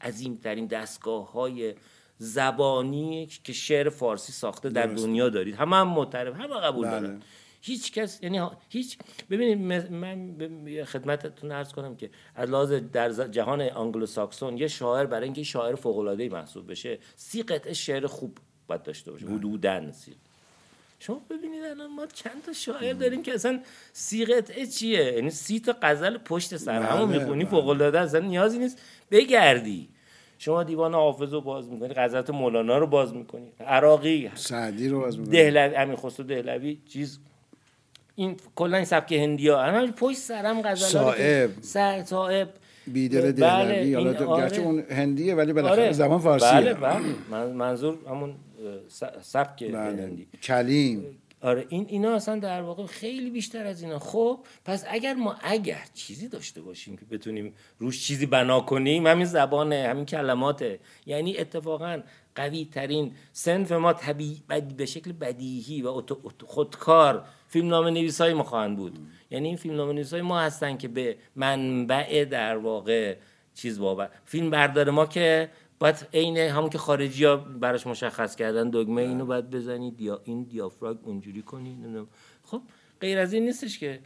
عظیمترین 0.00 0.66
دستگاه 0.66 1.32
های 1.32 1.74
زبانی 2.18 3.26
که 3.26 3.52
شعر 3.52 3.88
فارسی 3.88 4.32
ساخته 4.32 4.68
در 4.68 4.86
دنیا 4.86 5.28
دارید. 5.28 5.54
همه 5.54 5.76
هم 5.76 5.88
معترف 5.88 6.34
همه 6.34 6.60
قبول 6.60 6.86
بله. 6.86 7.00
دارن 7.00 7.22
هیچ 7.66 7.92
کس 7.92 8.22
یعنی 8.22 8.40
هیچ 8.68 8.98
ببینید 9.30 9.58
من 9.90 10.36
خدمتتون 10.84 11.52
عرض 11.52 11.72
کنم 11.72 11.96
که 11.96 12.10
از 12.34 12.50
لحاظ 12.50 12.72
در 12.72 13.28
جهان 13.28 13.60
آنگلو 13.60 14.06
ساکسون 14.06 14.58
یه 14.58 14.68
شاعر 14.68 15.06
برای 15.06 15.24
اینکه 15.24 15.42
شاعر 15.42 15.74
فوق 15.74 15.98
العاده 15.98 16.28
محسوب 16.28 16.70
بشه 16.70 16.98
سی 17.16 17.42
قطعه 17.42 17.72
شعر 17.72 18.06
خوب 18.06 18.38
باید 18.66 18.82
داشته 18.82 19.10
باشه 19.10 19.26
بله. 19.26 19.34
حدوداً 19.34 19.92
سی 19.92 20.12
شما 20.98 21.20
ببینید 21.30 21.64
الان 21.64 21.90
ما 21.94 22.06
چند 22.06 22.42
تا 22.46 22.52
شاعر 22.52 22.92
داریم 22.92 23.22
که 23.22 23.34
اصلا 23.34 23.60
سی 23.92 24.24
قطعه 24.24 24.66
چیه؟ 24.66 25.04
یعنی 25.12 25.30
سی 25.30 25.60
تا 25.60 25.76
غزل 25.82 26.18
پشت 26.18 26.56
سر 26.56 26.82
همو 26.82 27.06
بله، 27.06 27.18
می‌خونی 27.18 27.44
بله. 27.44 27.50
فوق 27.50 27.68
العاده 27.68 28.00
اصلا 28.00 28.20
نیازی 28.20 28.58
نیست. 28.58 28.78
بگردی. 29.10 29.88
شما 30.38 30.62
دیوان 30.62 30.94
حافظ 30.94 31.32
رو 31.32 31.40
باز 31.40 31.68
می‌کنی 31.68 31.94
غزلات 31.94 32.30
مولانا 32.30 32.78
رو 32.78 32.86
باز 32.86 33.14
می‌کنی. 33.14 33.46
عراقی 33.66 34.30
سعدی 34.34 34.88
رو 34.88 35.00
باز 35.00 35.18
می‌کنی. 35.18 35.36
دهلوی 35.36 35.76
امیر 35.76 35.96
خسرو 35.96 36.26
دهلوی 36.26 36.78
چیز. 36.88 37.18
این 38.14 38.36
کلا 38.54 38.76
این 38.76 38.86
سبک 38.86 39.12
هندی 39.12 39.48
ها 39.48 39.62
همه 39.62 39.90
پشت 39.92 40.18
سرم 40.18 40.62
غزل 40.62 40.86
صائب. 40.86 41.50
صائب 42.04 42.48
بیدل 42.86 43.32
دهلوی. 43.32 43.94
حالا 43.94 44.26
آره. 44.26 44.42
گرچه 44.42 44.62
اون 44.62 44.84
هندیه 44.90 45.34
ولی 45.34 45.52
بالاخره 45.52 45.82
آره. 45.82 45.92
زبان 45.92 46.18
فارسیه. 46.18 46.50
بله 46.50 46.74
بله. 46.74 47.00
من- 47.30 47.52
منظور 47.52 47.98
همون 48.10 48.34
سبک. 49.20 49.62
هندی 49.62 50.28
کلیم. 50.42 51.18
آره 51.40 51.66
این 51.68 51.86
اینا 51.88 52.14
اصلا 52.14 52.38
در 52.38 52.62
واقع 52.62 52.86
خیلی 52.86 53.30
بیشتر 53.30 53.66
از 53.66 53.82
اینا. 53.82 53.98
خب 53.98 54.38
پس 54.64 54.84
اگر 54.88 55.14
ما 55.14 55.36
اگر 55.42 55.84
چیزی 55.94 56.28
داشته 56.28 56.62
باشیم 56.62 56.96
که 56.96 57.04
بتونیم 57.04 57.54
روش 57.78 58.06
چیزی 58.06 58.26
بنا 58.26 58.60
کنیم 58.60 59.06
همین 59.06 59.24
زبانه 59.24 59.86
همین 59.90 60.06
کلماته. 60.06 60.78
یعنی 61.06 61.36
اتفاقا 61.36 62.02
قوی 62.34 62.68
ترین 62.72 63.12
سنف 63.32 63.72
ما 63.72 63.92
طبیعی 63.92 64.42
بد- 64.48 64.76
به 64.76 64.86
شکل 64.86 65.12
بدیهی 65.12 65.82
و 65.82 66.02
خودکار 66.46 67.24
فیلم 67.48 67.68
نام 67.68 67.86
نویس 67.86 68.20
های 68.20 68.34
ما 68.34 68.42
خواهند 68.42 68.76
بود. 68.76 68.98
یعنی 69.30 69.48
این 69.48 69.56
فیلم 69.56 69.76
نام 69.76 69.90
نویس 69.92 70.12
های 70.12 70.22
ما 70.22 70.40
هستن 70.40 70.76
که 70.76 70.88
به 70.88 71.16
منبع 71.36 72.24
در 72.24 72.56
واقع 72.56 73.16
چیز 73.54 73.78
بابا 73.78 74.08
فیلم 74.24 74.50
بردار 74.50 74.90
ما 74.90 75.06
که 75.06 75.50
باید 75.78 76.08
عین 76.14 76.36
همون 76.36 76.70
که 76.70 76.78
خارجی 76.78 77.24
ها 77.24 77.36
براش 77.36 77.86
مشخص 77.86 78.36
کردن 78.36 78.70
دگمه 78.70 79.02
اینو 79.02 79.26
باید 79.26 79.50
بزنی 79.50 79.90
دیا 79.90 80.20
این 80.24 80.42
دیافراگم 80.42 81.00
اونجوری 81.04 81.42
کنی 81.42 81.74
نمی‌دونم. 81.74 82.08
خب 82.42 82.62
غیر 83.00 83.18
از 83.18 83.32
این 83.32 83.44
نیستش 83.44 83.78
که 83.78 84.00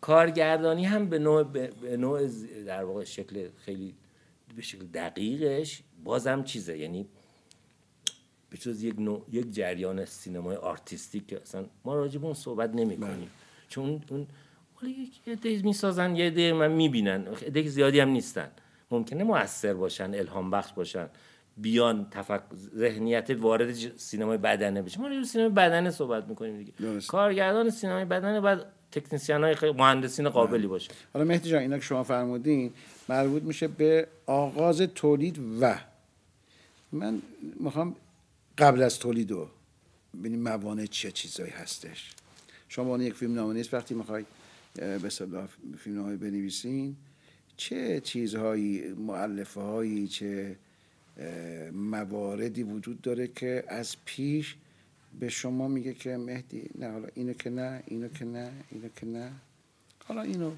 کارگردانی 0.00 0.84
هم 0.84 1.08
به 1.08 1.18
نوع 1.18 1.42
به 1.42 1.96
نوع 1.96 2.26
در 2.66 2.84
واقع 2.84 3.04
شکل 3.04 3.48
خیلی 3.56 3.94
به 4.56 4.62
شکل 4.62 4.86
دقیقش 4.86 5.82
بازم 6.04 6.44
چیزه. 6.44 6.78
یعنی 6.78 7.06
به 8.50 8.58
یک 8.70 8.98
نوع 8.98 9.26
یک 9.32 9.50
جریان 9.50 10.04
سینمای 10.04 10.56
آرتیستیک 10.56 11.26
که 11.26 11.40
اصلا 11.40 11.66
ما 11.84 11.94
راجع 11.94 12.18
به 12.18 12.24
اون 12.24 12.34
صحبت 12.34 12.74
نمی 12.74 12.96
کنیم. 12.96 13.30
چون 13.68 14.02
اون 14.10 14.26
حالا 14.74 14.92
یک 14.92 15.20
عده 15.26 15.62
می‌سازن 15.62 16.16
یه 16.16 16.26
عده 16.26 16.52
من 16.52 16.72
می‌بینن. 16.72 17.26
عده 17.26 17.68
زیادی 17.68 18.00
هم 18.00 18.08
نیستن. 18.08 18.50
ممکنه 18.98 19.24
موثر 19.24 19.74
باشن 19.74 20.14
الهام 20.14 20.50
بخش 20.50 20.72
باشن. 20.72 21.08
بیان 21.56 22.06
تفک... 22.10 22.40
ذهنیت 22.76 23.30
وارد 23.30 23.78
ج- 23.78 23.96
سینمای 23.96 24.38
بدنه 24.38 24.82
بشه. 24.82 25.00
ما 25.00 25.08
به 25.08 25.24
سینمای 25.24 25.52
بدنه 25.52 25.90
صحبت 25.90 26.28
می‌کنیم 26.28 26.58
دیگه. 26.58 26.72
درست. 26.78 27.08
کارگردان 27.08 27.70
سینمای 27.70 28.04
بدنه 28.04 28.40
باید 28.40 28.58
تکنسین 28.92 29.44
های 29.44 29.72
مهندسین 29.72 30.28
قابلی 30.28 30.66
باشه. 30.66 30.90
حالا 31.12 31.24
مهدی 31.24 31.50
جان 31.50 31.60
اینا 31.60 31.78
که 31.78 31.84
شما 31.84 32.02
فرمودین 32.02 32.72
مربوط 33.08 33.42
میشه 33.42 33.68
به 33.68 34.06
آغاز 34.26 34.80
تولید 34.80 35.40
و. 35.60 35.74
من 36.92 37.22
می‌خوام 37.60 37.96
قبل 38.58 38.82
از 38.82 38.98
تولید 38.98 39.30
رو 39.30 39.48
ببینیم 40.18 40.42
موانع 40.42 40.86
چه 40.86 41.10
چیزایی 41.10 41.50
هستش. 41.50 42.12
شما 42.68 42.98
یک 42.98 43.14
فیلم 43.14 43.34
نامه 43.34 43.54
نیست 43.54 43.74
وقتی 43.74 43.94
می‌خوای 43.94 44.24
به 44.74 45.08
فیلم 45.78 45.96
نامه 45.96 46.16
بنویسین 46.16 46.96
چه 47.56 48.00
چیزهایی 48.00 48.82
معلفه 48.98 49.60
هایی 49.60 50.08
چه 50.08 50.56
مواردی 51.72 52.62
وجود 52.62 53.00
داره 53.00 53.26
که 53.26 53.64
از 53.68 53.96
پیش 54.04 54.56
به 55.20 55.28
شما 55.28 55.68
میگه 55.68 55.94
که 55.94 56.16
مهدی 56.16 56.70
نه 56.78 56.90
حالا 56.90 57.08
اینو 57.14 57.32
که 57.32 57.50
نه 57.50 57.82
اینو 57.86 58.08
که 58.08 58.24
نه 58.24 58.50
اینو 58.70 58.88
که 58.96 59.06
نه 59.06 59.30
حالا 60.04 60.22
اینو 60.22 60.50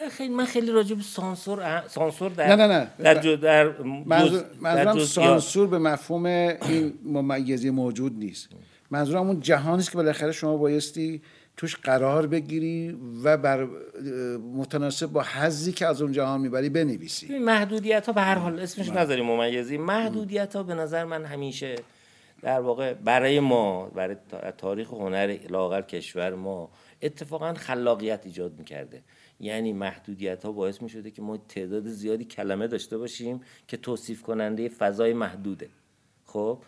من 0.00 0.08
خیلی 0.08 0.34
من 0.34 0.44
خیلی 0.44 0.70
راجع 0.70 0.94
به 0.94 1.02
سانسور 1.02 1.88
سانسور 1.88 2.30
در 2.30 2.56
نه، 2.56 2.66
نه، 2.66 2.78
نه. 2.78 2.90
در 2.98 3.20
جو 3.20 3.36
در 3.36 3.82
منظور 3.82 4.40
در 4.40 4.84
منظورم. 4.84 5.04
سانسور 5.04 5.66
به 5.66 5.78
مفهوم 5.78 6.26
این 6.26 6.98
ممیزی 7.04 7.70
موجود 7.70 8.18
نیست 8.18 8.48
منظورم 8.90 9.26
اون 9.26 9.40
جهانی 9.40 9.78
است 9.78 9.90
که 9.90 9.96
بالاخره 9.96 10.32
شما 10.32 10.56
بایستی 10.56 11.22
توش 11.56 11.76
قرار 11.76 12.26
بگیری 12.26 12.98
و 13.24 13.36
بر 13.36 13.68
متناسب 14.54 15.06
با 15.06 15.22
حظی 15.22 15.72
که 15.72 15.86
از 15.86 16.02
اون 16.02 16.12
جهان 16.12 16.40
می‌بری 16.40 16.68
بنویسی. 16.68 17.38
محدودیت 17.38 18.06
ها 18.06 18.12
به 18.12 18.20
هر 18.20 18.34
حال 18.34 18.60
اسمش 18.60 18.90
بله. 18.90 19.00
نذاریم 19.00 19.24
ممیزی. 19.26 19.78
محدودیت 19.78 20.56
ها 20.56 20.62
به 20.62 20.74
نظر 20.74 21.04
من 21.04 21.24
همیشه 21.24 21.74
در 22.42 22.60
واقع 22.60 22.94
برای 22.94 23.40
ما 23.40 23.86
برای 23.86 24.16
تا- 24.28 24.50
تاریخ 24.50 24.88
هنر 24.90 25.38
لاقل 25.50 25.80
کشور 25.82 26.34
ما 26.34 26.70
اتفاقا 27.02 27.54
خلاقیت 27.54 28.20
ایجاد 28.24 28.58
می‌کرده. 28.58 29.02
یعنی 29.40 29.72
محدودیت 29.72 30.44
ها 30.44 30.52
باعث 30.52 30.82
می‌شده 30.82 31.10
که 31.10 31.22
ما 31.22 31.36
تعداد 31.36 31.86
زیادی 31.88 32.24
کلمه 32.24 32.66
داشته 32.66 32.98
باشیم 32.98 33.40
که 33.68 33.76
توصیف 33.76 34.22
کننده 34.22 34.68
فضای 34.68 35.12
محدوده. 35.12 35.68
خب؟ 36.24 36.58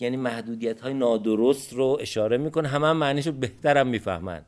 یعنی 0.00 0.16
محدودیت 0.16 0.80
های 0.80 0.94
نادرست 0.94 1.72
رو 1.72 1.98
اشاره 2.00 2.36
می‌کنه. 2.36 2.68
همه 2.68 2.86
هم 2.86 2.96
معنیش 2.96 3.26
رو 3.26 3.32
بهتر 3.32 3.78
هم 3.78 3.86
می‌فهمن. 3.86 4.44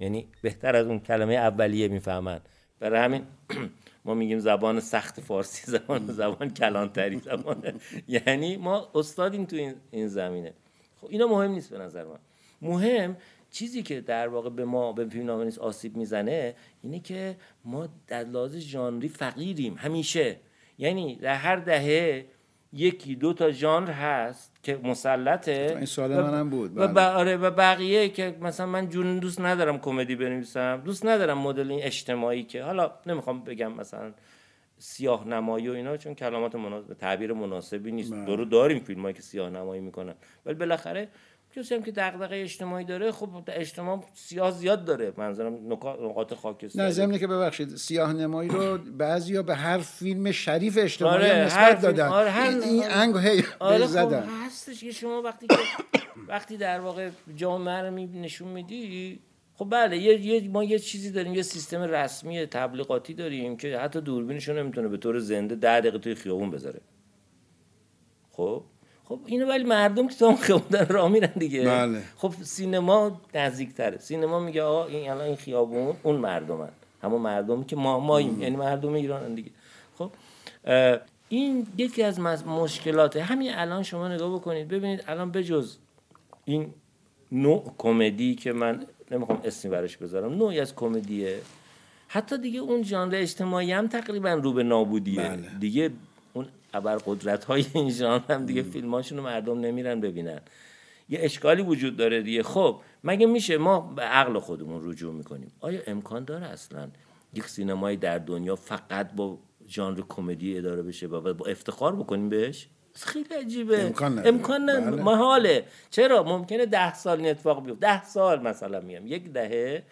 یعنی 0.00 0.28
بهتر 0.42 0.76
از 0.76 0.86
اون 0.86 1.00
کلمه 1.00 1.34
اولیه 1.34 1.88
می‌فهمن. 1.88 2.40
برای 2.80 3.00
همین 3.00 3.22
ما 4.04 4.14
میگیم 4.14 4.38
زبان 4.38 4.80
سخت 4.80 5.20
فارسی 5.20 5.72
زبان 5.72 6.06
زبان 6.06 6.50
کلانتری 6.50 7.18
زبان 7.18 7.80
یعنی 8.08 8.56
ما 8.56 8.88
استادیم 8.94 9.44
تو 9.44 9.56
این, 9.90 10.08
زمینه. 10.08 10.52
خب 11.00 11.06
اینا 11.10 11.26
مهم 11.26 11.50
نیست 11.50 11.70
به 11.70 11.78
نظر 11.78 12.04
من. 12.04 12.18
مهم 12.62 13.16
چیزی 13.50 13.82
که 13.82 14.00
در 14.00 14.28
واقع 14.28 14.50
به 14.50 14.64
ما 14.64 14.92
به 14.92 15.08
فیلم 15.08 15.30
نیست 15.42 15.58
آسیب 15.58 15.96
می‌زنه 15.96 16.54
اینه 16.82 17.00
که 17.00 17.36
ما 17.64 17.88
در 18.06 18.24
لحاظ 18.24 18.56
ژانری 18.56 19.08
فقیریم 19.08 19.74
همیشه. 19.78 20.36
یعنی 20.78 21.16
در 21.16 21.34
هر 21.34 21.56
دهه 21.56 22.26
یکی 22.72 23.14
دو 23.14 23.32
تا 23.32 23.50
ژانر 23.50 23.90
هست 23.90 24.49
که 24.62 24.80
مسلطه. 24.84 25.74
این 25.76 25.84
سوال 25.84 26.10
و- 26.12 26.22
منم 26.22 26.50
بود، 26.50 26.78
و, 26.78 26.80
بله. 26.80 26.92
ب- 26.92 26.98
آره 26.98 27.36
و 27.36 27.50
بقیه 27.50 28.08
که 28.08 28.36
مثلا 28.40 28.66
من 28.66 28.88
جون 28.88 29.18
دوست 29.18 29.40
ندارم 29.40 29.78
کمدی 29.78 30.16
بنویسم. 30.16 30.82
دوست 30.84 31.06
ندارم 31.06 31.38
مدل 31.38 31.70
این 31.70 31.82
اجتماعی 31.82 32.42
که 32.42 32.62
حالا 32.62 32.90
نمی‌خوام 33.06 33.44
بگم 33.44 33.72
مثلا 33.72 34.12
سیاه 34.78 35.28
نمایی 35.28 35.68
و 35.68 35.72
اینا 35.72 35.96
چون 35.96 36.14
کلمات 36.14 36.54
مناسب 36.54 36.94
تعبیر 36.94 37.32
مناسبی 37.32 37.92
نیست. 37.92 38.12
بله. 38.12 38.24
درو 38.24 38.44
داریم 38.44 38.78
فیلم 38.78 39.02
هایی 39.02 39.14
که 39.14 39.22
سیاه 39.22 39.50
نمایی 39.50 39.80
می‌کنن. 39.80 40.14
ولی 40.46 40.54
بالاخره 40.54 41.08
کسی 41.56 41.74
هم 41.74 41.82
که 41.82 41.92
دغدغه 41.92 42.36
اجتماعی 42.42 42.84
داره 42.84 43.12
خب 43.12 43.28
اجتماع 43.48 44.04
سیاه 44.14 44.50
زیاد 44.50 44.84
داره. 44.84 45.12
منظورم 45.16 45.72
نقاط 46.00 46.34
خاکستری. 46.34 46.82
نه 46.82 46.90
ضمنی 46.90 47.18
که 47.18 47.26
ببخشید 47.26 47.76
سیاه 47.76 48.12
نمایی 48.12 48.48
رو 48.50 48.78
بعضیا 48.78 49.42
به 49.42 49.54
هر 49.54 49.78
فیلم 49.78 50.30
شریف 50.30 50.78
اجتماعی 50.80 51.16
آره، 51.30 51.44
نسبت 51.44 51.80
دادن. 51.80 52.06
آره، 52.08 52.30
هر- 52.30 52.48
این, 52.60 52.84
انگ 52.90 53.16
هی 53.16 53.44
آره 53.58 53.78
بهش 53.78 53.86
خب 53.86 53.92
زدن 53.92 54.24
هستش 54.46 54.80
که 54.80 54.90
شما 54.92 55.22
وقتی 55.22 55.46
که 55.46 55.56
وقتی 56.28 56.56
در 56.56 56.80
واقع 56.80 57.10
جامعه 57.36 57.82
رو 57.82 57.90
می 57.90 58.06
نشون 58.06 58.48
میدی 58.48 59.20
خب 59.54 59.68
بله 59.70 59.98
یه, 59.98 60.20
یه 60.26 60.48
ما 60.48 60.64
یه 60.64 60.78
چیزی 60.78 61.10
داریم 61.10 61.34
یه 61.34 61.42
سیستم 61.42 61.82
رسمی 61.82 62.46
تبلیغاتی 62.46 63.14
داریم 63.14 63.56
که 63.56 63.78
حتی 63.78 64.00
دوربینشون 64.00 64.58
نمی‌تونه 64.58 64.88
به 64.88 64.96
طور 64.96 65.18
زنده 65.18 65.54
ده 65.54 65.80
دقیقه 65.80 65.98
توی 65.98 66.14
خیابون 66.14 66.50
بذاره. 66.50 66.80
خب؟ 68.30 68.64
خب 69.10 69.20
اینو 69.26 69.46
ولی 69.46 69.64
مردم 69.64 70.08
که 70.08 70.14
تو 70.14 70.28
هم 70.28 70.36
خیابون 70.36 70.86
راه 70.88 71.08
میرن 71.08 71.32
دیگه. 71.36 71.64
بله. 71.64 72.02
خب 72.16 72.32
سینما 72.42 73.20
نزدیکتره. 73.34 73.98
سینما 73.98 74.40
میگه 74.40 74.62
آقا 74.62 74.84
این 74.84 75.10
الان 75.10 75.26
این 75.26 75.36
خیابون 75.36 75.96
اون 76.02 76.16
مردمن. 76.16 76.68
همون 77.02 77.20
مردمی 77.20 77.64
که 77.64 77.76
ما 77.76 78.00
ماییم 78.00 78.42
یعنی 78.42 78.56
مردم 78.56 78.92
ایرانن 78.92 79.34
دیگه. 79.34 79.50
خب 79.98 80.10
این 81.28 81.66
یکی 81.76 82.02
از 82.02 82.20
مشکلاته 82.46 83.22
همین 83.22 83.54
الان 83.54 83.82
شما 83.82 84.08
نگاه 84.08 84.34
بکنید. 84.34 84.68
ببینید 84.68 85.04
الان 85.08 85.30
بجز 85.30 85.76
این 86.44 86.74
نوع 87.32 87.74
کمدی 87.78 88.34
که 88.34 88.52
من 88.52 88.86
نمی‌خوام 89.10 89.40
اسمی 89.44 89.70
براش 89.70 89.96
بذارم 89.96 90.34
نوعی 90.34 90.60
از 90.60 90.74
کمدیه. 90.74 91.38
حتی 92.08 92.38
دیگه 92.38 92.60
اون 92.60 92.82
ژانر 92.82 93.14
اجتماعی 93.14 93.72
هم 93.72 93.86
تقریبا 93.86 94.32
رو 94.32 94.52
به 94.52 94.62
نابودیه. 94.62 95.22
بله. 95.22 95.48
دیگه 95.60 95.82
اون 95.82 95.92
ابرقدرت 96.74 97.44
های 97.44 97.66
این 97.74 97.90
ژانر 97.90 98.22
هم 98.28 98.46
دیگه 98.46 98.62
فیلماشون 98.62 99.18
رو 99.18 99.24
مردم 99.24 99.60
نمیرن 99.60 100.00
ببینن. 100.00 100.40
یه 101.08 101.18
اشکالی 101.22 101.62
وجود 101.62 101.96
داره 101.96 102.22
دیگه. 102.22 102.42
خب 102.42 102.80
مگه 103.04 103.26
میشه 103.26 103.58
ما 103.58 103.80
به 103.80 104.02
عقل 104.02 104.38
خودمون 104.38 104.90
رجوع 104.90 105.14
می‌کنیم؟ 105.14 105.52
آیا 105.60 105.80
امکان 105.86 106.24
داره 106.24 106.46
اصلا 106.46 106.88
یک 107.34 107.46
سینمایی 107.46 107.96
در 107.96 108.18
دنیا 108.18 108.56
فقط 108.56 109.12
با 109.12 109.38
ژانر 109.68 110.02
کمدی 110.08 110.58
اداره 110.58 110.82
بشه 110.82 111.06
و 111.06 111.34
با 111.34 111.46
افتخار 111.46 111.96
بکنیم 111.96 112.28
بهش؟ 112.28 112.68
خیلی 112.94 113.34
عجیبه. 113.34 113.80
امکان 113.80 114.12
نداره. 114.12 114.28
امکان 114.28 114.62
نداره. 114.70 114.90
بله. 114.90 115.02
محاله. 115.02 115.64
چرا؟ 115.90 116.22
ممکنه 116.22 116.66
ده 116.66 116.94
سال 116.94 117.18
این 117.18 117.28
اتفاق 117.30 117.64
بیفته. 117.64 117.80
ده 117.80 118.04
سال 118.04 118.42
مثلا 118.42 118.80
میگم 118.80 119.06
یک 119.06 119.32
دهه. 119.32 119.82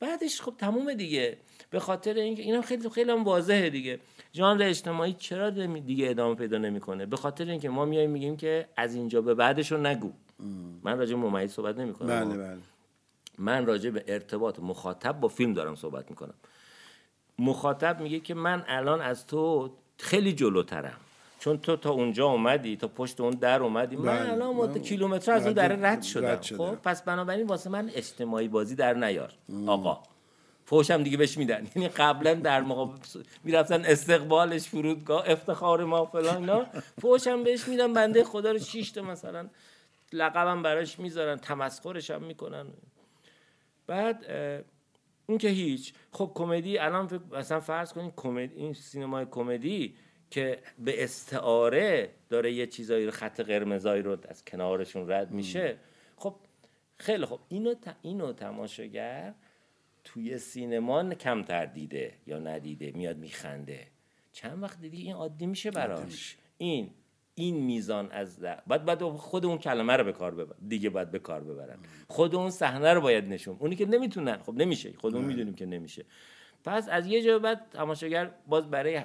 بعدش 0.00 0.40
خب 0.40 0.54
تمومه 0.58 0.94
دیگه. 0.94 1.36
به 1.70 1.80
خاطر 1.80 2.14
اینکه 2.14 2.42
اینا 2.42 2.62
خیلی 2.62 2.88
خیلی 2.88 3.10
هم 3.10 3.24
واضحه 3.24 3.70
دیگه. 3.70 3.98
ژانر 4.36 4.62
اجتماعی 4.62 5.12
چرا 5.12 5.50
دیگه 5.50 6.10
ادامه 6.10 6.34
پیدا 6.34 6.58
نمی‌کنه؟ 6.58 7.06
به 7.06 7.16
خاطر 7.16 7.44
اینکه 7.44 7.68
ما 7.68 7.84
میایم 7.84 8.10
میگیم 8.10 8.36
که 8.36 8.68
از 8.76 8.94
اینجا 8.94 9.20
به 9.20 9.34
بعدش 9.34 9.72
رو 9.72 9.78
نگو. 9.78 10.12
من 10.82 10.98
راجع 10.98 11.14
به 11.16 11.20
ممیز 11.20 11.52
صحبت 11.52 11.78
نمی‌کنم. 11.78 12.08
بله 12.08 12.36
بله. 12.36 12.58
من 13.38 13.66
راجع 13.66 13.90
به 13.90 14.04
ارتباط 14.08 14.58
مخاطب 14.58 15.20
با 15.20 15.28
فیلم 15.28 15.52
دارم 15.52 15.74
صحبت 15.74 16.10
می‌کنم. 16.10 16.34
مخاطب 17.38 18.00
میگه 18.00 18.20
که 18.20 18.34
من 18.34 18.64
الان 18.68 19.00
از 19.00 19.26
تو 19.26 19.70
خیلی 19.98 20.32
جلوترم. 20.32 20.96
چون 21.38 21.58
تو 21.58 21.76
تا 21.76 21.90
اونجا 21.90 22.26
اومدی 22.26 22.76
تا 22.76 22.88
پشت 22.88 23.20
اون 23.20 23.30
در 23.30 23.62
اومدی 23.62 23.96
من 23.96 24.04
بله. 24.04 24.32
الان 24.32 24.54
مدت 24.54 24.82
کیلومتر 24.82 25.32
از 25.32 25.44
اون 25.44 25.52
در 25.52 25.68
رد 25.68 26.02
شدم. 26.02 26.36
خب 26.36 26.74
پس 26.74 27.02
بنابراین 27.02 27.46
واسه 27.46 27.70
من 27.70 27.90
اجتماعی 27.94 28.48
بازی 28.48 28.74
در 28.74 28.94
نیار. 28.94 29.32
آقا. 29.66 30.02
فوشم 30.66 31.02
دیگه 31.02 31.16
بهش 31.16 31.38
میدن. 31.38 31.66
یعنی 31.76 31.88
قبلا 31.88 32.34
در 32.34 32.60
مقابل 32.60 32.98
می‌رفتن 33.44 33.84
استقبالش 33.84 34.68
فرودگاه 34.68 35.24
افتخار 35.30 35.84
ما 35.84 36.04
فلان 36.04 36.36
اینا. 36.36 36.66
فوشم 37.00 37.44
بهش 37.44 37.68
میدن 37.68 37.92
بنده 37.92 38.24
خدا 38.24 38.52
رو 38.52 38.58
شیش 38.58 38.90
تا 38.90 39.02
مثلا 39.02 39.48
لقبم 40.12 40.62
براش 40.62 40.98
می‌ذارن 40.98 41.36
تمسخرش 41.36 42.10
هم 42.10 42.22
می‌کنن. 42.22 42.66
بعد 43.86 44.24
این 45.28 45.38
که 45.38 45.48
هیچ. 45.48 45.94
خب 46.12 46.30
کمدی 46.34 46.78
الان 46.78 47.06
فکر- 47.06 47.20
مثلا 47.38 47.60
فرض 47.60 47.92
کنید 47.92 48.12
کمدی 48.16 48.54
این 48.54 48.72
سینمای 48.74 49.26
کمدی 49.30 49.94
که 50.30 50.58
به 50.78 51.04
استعاره 51.04 52.10
داره 52.28 52.52
یه 52.52 52.66
چیزایی 52.66 53.04
رو 53.04 53.10
خط 53.10 53.40
قرمزایی 53.40 54.02
رو 54.02 54.16
از 54.28 54.44
کنارشون 54.44 55.10
رد 55.10 55.30
میشه. 55.30 55.76
خب 56.16 56.34
خیلی 56.98 57.26
خب 57.26 57.40
اینو 57.48 57.74
ت- 57.74 57.96
اینو 58.02 58.32
تماشاگر 58.32 59.34
توی 60.06 60.38
سینما 60.38 61.14
کمتر 61.14 61.66
دیده 61.66 62.14
یا 62.26 62.38
ندیده 62.38 62.92
میاد 62.94 63.16
میخنده. 63.16 63.86
چند 64.32 64.62
وقت 64.62 64.80
دیگه 64.80 64.98
این 64.98 65.12
عادی 65.12 65.46
میشه 65.46 65.70
براش؟ 65.70 66.36
این 66.58 66.90
این 67.34 67.56
میزان 67.56 68.10
از 68.10 68.38
در... 68.40 68.62
بعد 68.66 68.84
بعد 68.84 69.02
خود 69.02 69.46
اون 69.46 69.58
کلمه 69.58 69.96
رو 69.96 70.04
به 70.04 70.12
کار 70.12 70.34
ببر 70.34 70.54
دیگه 70.68 70.90
باید 70.90 71.10
به 71.10 71.18
کار 71.18 71.44
ببرن. 71.44 71.78
خود 72.08 72.34
اون 72.34 72.50
صحنه 72.50 72.92
رو 72.92 73.00
باید 73.00 73.24
نشون 73.24 73.56
اونی 73.60 73.76
که 73.76 73.86
نمی‌تونن 73.86 74.36
خب 74.36 74.54
نمیشه. 74.54 74.92
خودمون 74.92 75.24
می‌دونیم 75.24 75.54
که 75.54 75.66
نمیشه. 75.66 76.04
پس 76.66 76.88
از 76.88 77.06
یه 77.06 77.22
جا 77.22 77.38
بعد 77.38 77.66
تماشاگر 77.72 78.30
باز 78.46 78.70
برای 78.70 79.02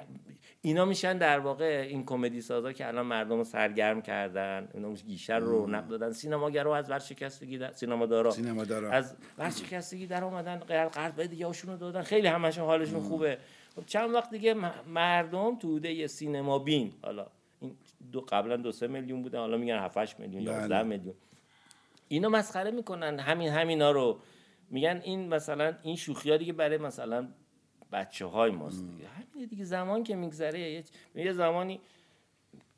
اینا 0.62 0.86
میشن 0.86 1.18
در 1.18 1.40
واقع 1.40 1.88
این 1.90 2.06
کمدی 2.06 2.42
سازا 2.42 2.74
که 2.74 2.88
الان 2.88 3.06
مردم 3.06 3.38
رو 3.38 3.44
سرگرم 3.44 4.02
کردن 4.02 4.70
اینا 4.74 4.94
گیشه 4.94 5.36
رو 5.36 5.46
رونق 5.46 5.88
دادن. 5.88 6.12
سینماگر 6.12 6.64
رو 6.64 6.72
از 6.72 6.90
ورشکستگی 6.90 7.58
در... 7.58 7.72
سینما 7.72 8.06
دارا. 8.06 8.32
سینما 8.32 8.64
دارا. 8.64 8.92
از 8.92 9.16
ورشکستگی 9.38 10.08
در 10.08 10.24
اومدن 10.24 10.60
غیر 10.60 10.86
قرض 10.86 11.20
دیگه 11.20 11.46
هاشون 11.48 11.72
رو 11.72 11.78
دادن. 11.78 12.02
خیلی 12.02 12.28
همشون 12.28 12.66
حالشون 12.66 13.00
خوبه. 13.00 13.38
خب 13.76 13.86
چند 13.86 14.14
وقت 14.14 14.30
دیگه 14.30 14.56
مردم 14.88 15.56
توده 15.56 15.92
یه 15.92 16.08
سینما 16.08 16.60
بین. 16.60 16.94
حالا 17.02 17.28
این 17.60 17.76
دو 18.12 18.22
قبلا 18.22 18.58
دو 18.58 18.72
سه 18.72 18.88
میلیون 18.88 19.22
بودن 19.22 19.40
حالا 19.40 19.58
میگن 19.58 19.80
7 19.80 19.98
8 19.98 20.20
میلیون 20.20 20.46
بله. 20.46 20.54
11 20.54 20.84
میلیون. 20.84 21.16
اینا 22.08 22.30
مسخره 22.30 22.72
می‌کنن. 22.72 23.20
همین 23.20 23.50
همینا 23.50 23.92
رو. 23.92 24.20
میگن 24.70 25.02
این 25.04 25.28
مثلا 25.28 25.74
این 25.84 25.96
شوخی 25.96 26.32
ها 26.32 26.38
دیگه 26.38 26.54
برای 26.54 26.78
مثلا 26.78 27.28
بچه 27.92 28.26
های 28.26 28.52
ماست 28.52 28.86
دیگه. 28.86 29.08
همین 29.08 29.46
دیگه 29.46 29.64
زمان 29.64 30.04
که 30.04 30.16
میگذره 30.16 30.60
یه, 30.60 30.84
یه 31.16 31.34
زمانی 31.34 31.80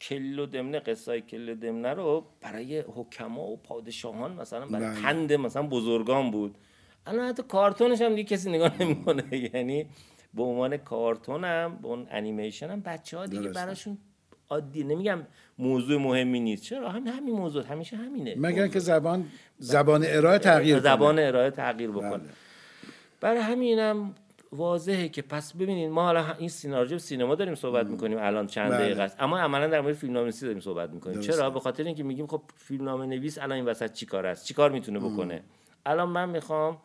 کل 0.01 0.39
و 0.39 0.45
دمنه 0.45 0.80
قصه 0.80 1.22
کل 1.22 1.49
و 1.49 1.55
دمنه 1.55 1.93
رو 1.93 2.26
برای 2.41 2.80
حکما 2.80 3.47
و 3.47 3.57
پادشاهان 3.57 4.34
مثلا 4.34 4.66
برای 4.66 4.89
بله. 4.89 5.01
پند 5.01 5.34
مثلا 5.34 5.64
بزرگان 5.64 6.32
بود. 6.32 6.57
الان 7.05 7.28
حتی 7.28 7.43
کارتونش 7.43 8.01
هم 8.01 8.16
دیگه 8.16 8.24
کسی 8.24 8.49
نگاه 8.49 8.82
نمی‌کنه. 8.82 9.24
یعنی 9.53 9.86
به 10.34 10.43
عنوان 10.43 10.78
کارتون 10.78 11.43
هم 11.43 11.80
به 11.82 11.88
اون 11.88 12.07
انیمیشن 12.11 12.70
هم 12.70 12.82
بچه 12.82 13.18
ها 13.18 13.26
دیگه 13.26 13.41
درسته. 13.41 13.66
براشون 13.66 13.97
عادی. 14.49 14.84
نمیگم 14.84 15.28
موضوع 15.57 16.01
مهمی 16.01 16.39
نیست. 16.39 16.64
چرا؟ 16.64 16.89
همین 16.89 17.07
همین 17.07 17.36
موضوع. 17.36 17.66
همیشه 17.66 17.97
همینه. 17.97 18.36
مگر 18.38 18.68
که 18.68 18.80
زبان 18.80 19.26
زبان 19.59 20.03
ارائه 20.07 20.39
تغییر. 20.39 20.80
زبان 20.80 21.20
ارائه 21.20 21.51
تغییر 21.51 21.89
بکنه. 21.91 22.18
بله. 22.18 22.30
برای 23.22 23.41
همینم 23.41 24.16
واضحه 24.53 25.09
که 25.09 25.21
پس 25.21 25.53
ببینید 25.53 25.89
ما 25.89 26.03
حالا 26.03 26.33
این 26.33 26.49
سینارجو 26.49 26.97
سینما 26.97 27.35
داریم 27.35 27.55
صحبت 27.55 27.87
می‌کنیم 27.87 28.17
الان 28.21 28.47
چند 28.47 28.71
بله. 28.71 28.79
دقیقه 28.79 29.01
است. 29.01 29.15
اما 29.19 29.39
عملا 29.39 29.67
در 29.67 29.81
مورد 29.81 29.95
فیلمنامه‌نویسی 29.95 30.45
داریم 30.45 30.61
صحبت 30.61 30.89
می‌کنیم. 30.89 31.15
درسته. 31.15 31.33
چرا؟ 31.33 31.49
به 31.49 31.59
خاطر 31.59 31.83
اینکه 31.83 32.03
میگیم 32.03 32.27
خب 32.27 32.41
فیلمنامه 32.55 33.05
نویس 33.05 33.37
الان 33.37 33.51
این 33.51 33.65
وسط 33.65 33.91
چی 33.91 34.05
کار 34.05 34.25
است؟ 34.25 34.45
چی 34.45 34.53
کار 34.53 34.71
می‌تونه 34.71 34.99
بکنه؟ 34.99 35.43
الان 35.85 36.09
من 36.09 36.29
می‌خوام 36.29 36.77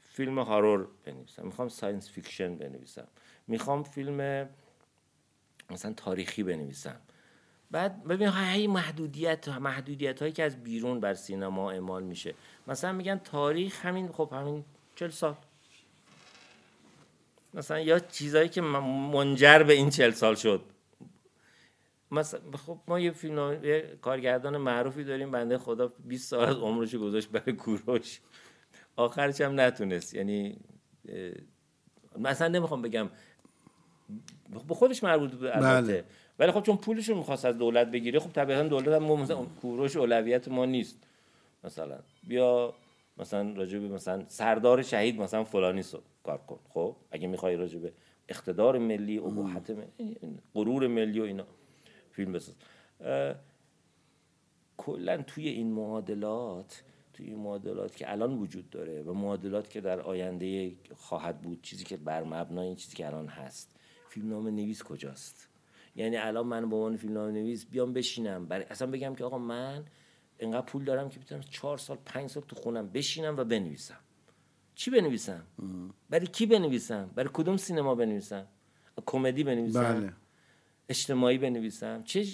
فیلم 0.00 0.38
horror 0.38 0.88
بنویسم. 1.04 1.46
می‌خوام 1.46 1.68
science 1.68 2.10
fiction 2.10 2.56
بنویسم. 2.56 3.06
می‌خوام 3.46 3.82
فیلم 3.82 4.48
مثلا 5.70 5.92
تاریخی 5.92 6.42
بنویسم. 6.42 6.96
بعد 7.70 8.04
ببین 8.04 8.28
های 8.28 8.66
محدودیت 8.66 9.48
محدودیت 9.48 10.20
هایی 10.20 10.32
که 10.32 10.42
از 10.42 10.62
بیرون 10.62 11.00
بر 11.00 11.14
سینما 11.14 11.70
اعمال 11.70 12.02
میشه. 12.02 12.34
مثلا 12.66 12.92
میگن 12.92 13.18
تاریخ 13.18 13.86
همین 13.86 14.08
خب 14.08 14.30
همین 14.32 14.64
40 14.96 15.10
سال. 15.10 15.36
مثلا 17.54 17.80
یا 17.80 17.98
چیزایی 17.98 18.48
که 18.48 18.60
من- 18.60 19.10
منجر 19.12 19.62
به 19.62 19.72
این 19.72 19.90
40 19.90 20.10
سال 20.10 20.34
شد. 20.34 20.62
مثلا 22.10 22.40
خب 22.66 22.78
ما 22.88 23.00
یه 23.00 23.10
فیلم 23.10 23.60
یه 23.64 23.98
کارگردان 24.02 24.56
معروفی 24.56 25.04
داریم 25.04 25.30
بنده 25.30 25.58
خدا 25.58 25.88
20 25.88 26.28
سال 26.30 26.48
از 26.48 26.56
عمرش 26.56 26.94
گذاشت 26.94 27.28
برای 27.28 27.52
کوروش. 27.52 28.20
آخرش 28.96 29.40
هم 29.40 29.60
نتونست. 29.60 30.14
یعنی 30.14 30.56
مثلا 32.18 32.48
نمی‌خوام 32.48 32.82
بگم 32.82 33.08
به 34.68 34.74
خودش 34.74 35.04
مربوط 35.04 35.30
بود 35.30 35.44
البته. 35.44 35.92
بله. 35.92 36.04
ولی 36.38 36.52
خب 36.52 36.62
چون 36.62 36.76
پولش 36.76 37.08
رو 37.08 37.14
می‌خواست 37.16 37.44
از 37.44 37.58
دولت 37.58 37.90
بگیره 37.90 38.20
خب 38.20 38.32
طبیعتا 38.32 38.68
دولت 38.68 38.88
هم 38.88 39.02
مثلا 39.02 39.36
کوروش 39.62 39.96
اولویت 39.96 40.48
ما 40.48 40.64
نیست. 40.64 40.98
مثلا 41.64 41.98
بیا 42.28 42.74
مثلا 43.18 43.52
راجع 43.56 43.78
به 43.78 43.88
مثلا 43.88 44.24
سردار 44.28 44.82
شهید 44.82 45.20
مثلا 45.20 45.44
فلانی 45.44 45.82
سو 45.82 45.98
کار 46.22 46.38
کن. 46.38 46.58
خب 46.68 46.96
اگه 47.10 47.26
می‌خوای 47.26 47.56
راجع 47.56 47.78
به 47.78 47.92
اقتدار 48.28 48.78
ملی 48.78 49.18
ابهت 49.18 49.76
غرور 50.54 50.86
ملی 50.86 51.20
و 51.20 51.22
اینا 51.22 51.46
فیلم 52.10 52.32
بساز. 52.32 52.54
کلا 54.76 55.22
توی 55.22 55.48
این 55.48 55.72
معادلات 55.72 56.82
توی 57.12 57.26
این 57.26 57.38
معادلات 57.38 57.96
که 57.96 58.12
الان 58.12 58.38
وجود 58.38 58.70
داره 58.70 59.02
و 59.02 59.12
معادلات 59.12 59.70
که 59.70 59.80
در 59.80 60.00
آینده 60.00 60.72
خواهد 60.94 61.40
بود 61.40 61.62
چیزی 61.62 61.84
که 61.84 61.96
بر 61.96 62.22
مبنای 62.22 62.66
این 62.66 62.76
چیزی 62.76 62.96
که 62.96 63.06
الان 63.06 63.26
هست 63.28 63.76
فیلمنامه 64.08 64.50
نویس 64.50 64.82
کجاست؟ 64.82 65.48
یعنی 65.96 66.16
الان 66.16 66.46
من 66.46 66.70
به 66.70 66.76
عنوان 66.76 66.96
فیلمنامه 66.96 67.32
نویس 67.32 67.66
بیام 67.66 67.92
بشینم. 67.92 68.46
برای 68.46 68.64
اصلا 68.70 68.90
بگم 68.90 69.14
که 69.14 69.24
آقا 69.24 69.38
من 69.38 69.84
انقدر 70.38 70.66
پول 70.66 70.84
دارم 70.84 71.08
که 71.08 71.20
بتونم 71.20 71.40
چهار 71.40 71.78
سال 71.78 71.98
پنج 72.04 72.30
سال 72.30 72.42
تو 72.42 72.56
خونم 72.56 72.88
بشینم 72.88 73.36
و 73.36 73.44
بنویسم. 73.44 73.98
چی 74.80 74.90
بنویسم؟ 74.90 75.42
برای 76.10 76.26
کی 76.26 76.46
بنویسم؟ 76.46 77.10
برای 77.14 77.30
کدوم 77.32 77.56
سینما 77.56 77.94
بنویسم؟ 77.94 78.46
کمدی 79.06 79.44
بنویسم؟ 79.44 80.00
بله. 80.00 80.12
اجتماعی 80.88 81.38
بنویسم؟ 81.38 82.02
چه 82.04 82.24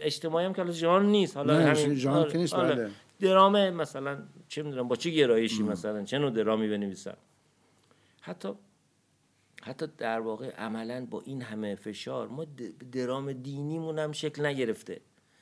اجتماعی 0.00 0.46
هم 0.46 0.52
که 0.52 0.64
ژانر 0.64 1.06
نیست. 1.06 1.36
حالا 1.36 1.74
ژانر 1.74 2.28
که 2.30 2.38
نیست،. 2.38 2.54
بله. 2.54 2.90
درام 3.20 3.70
مثلا 3.70 4.18
چه 4.48 4.62
می‌دونم 4.62 4.88
با 4.88 4.96
چه 4.96 5.10
گرایشی 5.10 5.62
مثلا؟ 5.62 6.04
چه 6.04 6.18
نوع 6.18 6.30
درامی 6.30 6.68
بنویسم؟ 6.68 7.16
حتی 8.20 8.48
حتی 9.62 9.86
در 9.98 10.20
واقع 10.20 10.50
عملا 10.50 11.06
با 11.10 11.22
این 11.24 11.42
همه 11.42 11.74
فشار 11.74 12.28
ما 12.28 12.46
درام 12.92 13.32
دینیمون 13.32 13.98
هم 13.98 14.12
شکل 14.12 14.46
نگرفته. 14.46 15.00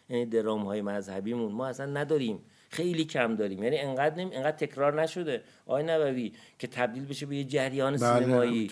یعنی 0.09 0.27
درام 0.27 0.63
های 0.63 0.83
مذهبیمون. 0.83 1.53
ما 1.53 1.67
اصلا 1.67 1.87
نداریم 1.87 2.39
خیلی 2.71 3.05
کم 3.05 3.37
داریم. 3.37 3.63
یعنی 3.63 3.79
انقدر 3.79 4.15
نمی... 4.17 4.35
انقدر 4.37 4.57
تکرار 4.57 5.03
نشده. 5.03 5.43
آقای 5.67 5.83
نبوی 5.83 6.33
که 6.59 6.67
تبدیل 6.67 7.05
بشه 7.05 7.27
به 7.27 7.37
یه 7.37 7.45
جریان 7.45 7.97
بله، 7.97 8.19
سینمایی. 8.19 8.71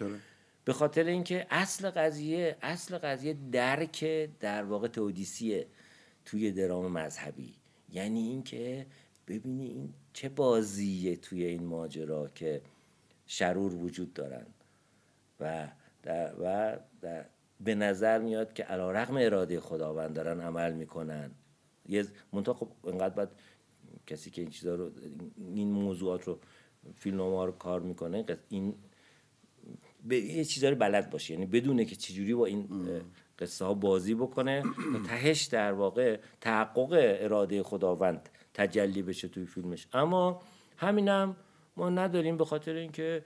به 0.64 0.72
خاطر 0.72 1.04
اینکه 1.04 1.46
اصل 1.50 1.90
قضیه 1.90 2.56
اصل 2.62 2.98
قضیه 2.98 3.36
درک 3.52 4.04
در 4.40 4.64
واقع 4.64 4.88
تودیسیه 4.88 5.66
توی 6.24 6.52
درام 6.52 6.92
مذهبی. 6.92 7.54
یعنی 7.92 8.20
اینکه 8.20 8.86
ببینی 9.28 9.66
این 9.66 9.94
چه 10.12 10.28
بازیه 10.28 11.16
توی 11.16 11.44
این 11.44 11.64
ماجرا 11.64 12.28
که 12.34 12.62
شرور 13.26 13.74
وجود 13.74 14.12
دارن. 14.12 14.46
و 15.40 15.68
در 16.02 16.34
و 16.40 16.76
در 17.00 17.24
به 17.60 17.74
نظر 17.74 18.18
میاد 18.18 18.52
که 18.52 18.62
علا 18.62 18.90
رقم 18.90 19.16
اراده 19.16 19.60
خداوند 19.60 20.14
دارن 20.14 20.40
عمل 20.40 20.72
می‌کنن. 20.72 21.30
یه 21.88 22.04
منتها 22.32 22.54
خب 22.54 22.68
انقدر 22.84 23.14
باید 23.14 23.28
کسی 24.06 24.30
که 24.30 24.42
این 24.42 24.50
چیزا 24.50 24.74
رو 24.74 24.90
این 25.54 25.70
موضوعات 25.70 26.24
رو 26.24 26.38
فیلم 26.94 27.20
رو 27.20 27.52
کار 27.52 27.80
می‌کنه 27.80 28.24
این 28.48 28.74
به 30.04 30.16
یه 30.16 30.44
چیزا 30.44 30.68
رو 30.68 30.76
بلد 30.76 31.10
باشه. 31.10 31.34
یعنی 31.34 31.46
بدونه 31.46 31.84
که 31.84 31.96
چجوری 31.96 32.34
با 32.34 32.46
این 32.46 32.68
قصه 33.38 33.64
ها 33.64 33.74
بازی 33.74 34.14
بکنه 34.14 34.62
و 34.94 34.98
تهش 35.06 35.44
در 35.44 35.72
واقع 35.72 36.20
تحقق 36.40 37.16
اراده 37.20 37.62
خداوند 37.62 38.28
تجلی 38.54 39.02
بشه 39.02 39.28
توی 39.28 39.46
فیلمش. 39.46 39.88
اما 39.92 40.42
همینم 40.76 41.36
ما 41.76 41.90
نداریم 41.90 42.36
به 42.36 42.44
خاطر 42.44 42.74
اینکه 42.74 43.24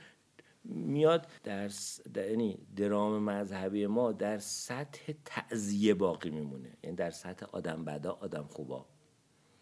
میاد 0.65 1.27
در 1.45 1.71
یعنی 2.17 2.59
درام 2.77 3.23
مذهبی 3.23 3.87
ما 3.87 4.13
در 4.13 4.39
سطح 4.39 5.13
تعذیه 5.25 5.95
باقی 5.95 6.31
میمونه. 6.31 6.77
یعنی 6.85 6.97
در 6.97 7.11
سطح 7.11 7.47
آدم 7.53 7.85
بدا 7.85 8.13
آدم 8.13 8.43
خوبا. 8.43 8.87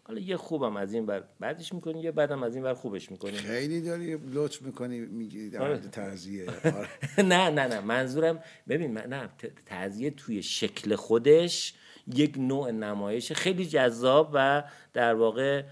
حالا 0.07 0.19
یه 0.19 0.37
خوبم 0.37 0.77
از 0.77 0.93
این 0.93 1.05
بر 1.05 1.23
بعدش 1.39 1.73
می‌کنی 1.73 2.01
یه 2.01 2.11
بعدم 2.11 2.43
از 2.43 2.55
این 2.55 2.63
بر 2.63 2.73
خوبش 2.73 3.11
می‌کنی. 3.11 3.37
خیلی 3.37 3.81
داری 3.81 4.17
لطف 4.33 4.61
می‌کنی 4.61 4.99
میگی 4.99 5.49
در 5.49 5.61
آره. 5.61 5.75
حد 5.75 5.89
تعذیه 5.89 6.45
آره. 6.63 6.89
نه 7.17 7.49
نه 7.49 7.67
نه. 7.67 7.79
منظورم 7.79 8.39
ببین 8.69 8.97
نه 8.97 9.29
تعزیه 9.65 10.11
توی 10.11 10.43
شکل 10.43 10.95
خودش 10.95 11.73
یک 12.15 12.37
نوع 12.37 12.71
نمایش 12.71 13.31
خیلی 13.31 13.65
جذاب 13.65 14.29
و 14.33 14.63
در 14.93 15.13
واقع 15.13 15.63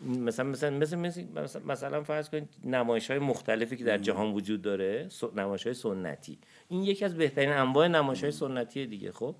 مثلا 0.00 0.44
مثلا 0.44 0.70
مثلا 0.70 0.98
مثلا, 0.98 1.62
مثلا 1.66 2.02
فرض 2.02 2.28
کنید 2.28 2.48
نمایش 2.64 3.10
های 3.10 3.18
مختلفی 3.18 3.76
که 3.76 3.84
در 3.84 3.98
جهان 3.98 4.32
وجود 4.32 4.62
داره 4.62 5.08
نمایش 5.36 5.64
های 5.64 5.74
سنتی. 5.74 6.38
این 6.68 6.82
یکی 6.82 7.04
از 7.04 7.16
بهترین 7.16 7.50
انواع 7.50 7.88
نمایش 7.88 8.22
های 8.22 8.32
سنتی 8.32 8.86
دیگه 8.86 9.12
خب. 9.12 9.34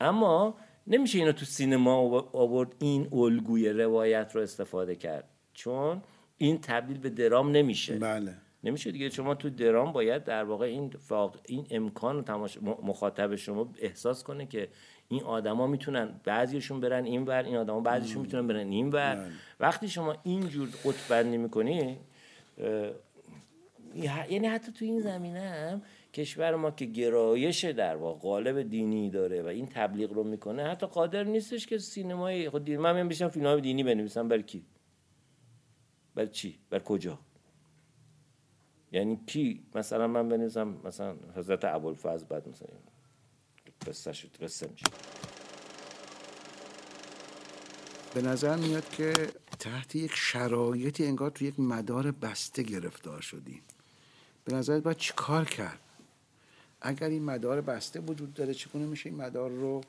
اما 0.00 0.56
نمیشه 0.86 1.18
اینو 1.18 1.32
تو 1.32 1.44
سینما 1.44 1.94
آورد 2.32 2.74
این 2.78 3.08
الگوی 3.12 3.68
روایت 3.68 4.32
رو 4.34 4.40
استفاده 4.40 4.96
کرد. 4.96 5.28
چون 5.54 6.02
این 6.38 6.60
تبدیل 6.60 6.98
به 6.98 7.10
درام 7.10 7.50
نمیشه. 7.50 7.98
بله. 7.98 8.34
نمیشه 8.64 8.90
دیگه. 8.92 9.08
شما 9.08 9.34
تو 9.34 9.50
درام 9.50 9.92
باید 9.92 10.24
در 10.24 10.44
واقع 10.44 10.66
این 10.66 10.90
فاق... 10.90 11.40
این 11.46 11.66
امکان 11.70 12.24
تماش... 12.24 12.58
مخاطب 12.62 13.36
شما 13.36 13.72
احساس 13.78 14.22
کنه 14.22 14.46
که 14.46 14.68
این 15.08 15.22
آدما 15.22 15.66
می‌تونن 15.66 16.20
بعضیشون 16.24 16.80
برن 16.80 17.04
این 17.04 17.22
ور 17.24 17.42
این 17.42 17.56
آدما 17.56 17.80
بعضیشون 17.80 18.22
می‌تونن 18.22 18.46
برن 18.46 18.68
این 18.68 18.88
ور 18.88 19.14
بله. 19.14 19.30
وقتی 19.60 19.88
شما 19.88 20.16
اینجور 20.22 20.68
قطب 20.84 21.08
بندی 21.10 21.36
می‌کنی 21.36 21.98
یعنی 24.28 24.46
حتی 24.46 24.72
تو 24.72 24.84
این 24.84 25.00
زمینه 25.00 25.40
هم 25.40 25.82
کشور 26.14 26.54
ما 26.54 26.70
که 26.70 26.84
گرایش 26.84 27.64
در 27.64 27.96
واقع 27.96 28.20
قالب 28.20 28.62
دینی 28.62 29.10
داره 29.10 29.42
و 29.42 29.46
این 29.46 29.66
تبلیغ 29.66 30.12
رو 30.12 30.24
می‌کنه 30.24 30.64
حتی 30.64 30.86
قادر 30.86 31.24
نیستش 31.24 31.66
که 31.66 31.78
سینمای 31.78 32.50
خود 32.50 32.64
دین 32.64 32.80
من 32.80 33.02
میشم 33.02 33.28
فیلم 33.28 33.46
های 33.46 33.60
دینی 33.60 33.82
بنویسم 33.82 34.28
بر 34.28 34.42
کی؟ 34.42 34.64
بر 36.14 36.26
چی؟ 36.26 36.58
بر 36.70 36.78
کجا؟ 36.78 37.18
یعنی 38.92 39.20
کی؟ 39.26 39.66
مثلا 39.74 40.06
من 40.06 40.28
بنویسم 40.28 40.76
مثلا 40.84 41.16
حضرت 41.36 41.64
ابوالفضل 41.64 42.26
بعد 42.26 42.48
مثلا 42.48 42.68
قصه 43.86 44.12
شد 44.12 44.36
قصه 44.42 44.68
به 48.14 48.22
نظر 48.22 48.56
میاد 48.56 48.90
که 48.90 49.12
تحت 49.58 49.96
یک 49.96 50.12
شرایطی 50.14 51.06
انگار 51.06 51.30
تو 51.30 51.44
یک 51.44 51.60
مدار 51.60 52.10
بسته 52.10 52.62
گرفتار 52.62 53.20
شدیم 53.20 53.62
به 54.44 54.54
نظر 54.54 54.80
باید 54.80 54.96
چی 54.96 55.12
کار 55.16 55.44
کرد؟ 55.44 55.83
اگر 56.86 57.08
این 57.08 57.22
مدار 57.24 57.60
بسته 57.60 58.00
وجود 58.00 58.34
داره 58.34 58.54
چگونه 58.54 58.86
میشه 58.86 59.10
این 59.10 59.18
مدار 59.18 59.50
رو 59.50 59.80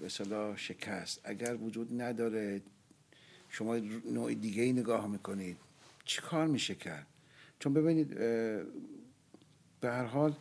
به 0.00 0.08
شکست؟ 0.56 1.20
اگر 1.24 1.56
وجود 1.56 2.02
نداره 2.02 2.60
شما 3.48 3.76
نوع 4.12 4.34
دیگه 4.34 4.62
ای 4.62 4.72
نگاه 4.72 5.08
می‌کنید 5.08 5.56
چی 6.04 6.20
کار 6.20 6.46
میشه 6.46 6.74
کرد؟ 6.74 7.06
چون 7.58 7.74
ببینید 7.74 8.08
به 9.80 9.90
هر 9.90 10.04
حال 10.04 10.34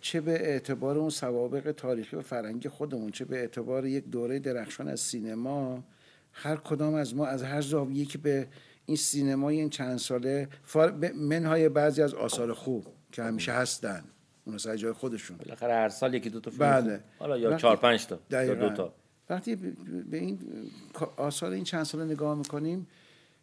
چه 0.00 0.20
به 0.20 0.32
اعتبار 0.32 0.98
اون 0.98 1.10
سوابق 1.10 1.72
تاریخی 1.72 2.16
و 2.16 2.22
فرنگی 2.22 2.68
خودمون 2.68 3.10
چه 3.10 3.24
به 3.24 3.36
اعتبار 3.36 3.86
یک 3.86 4.04
دوره 4.04 4.38
درخشان 4.38 4.88
از 4.88 5.00
سینما 5.00 5.84
هر 6.32 6.56
کدام 6.56 6.94
از 6.94 7.14
ما 7.14 7.26
از 7.26 7.42
هر 7.42 7.60
زاویه 7.60 8.04
که 8.04 8.18
به 8.18 8.48
این 8.86 8.96
سینمای 8.96 9.56
این 9.56 9.70
چند 9.70 9.98
ساله 9.98 10.48
منهای 11.14 11.68
بعضی 11.68 12.02
از 12.02 12.14
آثار 12.14 12.52
خوب 12.52 12.86
که 13.12 13.22
همیشه 13.22 13.52
هستن. 13.52 14.04
اون 14.46 14.58
سر 14.58 14.76
جای 14.76 14.92
خودشون. 14.92 15.36
بالاخره 15.36 15.74
هر 15.74 15.88
سال 15.88 16.14
یکی 16.14 16.30
دو 16.30 16.40
تا 16.40 16.50
فیلم 16.50 16.70
بله. 16.70 17.00
حالا 17.18 17.38
یا 17.38 17.56
چهار 17.56 17.76
پنج 17.76 18.06
تا 18.06 18.20
یا 18.30 18.54
دو 18.54 18.70
تا. 18.70 18.94
وقتی 19.30 19.56
به 20.10 20.18
این 20.18 20.38
آثار 21.16 21.52
این 21.52 21.64
چند 21.64 21.84
ساله 21.84 22.04
نگاه 22.04 22.38
می‌کنیم 22.38 22.86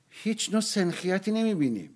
هیچ 0.10 0.52
نوع 0.52 0.62
سنخیتی 0.62 1.32
نمی‌بینیم. 1.32 1.90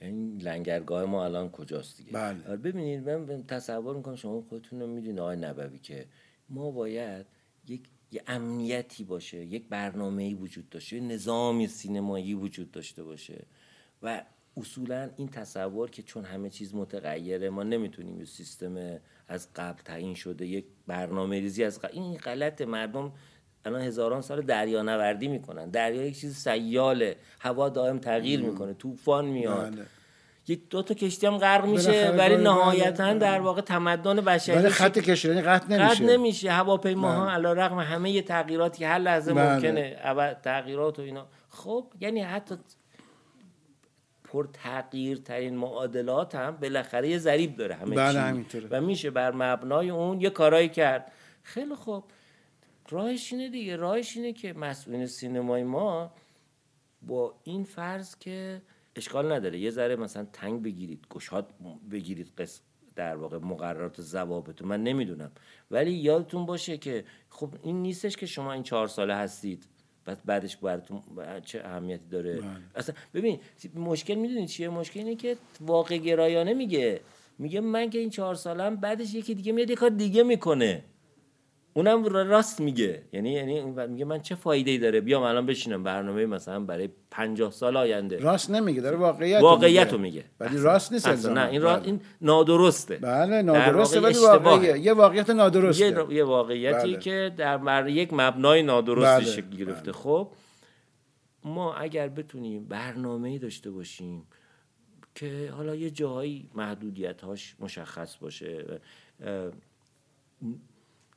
این 0.00 0.38
لنگرگاه 0.38 1.04
ما 1.04 1.24
الان 1.24 1.50
کجاست 1.50 1.96
دیگه؟ 1.96 2.12
بله. 2.12 2.48
آره، 2.48 2.56
ببینید 2.56 3.08
من 3.08 3.44
تصور 3.46 3.96
می‌کنم 3.96 4.16
شما 4.16 4.40
خودتون 4.40 4.80
رو 4.80 4.86
می‌دونید 4.86 5.18
آقای 5.18 5.36
نبوی 5.36 5.78
که 5.78 6.06
ما 6.48 6.70
باید 6.70 7.26
یک 7.68 7.82
یه 8.10 8.22
امنیتی 8.26 9.04
باشه 9.04 9.44
یک 9.44 9.68
برنامه 9.68 10.34
وجود 10.34 10.70
داشته 10.70 10.96
یه 10.96 11.02
نظامی 11.02 11.66
سینمایی 11.66 12.34
وجود 12.34 12.70
داشته 12.70 13.02
باشه. 13.02 13.46
و 14.02 14.22
اصولا 14.56 15.10
این 15.16 15.28
تصور 15.28 15.90
که 15.90 16.02
چون 16.02 16.24
همه 16.24 16.50
چیز 16.50 16.74
متغیره 16.74 17.50
ما 17.50 17.62
نمی‌تونیم 17.62 18.18
یه 18.18 18.24
سیستم 18.24 19.00
از 19.28 19.48
قبل 19.56 19.82
تعیین 19.82 20.14
شده 20.14 20.46
یک 20.46 20.64
برنامه 20.86 21.40
ریزی 21.40 21.64
از 21.64 21.80
قبل 21.80 21.92
این 21.92 22.16
غلط 22.16 22.62
مردم 22.62 23.12
الان 23.64 23.80
هزاران 23.80 24.20
سال 24.20 24.40
دریا 24.40 24.82
نوردی 24.82 25.28
می‌کنن. 25.28 25.70
دریا 25.70 26.06
یک 26.06 26.20
چیز 26.20 26.36
سیاله 26.36 27.16
هوا 27.40 27.68
دائم 27.68 27.98
تغییر 27.98 28.40
می‌کنه 28.40 28.74
طوفان 28.74 29.24
میاد. 29.24 29.70
بله. 29.70 29.86
یک 30.48 30.68
دو 30.68 30.82
تا 30.82 30.94
کشتی 30.94 31.26
هم 31.26 31.38
غرق 31.38 31.66
میشه 31.66 32.10
ولی 32.10 32.36
نهایتا 32.36 33.14
در 33.14 33.40
واقع 33.40 33.60
تمدن 33.60 34.16
بشری 34.16 34.56
ولی 34.56 34.68
خط 34.68 34.98
کشتی 34.98 35.28
قطع 35.28 35.66
نمیشه 35.68 35.94
قطع 35.94 36.04
نمیشه. 36.04 36.50
هواپیماها 36.50 37.24
بله. 37.24 37.32
علی 37.32 37.60
رغم 37.60 37.78
همه 37.78 38.22
تغییراتی 38.22 38.78
که 38.78 38.88
هر 38.88 38.98
لحظه 38.98 39.34
بله. 39.34 39.54
ممکنه 39.54 39.96
تغییرات 40.42 40.98
و 40.98 41.02
اینا. 41.02 41.26
خب 41.48 41.92
یعنی 42.00 42.20
حتی 42.20 42.54
پر 44.34 44.48
تغییر 44.52 45.18
ترین 45.18 45.56
معادلات 45.56 46.34
هم 46.34 46.56
بالاخره 46.56 47.08
یه 47.08 47.18
ضریب 47.18 47.56
داره 47.56 47.74
همه 47.74 47.96
بله 47.96 48.44
و 48.70 48.80
میشه 48.80 49.10
بر 49.10 49.32
مبنای 49.32 49.90
اون 49.90 50.20
یه 50.20 50.30
کارایی 50.30 50.68
کرد. 50.68 51.12
خیلی 51.42 51.74
خوب. 51.74 52.04
راهش 52.88 53.32
اینه 53.32 53.48
دیگه. 53.48 53.76
راهش 53.76 54.16
اینه 54.16 54.32
که 54.32 54.52
مسئولین 54.52 55.06
سینمای 55.06 55.62
ما 55.62 56.12
با 57.02 57.34
این 57.44 57.64
فرض 57.64 58.16
که 58.18 58.62
اشکال 58.96 59.32
نداره. 59.32 59.58
یه 59.58 59.70
ذره 59.70 59.96
مثلا 59.96 60.26
تنگ 60.32 60.62
بگیرید 60.62 61.06
گشاد 61.10 61.54
بگیرید 61.90 62.32
قص 62.38 62.60
در 62.96 63.16
واقع 63.16 63.38
مقررات 63.38 64.00
ضوابط 64.00 64.62
من 64.62 64.82
نمی‌دونم. 64.82 65.32
ولی 65.70 65.92
یادتون 65.92 66.46
باشه 66.46 66.78
که 66.78 67.04
خب 67.30 67.54
این 67.62 67.82
نیستش 67.82 68.16
که 68.16 68.26
شما 68.26 68.52
این 68.52 68.62
چهار 68.62 68.88
ساله 68.88 69.14
هستید. 69.14 69.66
بعد 70.04 70.18
بعدش 70.24 70.56
براتون 70.56 71.02
چه 71.44 71.60
اهمیتی 71.64 72.08
داره؟ 72.10 72.36
بله. 72.36 72.50
اصلا 72.74 72.94
ببین 73.14 73.40
مشکل 73.74 74.14
می‌دونید 74.14 74.48
چیه؟ 74.48 74.68
مشکل 74.68 75.00
اینه 75.00 75.14
که 75.14 75.36
واقع 75.60 75.96
گرایانه 75.96 76.54
میگه. 76.54 77.00
میگه 77.38 77.60
من 77.60 77.90
که 77.90 77.98
این 77.98 78.10
چهار 78.10 78.34
سالم 78.34 78.76
بعدش 78.76 79.14
یکی 79.14 79.34
دیگه 79.34 79.52
میاد 79.52 79.70
یه 79.70 79.76
کار 79.76 79.90
دیگه 79.90 80.22
می‌کنه. 80.22 80.84
اونم 81.76 82.04
راست 82.04 82.60
میگه. 82.60 83.02
یعنی 83.12 83.32
یعنی 83.32 83.60
میگه 83.62 84.04
من 84.04 84.22
چه 84.22 84.34
فایده 84.34 84.70
ای 84.70 84.78
داره؟ 84.78 85.00
بیام 85.00 85.22
الان 85.22 85.46
بشینم 85.46 85.82
برنامه 85.82 86.26
مثلا 86.26 86.60
برای 86.60 86.88
50 87.10 87.50
سال 87.50 87.76
آینده. 87.76 88.18
راست 88.18 88.50
نمیگه 88.50 88.80
داره 88.80 88.96
واقعیت 88.96 89.40
واقعیت 89.40 89.92
رو 89.92 89.98
میگه. 89.98 90.24
ولی 90.40 90.58
راست 90.58 90.92
نیست 90.92 91.06
اصلا 91.06 91.32
نه 91.32 91.50
این 91.50 91.62
را... 91.62 91.76
این 91.76 92.00
نادرسته. 92.20 92.96
بله 92.96 93.42
نادرسته 93.42 94.00
ولی 94.00 94.18
واقعیه. 94.18 94.78
یه 94.78 94.92
واقعیت 94.92 95.30
نادرسته. 95.30 95.84
یه, 95.84 96.16
یه 96.16 96.24
واقعیتی 96.24 96.92
بله. 96.92 96.98
که 96.98 97.32
در 97.36 97.56
بر 97.56 97.88
یک 97.88 98.08
مبنای 98.12 98.62
نادرستی 98.62 99.24
بله. 99.24 99.32
شکل 99.32 99.56
گرفته. 99.56 99.92
بله. 99.92 99.92
خب 99.92 100.28
ما 101.44 101.74
اگر 101.74 102.08
بتونیم 102.08 102.64
برنامه 102.64 103.38
داشته 103.38 103.70
باشیم 103.70 104.26
که 105.14 105.52
حالا 105.56 105.74
یه 105.74 105.90
جایی 105.90 106.50
محدودیت 106.54 107.20
هاش 107.20 107.56
مشخص 107.60 108.16
باشه 108.16 108.80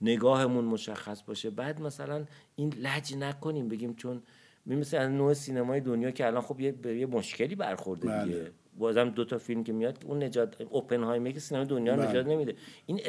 نگاهمون 0.02 0.66
مشخص 0.66 1.24
باشه 1.24 1.50
بعد 1.50 1.82
مثلا 1.82 2.26
این 2.56 2.74
لج 2.74 3.16
نکنیم 3.16 3.68
بگیم 3.68 3.94
چون 3.94 4.22
مثل 4.66 4.98
از 4.98 5.10
نوع 5.10 5.34
سینمای 5.34 5.82
دنیا 5.82 6.12
که 6.12 6.28
الان 6.28 6.42
خب 6.42 6.60
یه, 6.60 6.74
یه 6.86 7.06
مشکلی 7.06 7.56
برخورده 7.56 8.08
بله. 8.08 8.24
دیگه 8.24 8.52
بازم 8.78 9.10
دو 9.10 9.26
تا 9.26 9.38
فیلم 9.38 9.64
که 9.64 9.74
میاد 9.74 9.98
اون 10.06 10.24
نجات 10.24 10.62
اوپنهایمر 10.62 11.32
که 11.32 11.40
سینمای 11.40 11.68
دنیا 11.68 11.96
رو 11.96 12.02
بله. 12.02 12.10
نجات 12.10 12.28
نمیده 12.28 12.56
این 12.86 13.02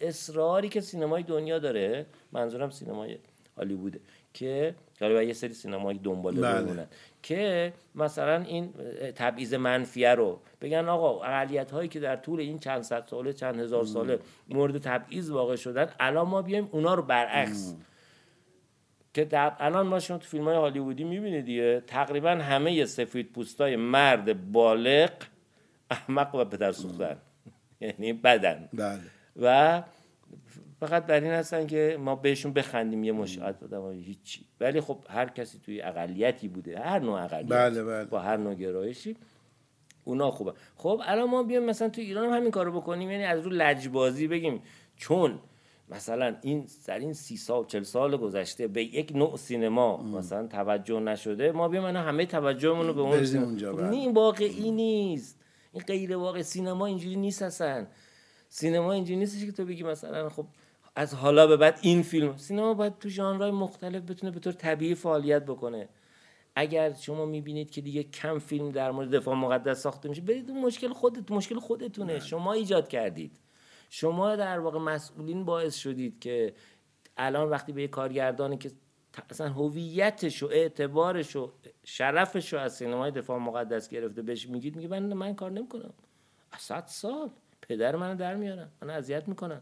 اصراری 0.00 0.68
که 0.68 0.80
سینمای 0.80 1.22
دنیا 1.22 1.58
داره 1.58 2.06
منظورم 2.32 2.70
سینمای 2.70 3.18
هالیووده 3.56 4.00
که 4.32 4.74
حالا 5.00 5.22
یه 5.22 5.32
سری 5.32 5.52
سینمایی 5.52 5.98
دنباله 5.98 6.40
بله. 6.40 6.86
که 7.24 7.72
مثلا 7.94 8.42
این 8.42 8.72
تبعیض 9.16 9.54
منفیه 9.54 10.14
رو 10.14 10.40
بگن 10.60 10.88
آقا 10.88 11.24
اقلیت 11.24 11.70
هایی 11.70 11.88
که 11.88 12.00
در 12.00 12.16
طول 12.16 12.40
این 12.40 12.58
چند 12.58 12.82
صد 12.82 13.06
ساله 13.06 13.32
چند 13.32 13.60
هزار 13.60 13.84
ساله 13.84 14.18
مورد 14.48 14.78
تبعیض 14.78 15.30
واقع 15.30 15.56
شدن 15.56 15.88
الان 16.00 16.28
ما 16.28 16.42
بیایم 16.42 16.68
اونا 16.72 16.94
رو 16.94 17.02
برعکس. 17.02 17.74
که 19.14 19.28
الان 19.32 19.86
ما 19.86 19.98
شما 19.98 20.18
تو 20.18 20.26
فیلم 20.26 20.44
های 20.44 20.56
هالیوودی 20.56 21.04
می‌بینید 21.04 21.44
دیگه 21.44 21.82
تقریبا 21.86 22.30
همه 22.30 22.84
سفید 22.84 23.32
پوستای 23.32 23.76
مرد 23.76 24.52
بالغ 24.52 25.10
احمق 25.90 26.34
و 26.34 26.44
پدر 26.44 26.72
سوختن. 26.72 27.16
یعنی 27.80 28.12
بدن. 28.12 28.68
بله. 28.72 29.00
و 29.42 29.82
فقط 30.86 31.06
بر 31.06 31.20
این 31.20 31.32
هستن 31.32 31.66
که 31.66 31.96
ما 32.00 32.16
بهشون 32.16 32.52
بخندیم 32.52 33.04
یه 33.04 33.12
مشاهد 33.12 33.60
بدم 33.60 33.92
هیچی. 33.92 34.46
ولی 34.60 34.80
خب 34.80 34.98
هر 35.08 35.28
کسی 35.28 35.58
توی 35.58 35.82
اقلیتی 35.82 36.48
بوده 36.48 36.80
هر 36.80 36.98
نوع 36.98 37.22
اقلیت 37.22 37.48
بله 37.48 37.84
بله. 37.84 38.04
با 38.04 38.18
هر 38.18 38.36
نوع 38.36 38.54
گرایشی 38.54 39.16
اونا 40.04 40.30
خوبه. 40.30 40.52
خب 40.76 41.00
الان 41.04 41.30
ما 41.30 41.42
بیایم 41.42 41.64
مثلا 41.64 41.88
تو 41.88 42.00
ایران 42.00 42.28
هم 42.28 42.36
همین 42.36 42.50
کارو 42.50 42.80
بکنیم 42.80 43.10
یعنی 43.10 43.24
از 43.24 43.40
رو 43.40 43.50
لجبازی 43.50 44.28
بگیم. 44.28 44.62
چون 44.96 45.38
مثلا 45.88 46.36
این 46.42 46.66
در 46.86 46.98
این 46.98 47.12
سی 47.12 47.36
سال 47.36 47.64
چل 47.66 47.82
سال 47.82 48.16
گذشته 48.16 48.68
به 48.68 48.84
یک 48.84 49.12
نوع 49.14 49.36
سینما 49.36 50.02
مثلا 50.02 50.46
توجه 50.46 51.00
نشده 51.00 51.52
ما 51.52 51.68
بیایم 51.68 51.96
همه 51.96 52.26
توجهمون 52.26 52.86
رو 52.86 52.94
به 52.94 53.00
اون 53.00 53.36
اونجا 53.36 53.72
خب 53.72 53.92
این 53.92 54.14
واقعی 54.14 54.70
نیست. 54.70 55.40
این 55.72 55.82
غیر 55.82 56.16
واقع. 56.16 56.42
سینما 56.42 56.86
اینجوری 56.86 57.16
نیست 57.16 57.42
اصلا. 57.42 57.86
سینما 58.48 58.92
اینجوری 58.92 59.16
نیستش 59.16 59.44
که 59.44 59.52
تو 59.52 59.64
بگی 59.64 59.82
مثلا 59.82 60.28
خب 60.28 60.46
از 60.96 61.14
حالا 61.14 61.46
به 61.46 61.56
بعد 61.56 61.78
این 61.82 62.02
فیلم. 62.02 62.36
سینما 62.36 62.74
باید 62.74 62.98
تو 62.98 63.08
ژانرهای 63.08 63.50
مختلف 63.50 64.02
بتونه 64.02 64.32
به 64.32 64.40
طور 64.40 64.52
طبیعی 64.52 64.94
فعالیت 64.94 65.44
بکنه. 65.44 65.88
اگر 66.54 66.92
شما 66.92 67.26
می‌بینید 67.26 67.70
که 67.70 67.80
دیگه 67.80 68.02
کم 68.02 68.38
فیلم 68.38 68.70
در 68.70 68.90
مورد 68.90 69.10
دفاع 69.10 69.34
مقدس 69.34 69.82
ساخته 69.82 70.08
میشه 70.08 70.22
برید 70.22 70.50
اون 70.50 70.60
مشکل 70.60 70.92
خودت 70.92 71.30
مشکل 71.30 71.58
خودتونه. 71.58 72.18
شما 72.18 72.52
ایجاد 72.52 72.88
کردید. 72.88 73.38
شما 73.90 74.36
در 74.36 74.58
واقع 74.58 74.78
مسئولین 74.78 75.44
باعث 75.44 75.76
شدید 75.76 76.20
که 76.20 76.54
الان 77.16 77.48
وقتی 77.48 77.72
به 77.72 77.82
یه 77.82 77.88
کارگردانی 77.88 78.58
که 78.58 78.70
اصلا 79.30 79.48
هویتش 79.48 80.42
و 80.42 80.46
اعتبارش 80.46 81.36
و 81.36 81.52
شرفش 81.84 82.52
رو 82.52 82.58
از 82.58 82.76
سینمای 82.76 83.10
دفاع 83.10 83.38
مقدس 83.38 83.88
گرفته 83.88 84.22
بهش 84.22 84.48
میگید 84.48 84.76
میگه 84.76 84.88
من 84.88 85.12
من 85.12 85.34
کار 85.34 85.50
نمی‌کنم. 85.50 85.94
صد 86.58 86.84
سال 86.86 87.30
پدر 87.62 87.96
منو 87.96 88.14
در 88.14 88.34
میارن. 88.34 88.68
من 88.82 88.90
اذیت 88.90 89.28
می‌کنن. 89.28 89.60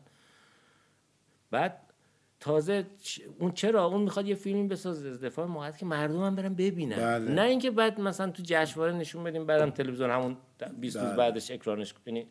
بعد 1.53 1.81
تازه 2.41 2.87
اون 3.39 3.53
چرا 3.53 3.85
اون 3.85 4.03
می‌خواد 4.03 4.27
یه 4.27 4.35
فیلمی 4.35 4.69
بسازه 4.69 5.09
از 5.09 5.21
دفاع 5.21 5.47
مقدس 5.47 5.77
که 5.77 5.87
مردم 5.87 6.23
هم 6.25 6.35
برن 6.35 6.55
ببینن. 6.55 6.97
بله. 6.97 7.33
نه 7.33 7.43
اینکه 7.43 7.71
بعد 7.71 8.01
مثلا 8.01 8.31
تو 8.31 8.43
جشنواره 8.47 8.93
نشون 8.93 9.25
بدیم 9.25 9.47
بعدم 9.47 9.71
تلویزیون 9.71 10.11
همون 10.11 10.37
20 10.81 10.97
روز 10.97 11.07
بله. 11.07 11.17
بعدش 11.17 11.51
اکرانش 11.51 11.95
یعنی 12.07 12.27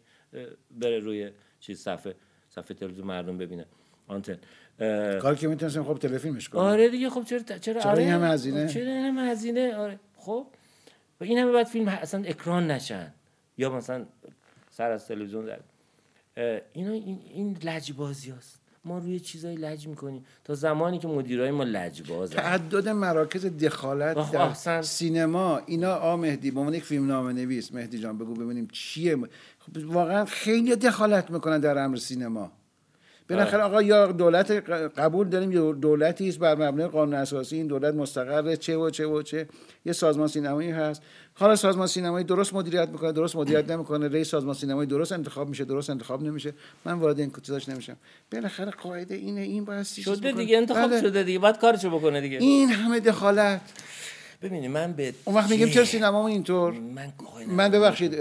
بره 0.72 0.99
روی 0.99 1.32
چیز 1.59 1.80
صفحه 1.80 2.15
صفحه 2.49 2.74
تلویزیون 2.74 3.07
مردم 3.07 3.38
ببینن 3.38 3.65
آنتن. 4.07 4.38
کار 5.19 5.36
که 5.36 5.47
می‌تونستیم 5.47 5.84
خب 5.84 5.97
تلفیلمش 5.97 6.49
کنیم. 6.49 6.63
آره 6.63 6.89
دیگه 6.89 7.09
خب 7.09 7.24
چرا 7.24 7.39
چرا؟ 7.39 7.57
چرا 7.59 7.82
آره. 7.82 8.03
این 8.03 8.11
همه 8.11 8.28
هزینه؟ 8.28 8.67
خب 8.67 8.74
چرا 8.74 8.91
این 8.91 9.05
همه 9.05 9.22
هزینه؟ 9.22 9.76
آره. 9.76 9.99
خب. 10.17 10.47
و 11.22 11.24
این 11.24 11.38
همه 11.38 11.51
بعد 11.51 11.67
فیلم 11.67 11.88
اصلا 11.88 12.24
اکران 12.26 12.72
نشن. 12.72 13.13
یا 13.57 13.69
مثلا 13.69 14.05
سر 14.69 14.91
از 14.91 15.07
تلویزیون 15.07 15.45
در 15.45 15.59
اینا 16.74 16.91
این 16.91 17.22
این 17.34 17.57
لجبازی 17.63 18.32
هست 18.32 18.61
ما 18.86 18.97
روی 18.97 19.19
چیزایی 19.19 19.57
لج 19.57 19.88
می‌کنیم. 19.88 20.25
تا 20.43 20.55
زمانی 20.55 20.99
که 20.99 21.07
مدیرای 21.07 21.51
ما 21.51 21.63
لجباز 21.63 22.29
تعدد 22.29 22.89
مراکز 22.89 23.45
دخالت 23.45 24.32
در. 24.32 24.82
سینما 24.82 25.57
اینا 25.65 25.95
آ 25.95 26.15
مهدی 26.15 26.51
به 26.51 26.59
عنوان 26.59 26.73
یک 26.73 26.84
فیلم 26.84 27.07
نامه 27.07 27.34
نویس 27.34 27.73
مهدی 27.73 27.99
جان 27.99 28.17
بگو 28.17 28.34
ببینیم 28.34 28.67
چیه. 28.71 29.15
خب 29.59 29.77
واقعا 29.86 30.25
خیلی 30.25 30.75
دخالت 30.75 31.32
می‌کنن 31.32 31.59
در 31.59 31.77
امر 31.77 31.95
سینما. 31.95 32.51
بالاخره 33.32 33.63
آقا 33.63 33.82
یا 33.82 34.11
دولت 34.11 34.51
قبول 34.97 35.29
داریم 35.29 35.51
یا 35.51 35.71
دولتی 35.71 36.29
است 36.29 36.39
بر 36.39 36.55
مبنای 36.55 36.88
قانون 36.88 37.13
اساسی 37.13 37.55
این 37.55 37.67
دولت 37.67 37.93
مستقر 37.93 38.55
چه 38.55 38.77
و 38.77 38.89
چه 38.89 39.05
و 39.05 39.21
چه. 39.21 39.47
یه 39.86 39.93
سازمان 39.93 40.27
سینمایی 40.27 40.69
هست. 40.69 41.01
حالا 41.34 41.55
سازمان 41.55 41.88
سینمایی 41.88 42.25
درست 42.25 42.53
مدیریت 42.53 42.89
می‌کنه 42.89 43.11
درست 43.11 43.36
مدیریت 43.36 43.71
نمی‌کنه. 43.71 44.07
رئیس 44.07 44.29
سازمان 44.29 44.53
سینمایی 44.53 44.88
درست 44.88 45.11
انتخاب 45.11 45.49
میشه 45.49 45.65
درست 45.65 45.89
انتخاب 45.89 46.23
نمیشه. 46.23 46.53
من 46.86 46.93
وارد 46.93 47.19
این 47.19 47.32
چیزاش 47.41 47.69
نمیشم. 47.69 47.97
بالاخره 48.32 48.71
قاعده 48.71 49.15
اینه 49.15 49.41
این 49.41 49.65
باید 49.65 49.84
شده 49.84 50.32
دیگه 50.32 50.57
انتخاب 50.57 50.89
بله. 50.89 51.01
شده 51.01 51.23
دیگه. 51.23 51.39
باید 51.39 51.57
کارشو 51.57 51.89
بکنه 51.89 52.21
دیگه. 52.21 52.38
این 52.38 52.69
همه 52.69 52.99
دخالت. 52.99 53.61
ببینید 54.41 54.71
من 54.71 54.93
به 54.93 55.13
اون 55.25 55.35
وقت 55.35 55.51
میگیم 55.51 55.69
چرا 55.69 55.85
سینما 55.85 56.27
اینطور 56.27 56.73
من 56.73 57.13
من 57.47 57.71
ببخشید 57.71 58.15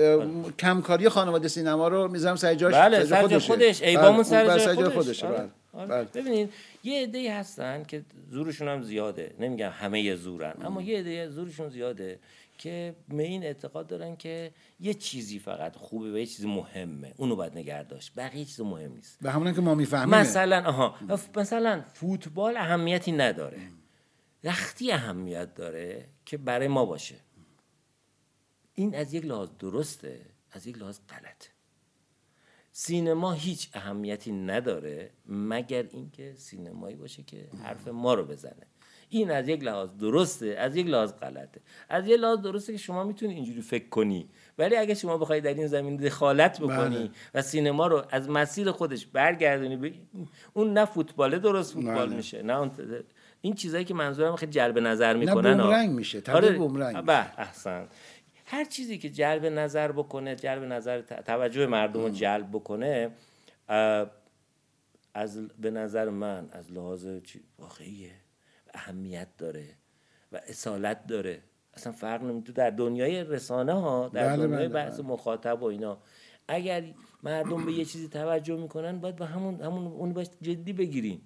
کمکاری 0.58 1.08
خانواده 1.08 1.48
سینما 1.48 1.88
رو 1.88 2.08
می‌ذارم 2.08 2.36
سر 2.36 2.54
جاش 2.54 2.74
بله 2.74 3.04
سر 3.04 3.26
جای 3.26 3.38
خودش 3.38 3.82
ایبامون 3.82 4.22
بله، 4.22 4.58
سر 4.58 4.74
جای 4.74 4.88
خودش. 4.88 5.24
آره. 5.24 5.36
بله. 5.36 5.48
آره. 5.72 5.88
بله. 5.88 6.04
ببینید 6.04 6.52
یه 6.84 7.02
عده 7.02 7.34
هستن 7.34 7.84
که 7.84 8.02
زورشون 8.30 8.68
هم 8.68 8.82
زیاده 8.82 9.34
نمیگم 9.40 9.70
همه 9.70 10.16
زورن 10.16 10.54
اما 10.64 10.82
یه 10.82 10.98
عده 10.98 11.28
زورشون 11.28 11.68
زیاده 11.68 12.18
که 12.58 12.94
به 13.08 13.22
این 13.22 13.44
اعتقاد 13.44 13.86
دارن 13.86 14.16
که 14.16 14.50
یه 14.80 14.94
چیزی 14.94 15.38
فقط 15.38 15.76
خوبه 15.76 16.12
و 16.12 16.18
یه 16.18 16.26
چیزی 16.26 16.48
مهمه 16.48 17.12
اونو 17.16 17.36
باید 17.36 17.58
نگه 17.58 17.82
داشت 17.82 18.12
بقیه 18.16 18.44
چیز 18.44 18.60
مهم 18.60 18.92
نیست 18.92 19.18
به 19.22 19.30
همون 19.30 19.54
که 19.54 19.60
ما 19.60 19.74
می‌فهمیم 19.74 20.14
مثلا 20.14 20.62
آها 20.66 20.94
مثلا 21.36 21.82
فوتبال 21.92 22.56
اهمیتی 22.56 23.12
نداره 23.12 23.58
وقتی 24.44 24.92
اهمیت 24.92 25.54
داره 25.54 26.08
که 26.24 26.36
برای 26.36 26.68
ما 26.68 26.84
باشه 26.84 27.16
این 28.74 28.94
از 28.94 29.14
یک 29.14 29.24
لحاظ 29.24 29.48
درسته 29.58 30.26
از 30.52 30.66
یک 30.66 30.78
لحاظ 30.78 30.98
غلطه 31.08 31.48
سینما 32.72 33.32
هیچ 33.32 33.70
اهمیتی 33.74 34.32
نداره 34.32 35.10
مگر 35.26 35.86
اینکه 35.90 36.34
سینمایی 36.36 36.96
باشه 36.96 37.22
که 37.22 37.48
حرف 37.64 37.88
ما 37.88 38.14
رو 38.14 38.24
بزنه 38.24 38.66
این 39.08 39.30
از 39.30 39.48
یک 39.48 39.62
لحاظ 39.62 39.88
درسته 40.00 40.46
از 40.46 40.76
یک 40.76 40.86
لحاظ 40.86 41.12
غلطه 41.12 41.60
از 41.88 42.06
یک 42.06 42.20
لحاظ 42.20 42.38
درسته 42.38 42.72
که 42.72 42.78
شما 42.78 43.04
می‌تونی 43.04 43.34
اینجوری 43.34 43.60
فکر 43.60 43.88
کنی 43.88 44.28
ولی 44.58 44.76
اگه 44.76 44.94
شما 44.94 45.18
بخوای 45.18 45.40
در 45.40 45.54
این 45.54 45.66
زمین 45.66 45.96
دخالت 45.96 46.60
بکنی 46.60 46.96
بله. 46.96 47.10
و 47.34 47.42
سینما 47.42 47.86
رو 47.86 48.04
از 48.10 48.30
مسیر 48.30 48.70
خودش 48.70 49.06
برگردونی 49.06 50.00
اون 50.54 50.72
نه 50.72 50.84
فوتباله 50.84 51.38
درست 51.38 51.72
فوتبال 51.74 52.06
بله. 52.06 52.16
میشه 52.16 52.42
نه 52.42 52.70
این 53.40 53.54
چیزایی 53.54 53.84
که 53.84 53.94
منظورم 53.94 54.36
خیلی 54.36 54.52
جلب 54.52 54.78
نظر 54.78 55.16
می‌کنن 55.16 55.54
نه 55.54 55.62
بومرنگ 55.62 55.90
میشه 55.90 56.22
آره. 56.32 56.52
بومرنگ 56.52 57.04
به 57.04 57.40
احسن. 57.40 57.88
هر 58.44 58.64
چیزی 58.64 58.98
که 58.98 59.10
جلب 59.10 59.46
نظر 59.46 59.92
بکنه 59.92 60.36
جلب 60.36 60.64
نظر 60.64 61.00
توجه 61.00 61.66
مردم 61.66 62.00
رو 62.00 62.08
جلب 62.08 62.48
بکنه 62.50 63.10
از 65.14 65.48
به 65.48 65.70
نظر 65.70 66.08
من 66.08 66.48
از 66.52 66.72
لحاظ 66.72 67.06
واقعیه. 67.58 68.10
اهمیت 68.74 69.28
داره 69.38 69.64
و 70.32 70.40
اصالت 70.48 71.06
داره. 71.06 71.42
اصلا 71.74 71.92
فرق 71.92 72.22
نمی‌تونه 72.22 72.56
در 72.56 72.70
دنیای 72.70 73.24
رسانه 73.24 73.72
ها 73.72 74.08
در 74.08 74.26
بله 74.26 74.46
دنیای 74.46 74.68
بله 74.68 74.68
بحث 74.68 75.00
بله. 75.00 75.08
مخاطب 75.08 75.62
و 75.62 75.64
اینا 75.64 75.98
اگر 76.48 76.84
مردم 77.22 77.66
به 77.66 77.72
یه 77.72 77.84
چیزی 77.84 78.08
توجه 78.08 78.56
می‌کنن 78.56 79.00
باید 79.00 79.16
به 79.16 79.26
همون 79.26 79.60
همون 79.60 79.86
اون 79.86 80.12
باید 80.12 80.30
جدی 80.42 80.72
بگیریم. 80.72 81.22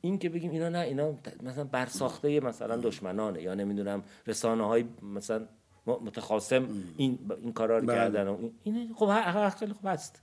این 0.00 0.18
که 0.18 0.28
بگیم 0.28 0.50
اینا 0.50 0.68
نه 0.68 0.78
اینا 0.78 1.14
مثلا 1.42 1.64
برساخته 1.64 2.40
مثلا 2.40 2.76
دشمنانه. 2.76 3.42
یا 3.42 3.54
نمی‌دونم 3.54 4.02
رسانه 4.26 4.66
های 4.66 4.84
مثلا 5.14 5.46
متخاصم 5.86 6.68
این 6.96 7.18
این 7.42 7.52
کارا 7.52 7.78
رو 7.78 7.86
بله. 7.86 7.96
کردن 7.96 8.28
و 8.28 8.50
این 8.64 8.94
خب 8.96 9.48
خیلی 9.48 9.72
خوب 9.72 9.86
هست. 9.86 10.22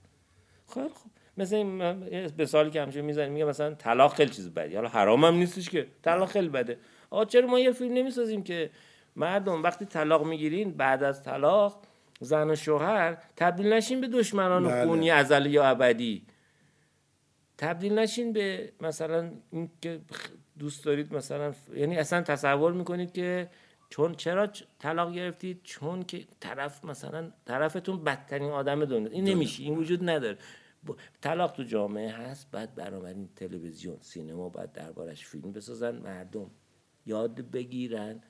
خیلی 0.73 0.89
خوب. 0.89 1.11
مثل 1.37 1.55
این 1.55 1.77
به 2.37 2.45
سالی 2.45 2.69
که 2.69 2.81
همیشه 2.81 3.01
می‌زنیم 3.01 3.33
میگه 3.33 3.45
مثلا 3.45 3.73
طلاق 3.73 4.13
خیلی 4.13 4.31
چیز 4.31 4.49
بدی. 4.49 4.75
حالا 4.75 4.87
حرام 4.87 5.25
هم 5.25 5.33
نیستش 5.33 5.69
که. 5.69 5.87
طلاق 6.03 6.29
خیلی 6.29 6.49
بده. 6.49 6.77
آقا 7.09 7.25
چرا 7.25 7.47
ما 7.47 7.59
یه 7.59 7.71
فیلم 7.71 7.93
نمی‌سازیم 7.93 8.43
که 8.43 8.69
مردم 9.15 9.63
وقتی 9.63 9.85
طلاق 9.85 10.25
می‌گیرین 10.25 10.71
بعد 10.71 11.03
از 11.03 11.23
طلاق 11.23 11.81
زن 12.19 12.49
و 12.49 12.55
شوهر 12.55 13.17
تبدیل 13.35 13.73
نشین 13.73 14.01
به 14.01 14.07
دشمنان 14.07 14.67
بله. 14.67 14.85
خونی 14.85 15.11
ازلی 15.11 15.49
یا 15.49 15.65
ابدی؟ 15.65 16.25
تبدیل 17.57 17.99
نشین 17.99 18.33
به 18.33 18.71
مثلا 18.81 19.31
این 19.51 19.69
که 19.81 20.01
دوست 20.59 20.85
دارید 20.85 21.13
مثلا 21.13 21.53
یعنی 21.75 21.97
اصلا 21.97 22.21
تصور 22.21 22.73
می‌کنید 22.73 23.11
که 23.11 23.49
چون 23.89 24.15
چرا 24.15 24.47
طلاق 24.79 25.13
گرفتید؟ 25.13 25.59
چون 25.63 26.03
که 26.03 26.25
طرف 26.39 26.85
مثلا 26.85 27.31
طرفتون 27.45 28.03
بدترین 28.03 28.49
آدم 28.49 28.85
دنیا. 28.85 29.09
این 29.09 29.23
نمیشه 29.23 29.63
این 29.63 29.77
وجود 29.77 30.09
نداره. 30.09 30.37
طلاق 31.21 31.51
تو 31.51 31.63
جامعه 31.63 32.11
هست 32.11 32.51
بعد 32.51 32.79
این 33.05 33.29
تلویزیون 33.35 33.97
سینما 34.01 34.49
باید 34.49 34.71
دربارش 34.71 35.25
فیلم 35.25 35.51
بسازن 35.51 35.95
مردم 35.95 36.51
یاد 37.05 37.51
بگیرن 37.51 38.21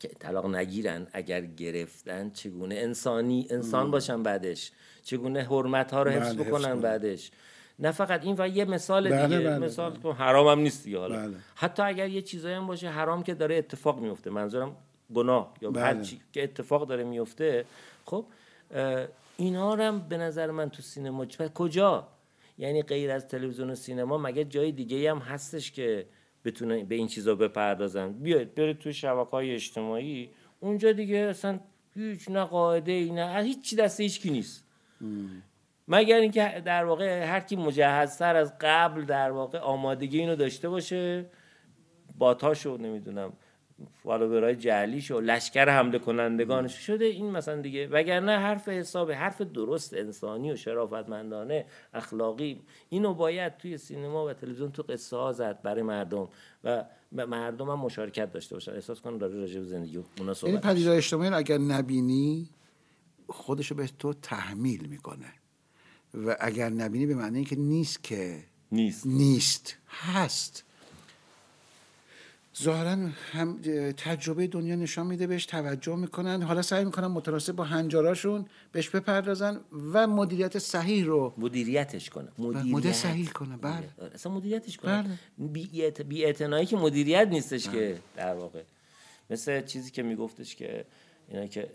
که 0.00 0.08
طلاق 0.08 0.46
نگیرن. 0.46 1.06
اگر 1.12 1.40
گرفتن 1.40 2.30
چگونه؟ 2.30 2.74
انسانی 2.74 3.46
انسان 3.50 3.90
باشن 3.90 4.22
بعدش. 4.22 4.72
چگونه 5.02 5.42
حرمت 5.42 5.92
ها 5.92 6.02
رو 6.02 6.10
حفظ 6.10 6.34
بله، 6.34 6.44
بکنن 6.44 6.80
بعدش. 6.80 7.30
نه 7.78 7.90
فقط 7.90 8.24
این 8.24 8.36
و 8.38 8.48
یه 8.48 8.64
مثال 8.64 9.10
بله 9.10 9.26
دیگه 9.26 9.40
بله 9.40 9.58
مثال 9.58 9.90
بله. 9.90 10.02
تو 10.02 10.12
حرام 10.12 10.46
هم 10.46 10.58
نیست 10.58 10.84
دیگه 10.84 10.98
حالا 10.98 11.16
بله. 11.16 11.36
حتی 11.54 11.82
اگر 11.82 12.08
یه 12.08 12.22
چیزایی 12.22 12.54
هم 12.54 12.66
باشه 12.66 12.88
حرام 12.88 13.22
که 13.22 13.34
داره 13.34 13.56
اتفاق 13.56 14.00
میفته 14.00 14.30
منظورم 14.30 14.76
گناه 15.14 15.54
یا 15.60 15.70
بله. 15.70 15.82
هر 15.82 16.00
چی 16.02 16.20
که 16.32 16.44
اتفاق 16.44 16.88
داره 16.88 17.04
میفته 17.04 17.64
خب 18.04 18.26
اینا 19.36 19.76
هم 19.76 19.98
به 20.08 20.16
نظر 20.16 20.50
من 20.50 20.70
تو 20.70 20.82
سینما 20.82 21.26
کجا 21.54 22.08
یعنی 22.58 22.82
غیر 22.82 23.10
از 23.10 23.28
تلویزیون 23.28 23.70
و 23.70 23.74
سینما 23.74 24.18
مگه 24.18 24.44
جای 24.44 24.72
دیگه 24.72 25.10
هم 25.10 25.18
هستش 25.18 25.72
که 25.72 26.06
بتونه 26.44 26.84
به 26.84 26.94
این 26.94 27.06
چیزا 27.08 27.34
بپردازن 27.34 28.12
بیاید 28.12 28.54
برید 28.54 28.78
تو 28.78 28.92
شبکه 28.92 29.30
های 29.30 29.54
اجتماعی 29.54 30.30
اونجا 30.60 30.92
دیگه 30.92 31.16
اصلا 31.16 31.60
هیچ 31.94 32.28
نه 32.28 32.44
قاعده 32.44 33.12
نه 33.12 33.42
هیچ 33.42 33.62
چی 33.62 33.76
دست 33.76 34.00
هیچ 34.00 34.20
کی 34.20 34.30
نیست 34.30 34.64
مگر 35.88 36.16
اینکه 36.16 36.62
در 36.64 36.84
واقع 36.84 37.24
هر 37.24 37.40
کی 37.40 37.56
مجهزتر 37.56 38.36
از 38.36 38.52
قبل 38.60 39.04
در 39.04 39.30
واقع 39.30 39.58
آمادگی 39.58 40.18
اینو 40.18 40.36
داشته 40.36 40.68
باشه 40.68 41.30
باتاشو 42.18 42.76
نمی‌دونم 42.76 43.32
فالوورای 44.02 44.56
جعلیش 44.56 45.10
و 45.10 45.20
لشکر 45.20 45.68
حمله 45.68 45.98
کنندگانش 45.98 46.74
شده 46.78 47.04
این 47.04 47.30
مثلا 47.30 47.60
دیگه. 47.60 47.86
وگرنه 47.86 48.38
حرف 48.38 48.68
حساب 48.68 49.12
حرف 49.12 49.40
درست 49.40 49.94
انسانی 49.94 50.52
و 50.52 50.56
شرافتمندانه 50.56 51.66
اخلاقی 51.94 52.62
اینو 52.88 53.14
باید 53.14 53.56
توی 53.56 53.78
سینما 53.78 54.26
و 54.26 54.32
تلویزیون 54.32 54.72
تو 54.72 54.82
قصه 54.82 55.16
ها 55.16 55.32
زد 55.32 55.62
برای 55.62 55.82
مردم 55.82 56.28
و 56.64 56.84
مردم 57.12 57.70
هم 57.70 57.78
مشارکت 57.78 58.32
داشته 58.32 58.56
باشن. 58.56 58.72
احساس 58.72 59.00
کنن 59.00 59.18
داره 59.18 59.34
راجع 59.34 59.60
به 59.60 59.66
زندگی 59.66 60.04
اونا 60.18 60.34
این 60.42 60.60
پدیدار 60.60 60.96
اجتماعی 60.96 61.30
اگر 61.30 61.58
نبینی 61.58 62.50
خودشو 63.28 63.74
به 63.74 63.86
تو 63.98 64.12
تحمیل 64.12 64.86
می‌کنه. 64.86 65.32
و 66.14 66.36
اگر 66.40 66.70
نبینی 66.70 67.06
به 67.06 67.14
معنی 67.14 67.36
اینکه 67.36 67.56
نیست 67.56 68.02
که 68.02 68.44
نیست. 68.72 69.06
نیست. 69.06 69.76
هست. 69.88 70.64
ظاهرا 72.62 73.08
هم 73.32 73.58
تجربه 73.96 74.46
دنیا 74.46 74.76
نشان 74.76 75.06
میده 75.06 75.26
بهش 75.26 75.46
توجه 75.46 75.96
می‌کنن. 75.96 76.42
حالا 76.42 76.62
سعی 76.62 76.84
می‌کنن 76.84 77.06
متناسب 77.06 77.52
با 77.52 77.64
هنجاراشون 77.64 78.46
بهش 78.72 78.88
بپردازن 78.88 79.60
و 79.92 80.06
مدیریت 80.06 80.58
صحیح 80.58 81.04
رو 81.04 81.34
مدیریتش 81.38 82.10
کنه. 82.10 82.28
مدیریت. 82.38 82.74
مدیر 82.74 82.92
صحیح 82.92 83.28
کنه. 83.28 83.56
بله. 83.56 83.88
آره، 83.98 84.14
اصلا 84.14 84.32
مدیریتش 84.32 84.76
کنه. 84.76 85.18
بله. 85.38 85.90
بی 85.90 86.24
اعتنایی 86.24 86.66
که 86.66 86.76
مدیریت 86.76 87.28
نیستش 87.28 87.68
که 87.68 87.98
در 88.16 88.34
واقع. 88.34 88.62
مثل 89.30 89.62
چیزی 89.62 89.90
که 89.90 90.02
میگفتش 90.02 90.56
که 90.56 90.84
اینا 91.28 91.46
که 91.46 91.68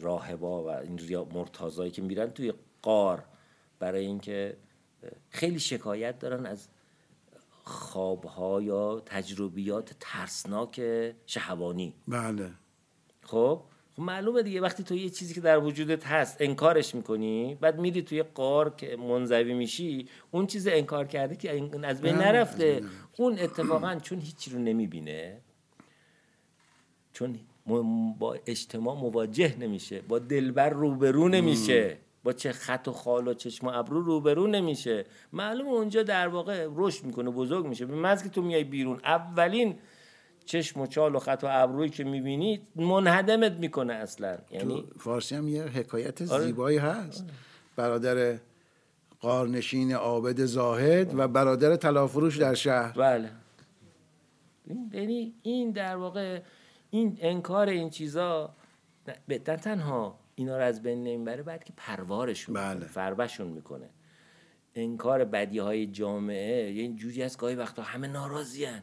راهبا 0.00 0.64
و 0.64 0.68
این 0.68 1.18
مرتازایی 1.34 1.90
که 1.90 2.02
میرن 2.02 2.30
توی 2.30 2.52
قار 2.82 3.24
برای 3.78 4.06
اینکه 4.06 4.56
خیلی 5.30 5.60
شکایت 5.60 6.18
دارن 6.18 6.46
از 6.46 6.68
خوابها 7.62 8.62
یا 8.62 9.02
تجربیات 9.06 9.96
ترسناک 10.00 10.82
شهوانی. 11.26 11.94
بله. 12.08 12.50
خب؟ 13.22 13.62
خب 13.96 14.02
معلومه 14.02 14.42
دیگه 14.42 14.60
وقتی 14.60 14.82
تو 14.82 14.94
یه 14.94 15.10
چیزی 15.10 15.34
که 15.34 15.40
در 15.40 15.58
وجودت 15.58 16.06
هست 16.06 16.36
انکارش 16.40 16.94
می‌کنی 16.94 17.54
بعد 17.54 17.80
میری 17.80 18.02
توی 18.02 18.22
قار 18.22 18.70
که 18.70 18.96
منزوی 18.96 19.54
میشی 19.54 20.08
اون 20.30 20.46
چیز 20.46 20.68
انکار 20.68 21.06
کرده 21.06 21.36
که 21.36 21.70
از 21.82 22.00
بین 22.00 22.16
بله، 22.16 22.24
نرفته. 22.24 22.82
اون 23.18 23.38
اتفاقا 23.38 23.98
چون 24.02 24.20
هیچی 24.20 24.50
رو 24.50 24.58
نمی‌بینه 24.58 25.40
چون 27.12 27.38
با 28.18 28.38
اجتماع 28.46 28.96
مواجه 28.96 29.56
نمیشه 29.58 30.00
با 30.00 30.18
دلبر 30.18 30.68
روبرو 30.70 31.28
نمیشه. 31.28 31.98
با 32.26 32.32
چه 32.32 32.52
خط 32.52 32.88
و 32.88 32.92
خال 32.92 33.28
و 33.28 33.34
چشم 33.34 33.66
و 33.66 33.70
ابرو 33.70 34.00
روبرو 34.00 34.46
نمیشه. 34.46 35.04
معلومه 35.32 35.70
اونجا 35.70 36.02
در 36.02 36.28
واقع 36.28 36.68
رشد 36.74 37.04
می‌کنه 37.04 37.30
بزرگ 37.30 37.66
میشه. 37.66 37.86
به 37.86 38.16
که 38.16 38.28
تو 38.28 38.42
میای 38.42 38.64
بیرون 38.64 39.00
اولین 39.04 39.78
چشم 40.44 40.80
و 40.80 40.86
چال 40.86 41.14
و 41.14 41.18
خط 41.18 41.40
و 41.44 41.46
ابرویی 41.50 41.90
که 41.90 42.04
می‌بینی 42.04 42.60
منهدمت 42.76 43.52
می‌کنه 43.52 43.92
اصلا. 43.92 44.38
یعنی 44.50 44.84
فارسی 44.98 45.34
هم 45.34 45.48
یه 45.48 45.62
حکایت 45.62 46.32
آره. 46.32 46.44
زیبایی 46.44 46.78
هست. 46.78 47.24
برادر 47.76 48.38
قارنشین 49.20 49.92
عابد 49.92 50.44
زاهد 50.44 51.18
و 51.18 51.28
برادر 51.28 51.76
طلافروش 51.76 52.36
در 52.36 52.54
شهر. 52.54 52.92
بله. 52.92 53.30
این- 54.64 54.90
یعنی 54.92 55.34
این 55.42 55.70
در 55.70 55.96
واقع 55.96 56.40
این 56.90 57.18
انکار 57.20 57.68
این 57.68 57.90
چیزا 57.90 58.54
به 59.26 59.40
نه 59.48 59.56
تنها 59.56 60.25
اینا 60.38 60.56
رو 60.56 60.64
از 60.64 60.82
بین 60.82 61.04
نمی‌بره 61.04 61.42
بعد 61.42 61.64
که 61.64 61.72
پروارشون 61.76 62.54
بله. 62.54 62.74
می‌کنه 62.74 62.88
فربشون 62.88 63.46
می‌کنه. 63.46 63.88
انکار 64.74 65.24
بدی 65.24 65.58
های 65.58 65.86
جامعه 65.86 66.72
یه 66.72 66.88
جوری 66.88 67.22
از 67.22 67.38
گاهی 67.38 67.54
وقتا 67.54 67.82
همه 67.82 68.08
ناراضیان 68.08 68.82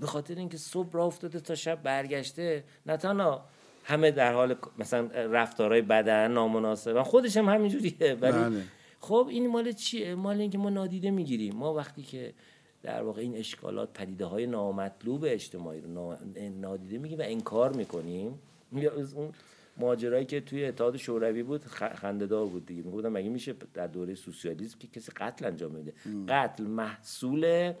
به 0.00 0.06
خاطر 0.06 0.34
اینکه 0.34 0.56
صبح 0.56 0.92
راه 0.92 1.06
افتاده 1.06 1.40
تا 1.40 1.54
شب 1.54 1.82
برگشته 1.82 2.64
نه 2.86 2.96
تنها 2.96 3.44
همه 3.84 4.10
در 4.10 4.32
حال 4.32 4.56
مثلا 4.78 5.06
رفتارهای 5.14 5.82
بدن 5.82 6.32
نامناسب 6.32 7.02
خودش 7.02 7.36
هم 7.36 7.48
همینجوریه. 7.48 8.14
ولی 8.20 8.32
بله. 8.32 8.62
خب 9.00 9.26
این 9.30 9.46
مال 9.46 9.72
چیه؟ 9.72 10.14
مال 10.14 10.40
اینکه 10.40 10.58
ما 10.58 10.70
نادیده 10.70 11.10
می‌گیریم. 11.10 11.56
ما 11.56 11.74
وقتی 11.74 12.02
که 12.02 12.34
در 12.82 13.02
واقع 13.02 13.20
این 13.20 13.36
اشکالات 13.36 13.92
پدیده 13.92 14.24
های 14.24 14.46
نامطلوب 14.46 15.24
اجتماعی 15.28 15.80
رو 15.80 15.88
نا- 15.88 16.18
نادیده 16.60 16.98
میگیم 16.98 17.18
و 17.18 17.22
انکار 17.26 17.72
می‌کنیم 17.72 18.38
یا 18.72 18.92
از 18.92 19.14
اون 19.14 19.32
ماجرایی 19.76 20.24
که 20.24 20.40
توی 20.40 20.64
اتحاد 20.64 20.96
شوروی 20.96 21.42
بود 21.42 21.64
خنده‌دار 21.94 22.46
بود 22.46 22.66
دیگه. 22.66 22.82
می‌گفتن 22.82 23.08
مگه 23.08 23.28
میشه 23.28 23.54
در 23.74 23.86
دوره 23.86 24.14
سوسیالیسم 24.14 24.78
که 24.78 24.86
کسی 24.88 25.12
قتل 25.16 25.44
انجام 25.46 25.72
میده 25.72 25.92
قتل 26.28 26.64
محصول 26.64 27.72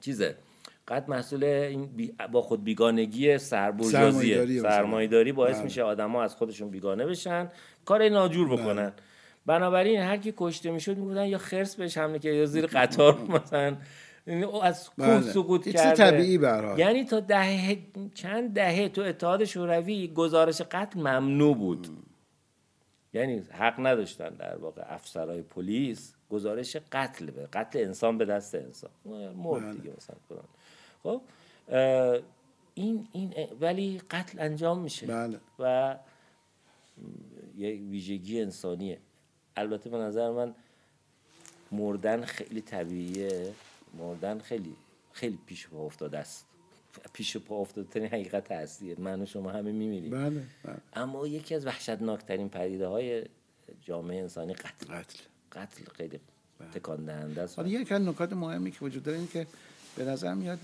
چیزه؟ 0.00 0.36
قد 0.88 1.04
محصول 1.08 1.44
این 1.44 1.86
بی- 1.86 2.14
با 2.32 2.42
خود 2.42 2.64
بیگانگی 2.64 3.34
مثلا. 3.34 4.70
سرمایه‌داری 4.70 5.32
باعث 5.32 5.54
بله. 5.54 5.64
میشه 5.64 5.82
آدما 5.82 6.22
از 6.22 6.34
خودشون 6.36 6.70
بیگانه 6.70 7.06
بشن. 7.06 7.48
کار 7.84 8.08
ناجور 8.08 8.48
بکنن. 8.48 8.92
بنابراین 9.46 10.00
هر 10.00 10.16
کی 10.16 10.34
کشته 10.36 10.70
می‌شد 10.70 10.98
می‌گفتن 10.98 11.26
یا 11.26 11.38
خرس 11.38 11.76
بهش 11.76 11.98
حمله 11.98 12.18
کرد 12.18 12.34
یا 12.34 12.46
زیر 12.46 12.66
قطار 12.66 13.18
مثلا. 13.44 13.76
از 14.62 14.90
کوه 14.90 15.06
بله. 15.06 15.20
سقوط 15.20 15.68
کرده 15.68 16.10
طبیعی 16.10 16.36
حال. 16.36 16.78
یعنی 16.78 17.04
تا 17.04 17.20
دهه 17.20 17.78
چند 18.14 18.54
دهه 18.54 18.88
تو 18.88 19.02
اتحاد 19.02 19.44
شوروی 19.44 20.08
گزارش 20.08 20.62
قتل 20.62 21.00
ممنوع 21.00 21.56
بود 21.56 21.88
یعنی 23.14 23.42
حق 23.50 23.74
نداشتن 23.78 24.28
در 24.28 24.56
واقع 24.56 24.82
افسرهای 24.86 25.42
پلیس 25.42 26.14
گزارش 26.30 26.76
قتل 26.92 27.30
به 27.30 27.48
قتل 27.52 27.78
انسان 27.78 28.18
به 28.18 28.24
دست 28.24 28.54
انسان 28.54 28.90
مرد 29.36 29.62
بله. 29.62 29.72
دیگه 29.72 29.92
مثلا. 29.96 30.16
خب 31.02 31.20
این 32.74 33.08
این 33.12 33.34
ولی 33.60 34.00
قتل 34.10 34.40
انجام 34.40 34.80
میشه 34.80 35.06
بله. 35.06 35.40
و 35.58 35.96
یک 37.56 37.80
ویژگی 37.90 38.40
انسانیه 38.40 38.98
البته 39.56 39.90
به 39.90 39.96
نظر 39.96 40.30
من 40.30 40.54
مردن 41.72 42.24
خیلی 42.24 42.60
طبیعیه 42.60 43.52
مردن 43.98 44.38
خیلی 44.38 44.76
خیلی 45.12 45.38
پیش 45.46 45.68
پا 45.68 45.86
افتاده 45.86 46.18
است. 46.18 46.46
پیش 47.12 47.36
پا 47.36 47.56
افتاده 47.56 47.88
ترین 47.88 48.06
حقیقت 48.06 48.52
هستیه 48.52 49.00
من 49.00 49.22
و 49.22 49.26
شما 49.26 49.50
همه 49.50 49.72
میمیریم. 49.72 50.10
بله 50.10 50.42
بله. 50.64 50.76
اما 50.92 51.26
یکی 51.26 51.54
از 51.54 51.66
وحشتناکترین 51.66 52.48
پدیده 52.48 52.86
های 52.86 53.24
جامعه 53.82 54.20
انسانی 54.20 54.54
قتل. 54.54 54.86
قتل. 54.94 55.18
قتل 55.52 55.84
خیلی 55.84 56.20
تکان 56.74 57.04
دهنده 57.04 57.42
است. 57.42 57.58
حالا 57.58 57.68
یک 57.68 57.92
نکات 57.92 58.32
مهمی 58.32 58.70
که 58.70 58.78
وجود 58.82 59.02
داره 59.02 59.18
این 59.18 59.28
که 59.28 59.46
به 59.96 60.04
نظر 60.04 60.34
میاد 60.34 60.58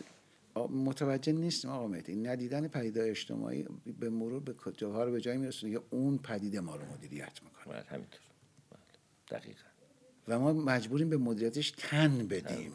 متوجه 0.57 1.33
نیستیم 1.33 1.71
آقا 1.71 1.87
مهدی. 1.87 2.17
ندیدن 2.17 2.69
پدیده 2.69 3.11
اجتماعی 3.11 3.67
به 4.01 4.11
مرور 4.11 4.41
به 4.41 4.55
جاها 4.77 5.05
رو 5.05 5.13
به 5.13 5.21
جایی 5.21 5.39
میرسونه 5.39 5.73
که 5.73 5.81
اون 5.91 6.19
پدیده 6.19 6.61
ما 6.61 6.77
رو 6.77 6.83
مدیریت 6.93 7.41
می‌کنه. 7.43 7.75
بله، 7.75 7.85
همینطور. 7.89 8.21
بله، 8.71 9.39
دقیقا. 9.41 9.65
و 10.29 10.39
ما 10.39 10.53
مجبوریم 10.53 11.11
به 11.11 11.17
مدیریتش 11.17 11.71
تن 11.71 12.27
بدیم. 12.27 12.73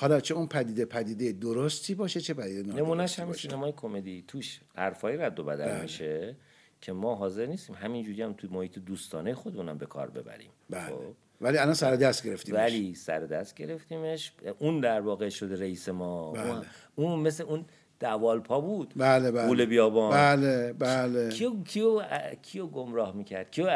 حالا 0.00 0.20
چه 0.20 0.34
اون 0.34 0.46
پدیده 0.46 0.84
پدیده 0.84 1.32
درستی 1.32 1.94
باشه 1.94 2.20
چه 2.20 2.34
پدیده 2.34 2.62
نمونهش 2.62 2.88
نادرستی 2.88 3.22
همین 3.22 3.32
باشه 3.32 3.48
سینمای 3.48 3.72
کمدی. 3.76 4.24
توش 4.28 4.60
حرفایی 4.74 5.16
رد 5.16 5.40
و 5.40 5.44
بدل 5.44 5.66
بله. 5.66 5.82
میشه 5.82 6.36
که 6.80 6.92
ما 6.92 7.14
حاضر 7.14 7.46
نیستیم. 7.46 7.76
همینجوری 7.76 8.22
هم 8.22 8.32
توی 8.32 8.50
محیط 8.50 8.78
دوستانه 8.78 9.34
خودمونم 9.34 9.78
به 9.78 9.86
کار 9.86 10.10
ببریم. 10.10 10.50
بله. 10.70 10.86
خب؟ 10.86 11.00
ولی 11.40 11.58
الان 11.58 11.74
سر 11.74 11.96
دست 11.96 12.26
گرفتیم 12.26 12.54
ولی 12.54 12.94
سر 12.94 13.20
دست 13.20 13.54
گرفتیمش. 13.54 14.32
اون 14.58 14.80
در 14.80 15.00
واقع 15.00 15.28
شده 15.28 15.60
رئیس 15.60 15.88
ما. 15.88 16.32
بله. 16.32 16.62
اون, 16.96 17.20
مثل 17.20 17.44
اون 17.44 17.64
دوالپا 18.00 18.60
بود. 18.60 18.92
بله 18.96 19.30
بله. 19.30 19.46
گول 19.46 19.64
بیابان. 19.64 20.10
بله 20.10 20.72
بله. 20.72 21.28
کیو 21.28 21.62
کیو 21.62 22.02
کیو 22.42 22.66
گمراه 22.66 23.16
می‌کرد؟ 23.16 23.50
کیو 23.50 23.66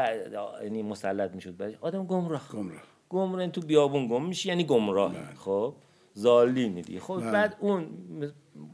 یعنی 0.63 0.83
مسلط 0.83 1.35
می‌شد 1.35 1.57
برای 1.57 1.77
آدم 1.81 2.07
گمراه. 2.07 2.49
گمراه. 2.53 2.83
گمراه. 3.09 3.41
یعنی 3.41 3.53
تو 3.53 3.61
بیابون 3.61 4.09
گم 4.09 4.25
میشی 4.25 4.49
یعنی 4.49 4.65
گمراه. 4.65 5.15
خب. 5.37 5.75
ظالمی 6.19 6.83
دیگه 6.83 7.01
خب 7.01 7.21
بله. 7.21 7.33
بعد 7.33 7.57
اون 7.61 7.89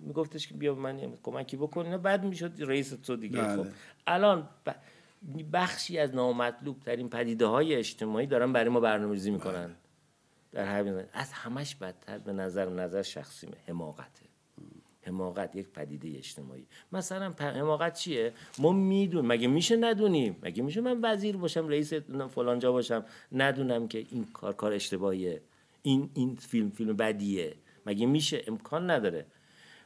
میگفتش 0.07 0.49
که 0.49 0.55
بیا 0.55 0.75
به 0.75 0.81
من 0.81 1.13
کمکی 1.23 1.57
بکن 1.57 1.85
اینا 1.85 1.99
بعد 1.99 2.25
می‌شد 2.25 2.53
رئیس 2.59 2.91
تو 2.91 3.17
دیگه. 3.17 3.41
بله. 3.43 3.57
خب 3.63 3.67
الان 4.07 4.49
ب- 4.67 4.75
بخشی 5.53 5.99
از 5.99 6.15
نامطلوب 6.15 6.81
ترین 6.81 7.09
پدیده 7.09 7.47
های 7.47 7.75
اجتماعی 7.75 8.27
دارن 8.27 8.53
برای 8.53 8.69
ما 8.69 8.81
برنامه‌ریزی 8.81 9.31
می‌کنن. 9.31 9.75
در 10.53 10.65
همین 10.65 10.93
زمینه. 10.93 11.09
از 11.13 11.33
همش 11.33 11.75
بدتر 11.75 12.19
به 12.19 12.33
نظر 12.33 12.69
نظر 12.69 13.03
شخصیمه. 13.03 13.57
حماقته. 13.67 14.23
حماقت 15.03 15.57
یک 15.57 15.69
پدیده 15.69 16.19
اجتماعی. 16.19 16.67
مثلا 16.93 17.35
حماقت 17.39 17.95
چیه؟ 17.95 18.33
ما 18.59 18.73
می‌دونیم. 18.73 19.29
مگه 19.29 19.49
میشه 19.49 19.77
ندونیم؟ 19.77 20.37
مگه 20.43 20.63
میشه 20.63 20.81
من 20.81 20.99
وزیر 21.03 21.37
باشم 21.37 21.69
رئیس 21.69 21.95
فلانجا 22.35 22.73
باشم؟ 22.73 23.05
ندونم 23.33 23.89
که 23.89 23.99
این 24.11 24.25
کار 24.25 24.53
کار 24.53 24.73
اشتباهیه. 24.73 25.43
این 25.89 26.11
این 26.15 26.37
فیلم 26.37 26.71
فیلم 26.71 26.97
بدیه. 26.97 27.57
مگه 27.87 28.07
میشه؟ 28.07 28.43
امکان 28.47 28.91
نداره. 28.91 29.27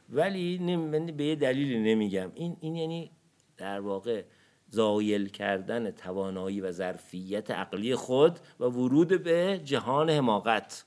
ولی 0.09 0.75
من 0.75 1.05
به 1.05 1.25
یه 1.25 1.35
دلیلی 1.35 1.79
نمیگم. 1.79 2.31
این 2.35 2.57
این 2.59 2.75
یعنی 2.75 3.11
در 3.57 3.79
واقع 3.79 4.23
زایل 4.69 5.27
کردن 5.27 5.91
توانایی 5.91 6.61
و 6.61 6.71
ظرفیت 6.71 7.51
عقلی 7.51 7.95
خود 7.95 8.39
و 8.59 8.63
ورود 8.63 9.23
به 9.23 9.61
جهان 9.63 10.09
حماقت. 10.09 10.85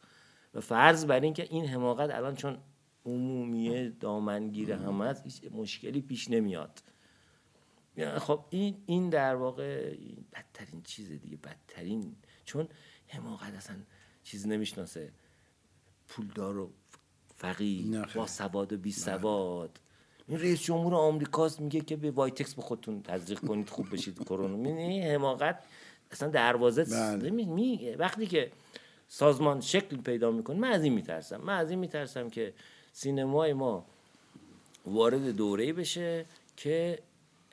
و 0.55 0.61
فرض 0.61 1.07
بر 1.07 1.21
این 1.21 1.35
که 1.35 1.47
این 1.51 1.67
حماقت 1.67 2.11
الان 2.11 2.35
چون 2.35 2.59
عمومیه 3.05 3.89
دامنگیر 3.89 4.73
همه 4.73 5.05
است 5.05 5.25
هیچ 5.25 5.53
مشکلی 5.53 6.01
پیش 6.01 6.31
نمیاد. 6.31 6.83
خب 8.19 8.45
این 8.51 8.77
این 8.87 9.11
در 9.11 9.35
واقع 9.35 9.97
بدترین 10.33 10.83
چیز 10.83 11.11
دیگه 11.21 11.37
بدترین. 11.37 12.17
چون 12.45 12.69
حماقت 13.09 13.55
اصلا 13.55 13.77
چیز 14.27 14.47
نمی‌شناسه. 14.47 15.11
پولدار 16.09 16.59
و 16.59 16.71
فقیر. 17.37 17.87
با 18.15 18.27
سواد 18.27 18.73
و 18.73 18.77
بی 18.77 18.93
سواد. 18.93 19.81
این 20.29 20.41
رئیس 20.41 20.63
جمهور 20.63 20.95
آمریکاست 20.95 21.61
میگه 21.61 21.81
که 21.81 21.97
به 21.97 22.11
وایتکس 22.11 22.55
به 22.55 22.63
خودتون 22.63 23.03
تزریق 23.03 23.41
کنید 23.41 23.69
خوب 23.69 23.93
بشید 23.93 24.19
کرونا. 24.25 24.69
این 24.69 25.03
حماقت 25.03 25.59
اصلا 26.11 26.29
دروازه 26.29 26.85
بله. 26.85 27.31
می- 27.31 27.45
می- 27.45 27.95
وقتی 27.99 28.27
که 28.27 28.53
سازمان 29.09 29.61
شکل 29.61 29.97
پیدا 29.97 30.31
می‌کنه 30.31 30.59
من 30.59 30.73
از 30.73 30.85
این 30.85 30.93
میترسم. 30.93 31.37
من 31.37 31.59
از 31.59 31.71
این 31.71 31.79
میترسم 31.79 32.31
که 32.31 32.55
سینمای 32.93 33.53
ما 33.53 33.87
وارد 34.87 35.29
دوره 35.29 35.73
بشه 35.73 36.27
که 36.57 36.99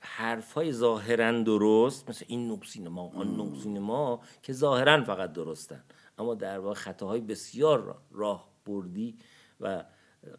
حرف 0.01 0.53
های 0.53 0.74
ظاهرا 0.74 1.41
درست 1.41 2.09
مثل 2.09 2.26
این 2.28 2.47
نوع 2.47 2.59
سینما 2.65 3.11
آن 3.15 3.36
نوع 3.36 3.61
سینما 3.63 4.21
که 4.43 4.53
ظاهرا 4.53 5.03
فقط 5.03 5.34
درستن. 5.34 5.84
اما 6.18 6.36
در 6.36 6.59
واقع 6.59 6.76
خطاهای 6.76 7.22
بسیار 7.22 8.01
راه 8.11 8.49
بردی 8.66 9.18
و 9.61 9.84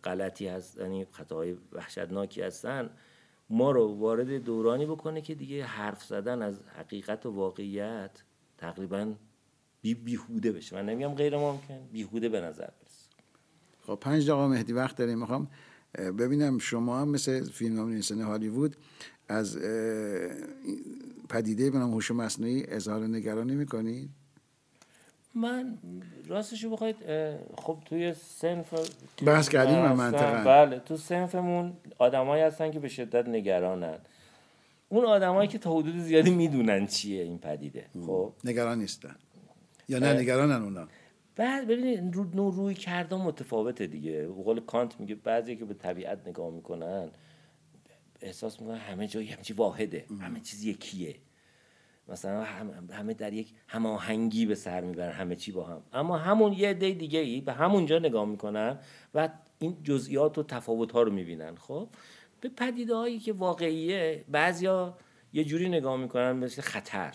غلطی 0.05 0.47
هست. 0.47 0.79
یعنی 0.79 1.07
خطاهای 1.11 1.57
وحشتناکی 1.73 2.43
هستن. 2.43 2.91
ما 3.51 3.71
رو 3.71 3.99
وارد 3.99 4.45
دورانی 4.45 4.87
بکنه 4.87 5.21
که 5.21 5.35
دیگه 5.35 5.65
حرف 5.65 6.05
زدن 6.05 6.43
از 6.43 6.61
حقیقت 6.79 7.27
و 7.27 7.31
واقعیت 7.31 8.11
تقریبا 8.59 9.15
بی 9.83 9.95
بیهوده 9.95 10.53
بشه. 10.53 10.77
من 10.77 10.87
نمیگم 10.87 11.15
غیر 11.15 11.39
ممکن 11.39 11.79
بیهوده 11.93 12.29
به 12.29 12.41
نظر 12.41 12.67
برسه. 12.67 13.09
خب 13.87 13.99
پنج 14.01 14.31
دقیقه 14.31 14.47
مهدی 14.47 14.73
وقت 14.73 14.97
داریم. 14.97 15.19
می‌خوام 15.19 15.51
ببینم 15.95 16.59
شما 16.59 17.01
هم 17.01 17.09
مثل 17.09 17.45
فیلم 17.45 17.77
نام 17.77 18.21
هالیوود 18.21 18.77
از 19.29 19.59
پدیده 21.29 21.71
به 21.71 21.79
نام 21.79 21.93
هوش 21.93 22.11
مصنوعی 22.11 22.65
اظهار 22.69 23.07
نگرانی 23.07 23.55
می‌کنید؟ 23.55 24.11
من 25.35 25.79
راستشو 26.27 26.71
بخواید 26.71 26.97
خب 27.59 27.79
توی 27.85 28.15
سنف 28.15 28.75
بحث 29.27 29.49
کردیم 29.49 29.79
من 29.79 29.93
منطقه 29.93 30.45
بله 30.45 30.79
تو 30.79 30.97
سنفمون 30.97 31.73
آدمایی 31.99 32.43
هستن 32.43 32.71
که 32.71 32.81
به 32.81 32.89
شدت 32.89 33.29
نگرانن. 33.29 33.99
اون 34.89 35.05
آدمایی 35.05 35.49
که 35.49 35.59
تا 35.59 35.75
حدود 35.75 35.99
زیادی 35.99 36.31
می‌دونن 36.31 36.87
چیه 36.87 37.23
این 37.23 37.39
پدیده. 37.39 37.87
خب. 38.07 38.33
نگران 38.45 38.79
نیستن. 38.79 39.17
یا 39.89 39.99
نه 39.99 40.13
نگرانن 40.13 40.63
اونا. 40.63 40.89
بعد 41.37 41.67
ببینید 41.67 42.15
رو 42.15 42.51
روی 42.51 42.75
کردن 42.75 43.17
متفاوته 43.17 43.87
دیگه. 43.87 44.27
قول 44.27 44.61
کانت 44.61 45.01
میگه 45.01 45.15
بعضی 45.15 45.57
که 45.57 45.65
به 45.65 45.75
طبیعت 45.75 46.29
نگاه 46.29 46.51
می‌کنن 46.51 47.09
احساس 48.21 48.61
می‌کنن 48.61 48.77
همه 48.77 49.07
جایی 49.07 49.29
همچی 49.29 49.53
واحده 49.53 50.05
همه 50.21 50.41
چیز 50.41 50.65
یکیه. 50.65 51.15
مثلا 52.09 52.45
همه 52.93 53.15
در 53.15 53.33
یک 53.33 53.53
هماهنگی 53.69 54.47
به 54.47 54.55
سر 54.55 54.81
می‌برن 54.81 55.13
همه 55.13 55.37
چی 55.37 55.53
با 55.53 55.65
هم. 55.65 55.83
اما 55.93 56.17
همون 56.17 56.53
یه 56.53 56.69
عده 56.69 56.91
دیگه 56.91 57.19
ای 57.19 57.41
به 57.41 57.53
همونجا 57.53 57.99
نگاه 57.99 58.25
می‌کنن 58.25 58.79
و 59.15 59.29
این 59.59 59.77
جزئیات 59.83 60.39
و 60.39 60.43
تفاوت 60.43 60.93
ها 60.93 61.03
رو 61.03 61.13
می‌بینن. 61.13 61.55
خب 61.57 61.89
به 62.41 62.49
پدیده 62.49 62.95
هایی 62.95 63.19
که 63.19 63.33
واقعیه 63.33 64.25
بعضیا 64.29 64.95
یه 65.33 65.45
جوری 65.45 65.69
نگاه 65.69 65.97
می‌کنن 65.97 66.33
مثل 66.33 66.63
خطر. 66.63 67.15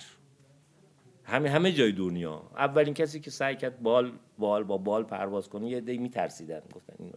همه 1.23 1.49
همه 1.49 1.71
جای 1.71 1.91
دنیا. 1.91 2.41
اولین 2.55 2.93
کسی 2.93 3.19
که 3.19 3.31
سعی 3.31 3.55
کرد 3.55 3.81
بال 3.81 4.11
بال 4.37 4.63
با 4.63 4.77
بال 4.77 5.03
پرواز 5.03 5.49
کنه 5.49 5.69
یه 5.69 5.81
دی 5.81 5.97
میترسیدن. 5.97 6.61
گفتن 6.75 6.93
این 6.99 7.13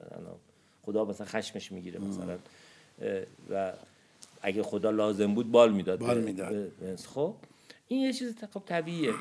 خدا 0.83 1.05
مثلا 1.05 1.27
خشمش 1.27 1.73
می‌گیره 1.73 2.01
مثلا. 2.01 2.39
و 3.51 3.73
اگه 4.43 4.63
خدا 4.63 4.91
لازم 4.91 5.35
بود 5.35 5.51
بال 5.51 5.73
می‌داد. 5.73 5.99
بال 5.99 6.21
می‌داد. 6.21 6.71
خب 7.15 7.35
این 7.93 8.03
یه 8.03 8.13
چیز 8.13 8.45
خب 8.53 8.63
طبیعیه 8.67 9.13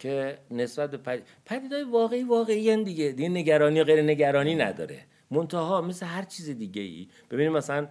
که 0.00 0.38
نسبت 0.50 0.90
به 0.90 1.22
پدیدهای 1.46 1.82
واقعی 1.82 2.22
واقعی 2.22 2.84
دیگه. 2.84 3.12
دیگه 3.12 3.28
نگرانی 3.28 3.80
و 3.80 3.84
غیر 3.84 4.02
نگرانی 4.02 4.54
نداره. 4.54 5.04
منتها 5.30 5.80
مثل 5.80 6.06
هر 6.06 6.22
چیز 6.22 6.50
دیگه 6.50 6.82
ای 6.82 7.08
ببینید 7.30 7.52
مثلا 7.52 7.88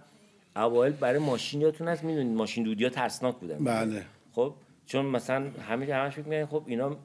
اوایل 0.56 0.92
برای 0.92 1.18
ماشینیاتون 1.18 1.88
هست؟ 1.88 2.04
می‌دونید 2.04 2.36
ماشین 2.36 2.64
دودی 2.64 2.84
ها 2.84 2.90
ترسناک 2.90 3.36
بودن. 3.36 3.64
بله. 3.64 4.04
خب 4.32 4.54
چون 4.86 5.06
مثلا 5.06 5.50
همه 5.68 5.94
همش 5.94 6.14
فکر 6.14 6.46
خب 6.46 6.64
اینا 6.66 6.96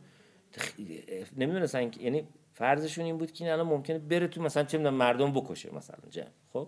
نمی‌دونستن 1.38 1.92
یعنی 2.00 2.28
فرضشون 2.54 3.06
این 3.06 3.18
بود 3.18 3.32
که 3.32 3.44
این 3.44 3.54
الان 3.54 3.68
ممکنه 3.68 4.00
بره 4.00 4.28
تو 4.28 4.42
مثلا 4.42 4.64
چه 4.64 4.78
مردم 4.78 5.34
بکشه 5.34 5.76
مثلا 5.76 5.98
جمع. 6.10 6.26
خب؟ 6.54 6.68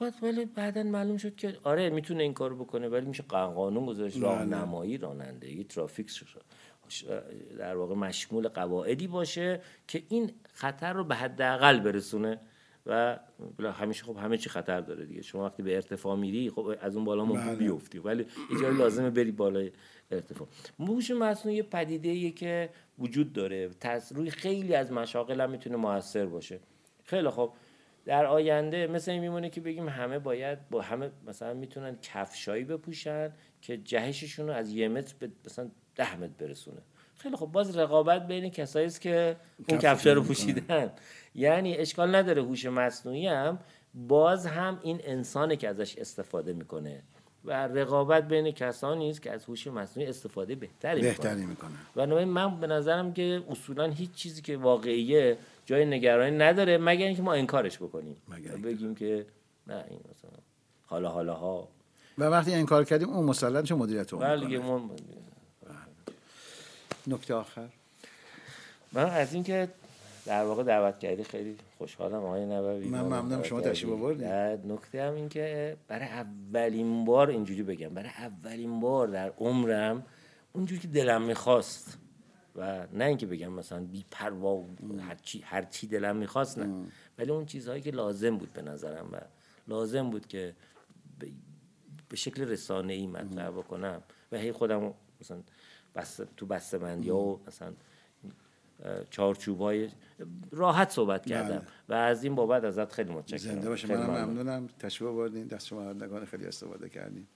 بعد 0.00 0.14
ولی 0.22 0.44
بعدا 0.44 0.82
معلوم 0.82 1.16
شد 1.16 1.36
که 1.36 1.56
آره 1.64 1.90
می‌تونه 1.90 2.22
این 2.22 2.34
کارو 2.34 2.64
بکنه 2.64 2.88
ولی 2.88 3.06
میشه 3.06 3.22
قانون 3.22 3.86
گذاشت. 3.86 4.22
راهنمایی 4.22 4.98
رانندگی 4.98 5.64
ترافیک 5.64 6.10
در 7.58 7.76
واقع 7.76 7.94
مشمول 7.94 8.48
قواعدی 8.48 9.06
باشه 9.06 9.60
که 9.88 10.02
این 10.08 10.30
خطر 10.52 10.92
رو 10.92 11.04
به 11.04 11.14
حداقل 11.14 11.80
برسونه 11.80 12.40
و 12.86 13.18
همیشه 13.72 14.04
خب 14.04 14.16
همه 14.16 14.38
چی 14.38 14.48
خطر 14.48 14.80
داره 14.80 15.04
دیگه. 15.04 15.22
شما 15.22 15.44
وقتی 15.44 15.62
به 15.62 15.74
ارتفاع 15.74 16.16
میری 16.16 16.50
خب 16.50 16.74
از 16.80 16.96
اون 16.96 17.04
بالا 17.04 17.24
ممکن 17.24 17.46
بله. 17.46 17.56
بیفتی 17.56 17.98
ولی 17.98 18.26
جایی 18.62 18.76
لازمه 18.76 19.10
بری 19.10 19.32
بالای 19.32 19.72
ارتفاع. 20.10 20.48
مصنوعی 21.18 21.56
یه 21.56 21.62
پدیده 21.62 22.30
که 22.30 22.70
وجود 22.98 23.32
داره. 23.32 23.70
روی 24.14 24.30
خیلی 24.30 24.74
از 24.74 24.92
مشاغل 24.92 25.40
هم 25.40 25.50
می‌تونه 25.50 25.76
موثر 25.76 26.26
باشه. 26.26 26.60
خیلی 27.04 27.30
خب. 27.30 27.52
در 28.04 28.26
آینده 28.26 28.86
مثل 28.86 29.10
این 29.10 29.20
میمونه 29.20 29.50
که 29.50 29.60
بگیم 29.60 29.88
همه 29.88 30.18
باید 30.18 30.68
با 30.68 30.82
همه 30.82 31.10
مثلا 31.26 31.54
می‌تونن 31.54 31.98
کفشایی 32.02 32.64
بپوشن 32.64 33.32
که 33.60 33.76
جهششون 33.76 34.46
رو 34.46 34.52
از 34.52 34.70
یه 34.70 34.88
متر 34.88 35.14
به 35.18 35.30
مثلا 35.46 35.70
ده 35.94 36.16
متر 36.16 36.32
برسونه. 36.46 36.80
خیلی 37.16 37.36
خب 37.36 37.46
باز 37.46 37.76
رقابت 37.76 38.26
بین 38.26 38.50
کسایی 38.50 38.86
است 38.86 39.00
که 39.00 39.36
اون 39.68 39.78
کفشا 39.78 40.12
رو 40.12 40.22
پوشیدن. 40.22 40.92
یعنی 41.34 41.76
اشکال 41.76 42.14
نداره 42.14 42.42
هوش 42.42 42.66
مصنوعی 42.66 43.26
هم 43.26 43.58
باز 43.94 44.46
هم 44.46 44.80
این 44.82 45.00
انسانه 45.04 45.56
که 45.56 45.68
ازش 45.68 45.98
استفاده 45.98 46.52
می‌کنه. 46.52 47.02
و 47.44 47.52
رقابت 47.52 48.28
بین 48.28 48.50
کسانی 48.50 49.10
است 49.10 49.22
که 49.22 49.32
از 49.32 49.44
هوش 49.44 49.66
مصنوعی 49.66 50.08
استفاده 50.08 50.54
بهتری, 50.54 51.00
بهتری 51.00 51.46
می‌کنه. 51.46 51.70
و 51.96 52.26
من 52.26 52.60
به 52.60 52.66
نظرم 52.66 53.12
که 53.12 53.42
اصولا 53.50 53.90
هیچ 53.90 54.12
چیزی 54.12 54.42
که 54.42 54.56
واقعیه 54.56 55.38
جای 55.66 55.84
نگرانی 55.84 56.36
نداره 56.36 56.78
مگر 56.78 57.06
اینکه 57.06 57.22
ما 57.22 57.32
انکارش 57.32 57.76
بکنیم. 57.76 58.16
بگیم 58.64 58.94
که 58.94 59.26
نه 59.66 59.84
این 59.90 60.00
مثلا 60.10 60.38
حالا 60.86 61.08
حالا 61.08 61.34
ها 61.34 61.68
و 62.18 62.24
وقتی 62.24 62.54
انکار 62.54 62.84
کردیم 62.84 63.08
اون 63.08 63.24
مسلط 63.24 63.64
چه 63.64 63.74
مدیریت 63.74 64.14
اون 64.14 64.22
بله. 64.22 64.60
نکته 67.06 67.34
آخر. 67.34 67.68
من 68.92 69.04
از 69.04 69.34
اینکه 69.34 69.68
در 70.26 70.44
واقع 70.44 70.62
دعوت 70.62 70.98
کردی. 70.98 71.24
خیلی 71.24 71.56
خوشحالم 71.78 72.24
آقای 72.24 72.46
نبوی 72.46 72.88
من 72.88 73.00
ممنونم 73.00 73.42
شما 73.42 73.60
تشریف 73.60 73.92
آوردید 73.92 74.72
نکته 74.72 75.02
هم 75.02 75.14
این 75.14 75.28
که 75.28 75.76
برای 75.88 76.08
اولین 76.08 77.04
بار 77.04 77.30
اینجوری 77.30 77.62
بگم 77.62 77.88
برای 77.88 78.08
اولین 78.08 78.80
بار 78.80 79.08
در 79.08 79.32
عمرم 79.38 80.06
اونجوری 80.52 80.80
که 80.80 80.88
دلم 80.88 81.22
می‌خواست 81.22 81.98
و 82.56 82.86
نه 82.92 83.04
اینکه 83.04 83.26
بگم 83.26 83.52
مثلا 83.52 83.80
بی 83.80 84.04
پروا 84.10 84.64
هر 85.00 85.14
چی 85.14 85.40
هر 85.40 85.62
چی 85.62 85.86
دلم 85.86 86.16
می‌خواست 86.16 86.58
نه. 86.58 86.86
ولی 87.18 87.30
اون 87.30 87.46
چیزهایی 87.46 87.82
که 87.82 87.90
لازم 87.90 88.36
بود 88.38 88.52
به 88.52 88.62
نظرم 88.62 89.08
و 89.12 89.16
لازم 89.68 90.10
بود 90.10 90.26
که 90.26 90.54
به 92.08 92.16
شکل 92.16 92.42
رسانه 92.42 92.92
ای 92.92 93.06
مطرح 93.06 93.50
بکنم 93.50 94.02
و 94.32 94.36
هی 94.36 94.52
خودم 94.52 94.94
مثلا 95.20 95.42
بس 95.94 96.20
تو 96.36 96.46
بسته 96.46 96.78
بندی 96.78 97.10
ها 97.10 97.18
و 97.18 97.40
مثلا 97.46 97.72
چارچوب 99.10 99.60
های 99.60 99.88
راحت 100.50 100.90
صحبت 100.90 101.26
کردم 101.26 101.58
بله. 101.58 101.66
و 101.88 101.92
از 101.94 102.24
این 102.24 102.34
بابت 102.34 102.64
ازت 102.64 102.92
خیلی 102.92 103.12
متشکرم. 103.12 103.54
زنده 103.54 103.68
باشه 103.68 103.96
منم 103.96 104.24
ممنونم. 104.24 104.68
تشریف 104.78 105.10
آوردین. 105.10 105.46
دست 105.46 105.66
شما 105.66 105.94
خیلی 106.30 106.46
استفاده 106.46 106.88
کردیم 106.88 107.28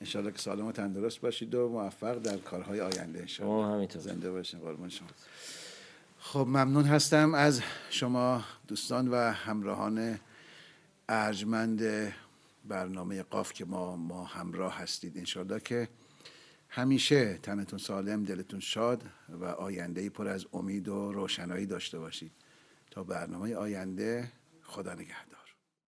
انشالله 0.00 0.32
که 0.32 0.38
سالم 0.38 0.66
و 0.66 0.72
تندرست 0.72 1.20
باشید 1.20 1.54
و 1.54 1.68
موفق 1.68 2.18
در 2.18 2.36
کارهای 2.36 2.80
آینده 2.80 3.20
انشالله 3.20 3.66
همینطور. 3.66 4.02
زنده 4.02 4.30
باشین 4.30 4.60
قربان 4.60 4.88
شما. 4.88 5.08
خب 6.18 6.38
ممنون 6.38 6.84
هستم 6.84 7.34
از 7.34 7.60
شما 7.90 8.44
دوستان 8.68 9.08
و 9.08 9.16
همراهان 9.16 10.18
ارجمند 11.08 11.82
برنامه 12.68 13.22
قاف 13.22 13.52
که 13.52 13.64
ما 13.64 13.96
ما 13.96 14.24
همراه 14.24 14.78
هستید. 14.78 15.18
انشالله 15.18 15.60
که 15.60 15.88
همیشه 16.74 17.38
تنتون 17.38 17.78
سالم 17.78 18.24
دلتون 18.24 18.60
شاد 18.60 19.02
و 19.28 19.44
آینده 19.44 20.10
پر 20.10 20.28
از 20.28 20.46
امید 20.52 20.88
و 20.88 21.12
روشنایی 21.12 21.66
داشته 21.66 21.98
باشید. 21.98 22.32
تا 22.90 23.04
برنامه 23.04 23.54
آینده 23.54 24.32
خدا 24.62 24.94
نگهدار. 24.94 25.41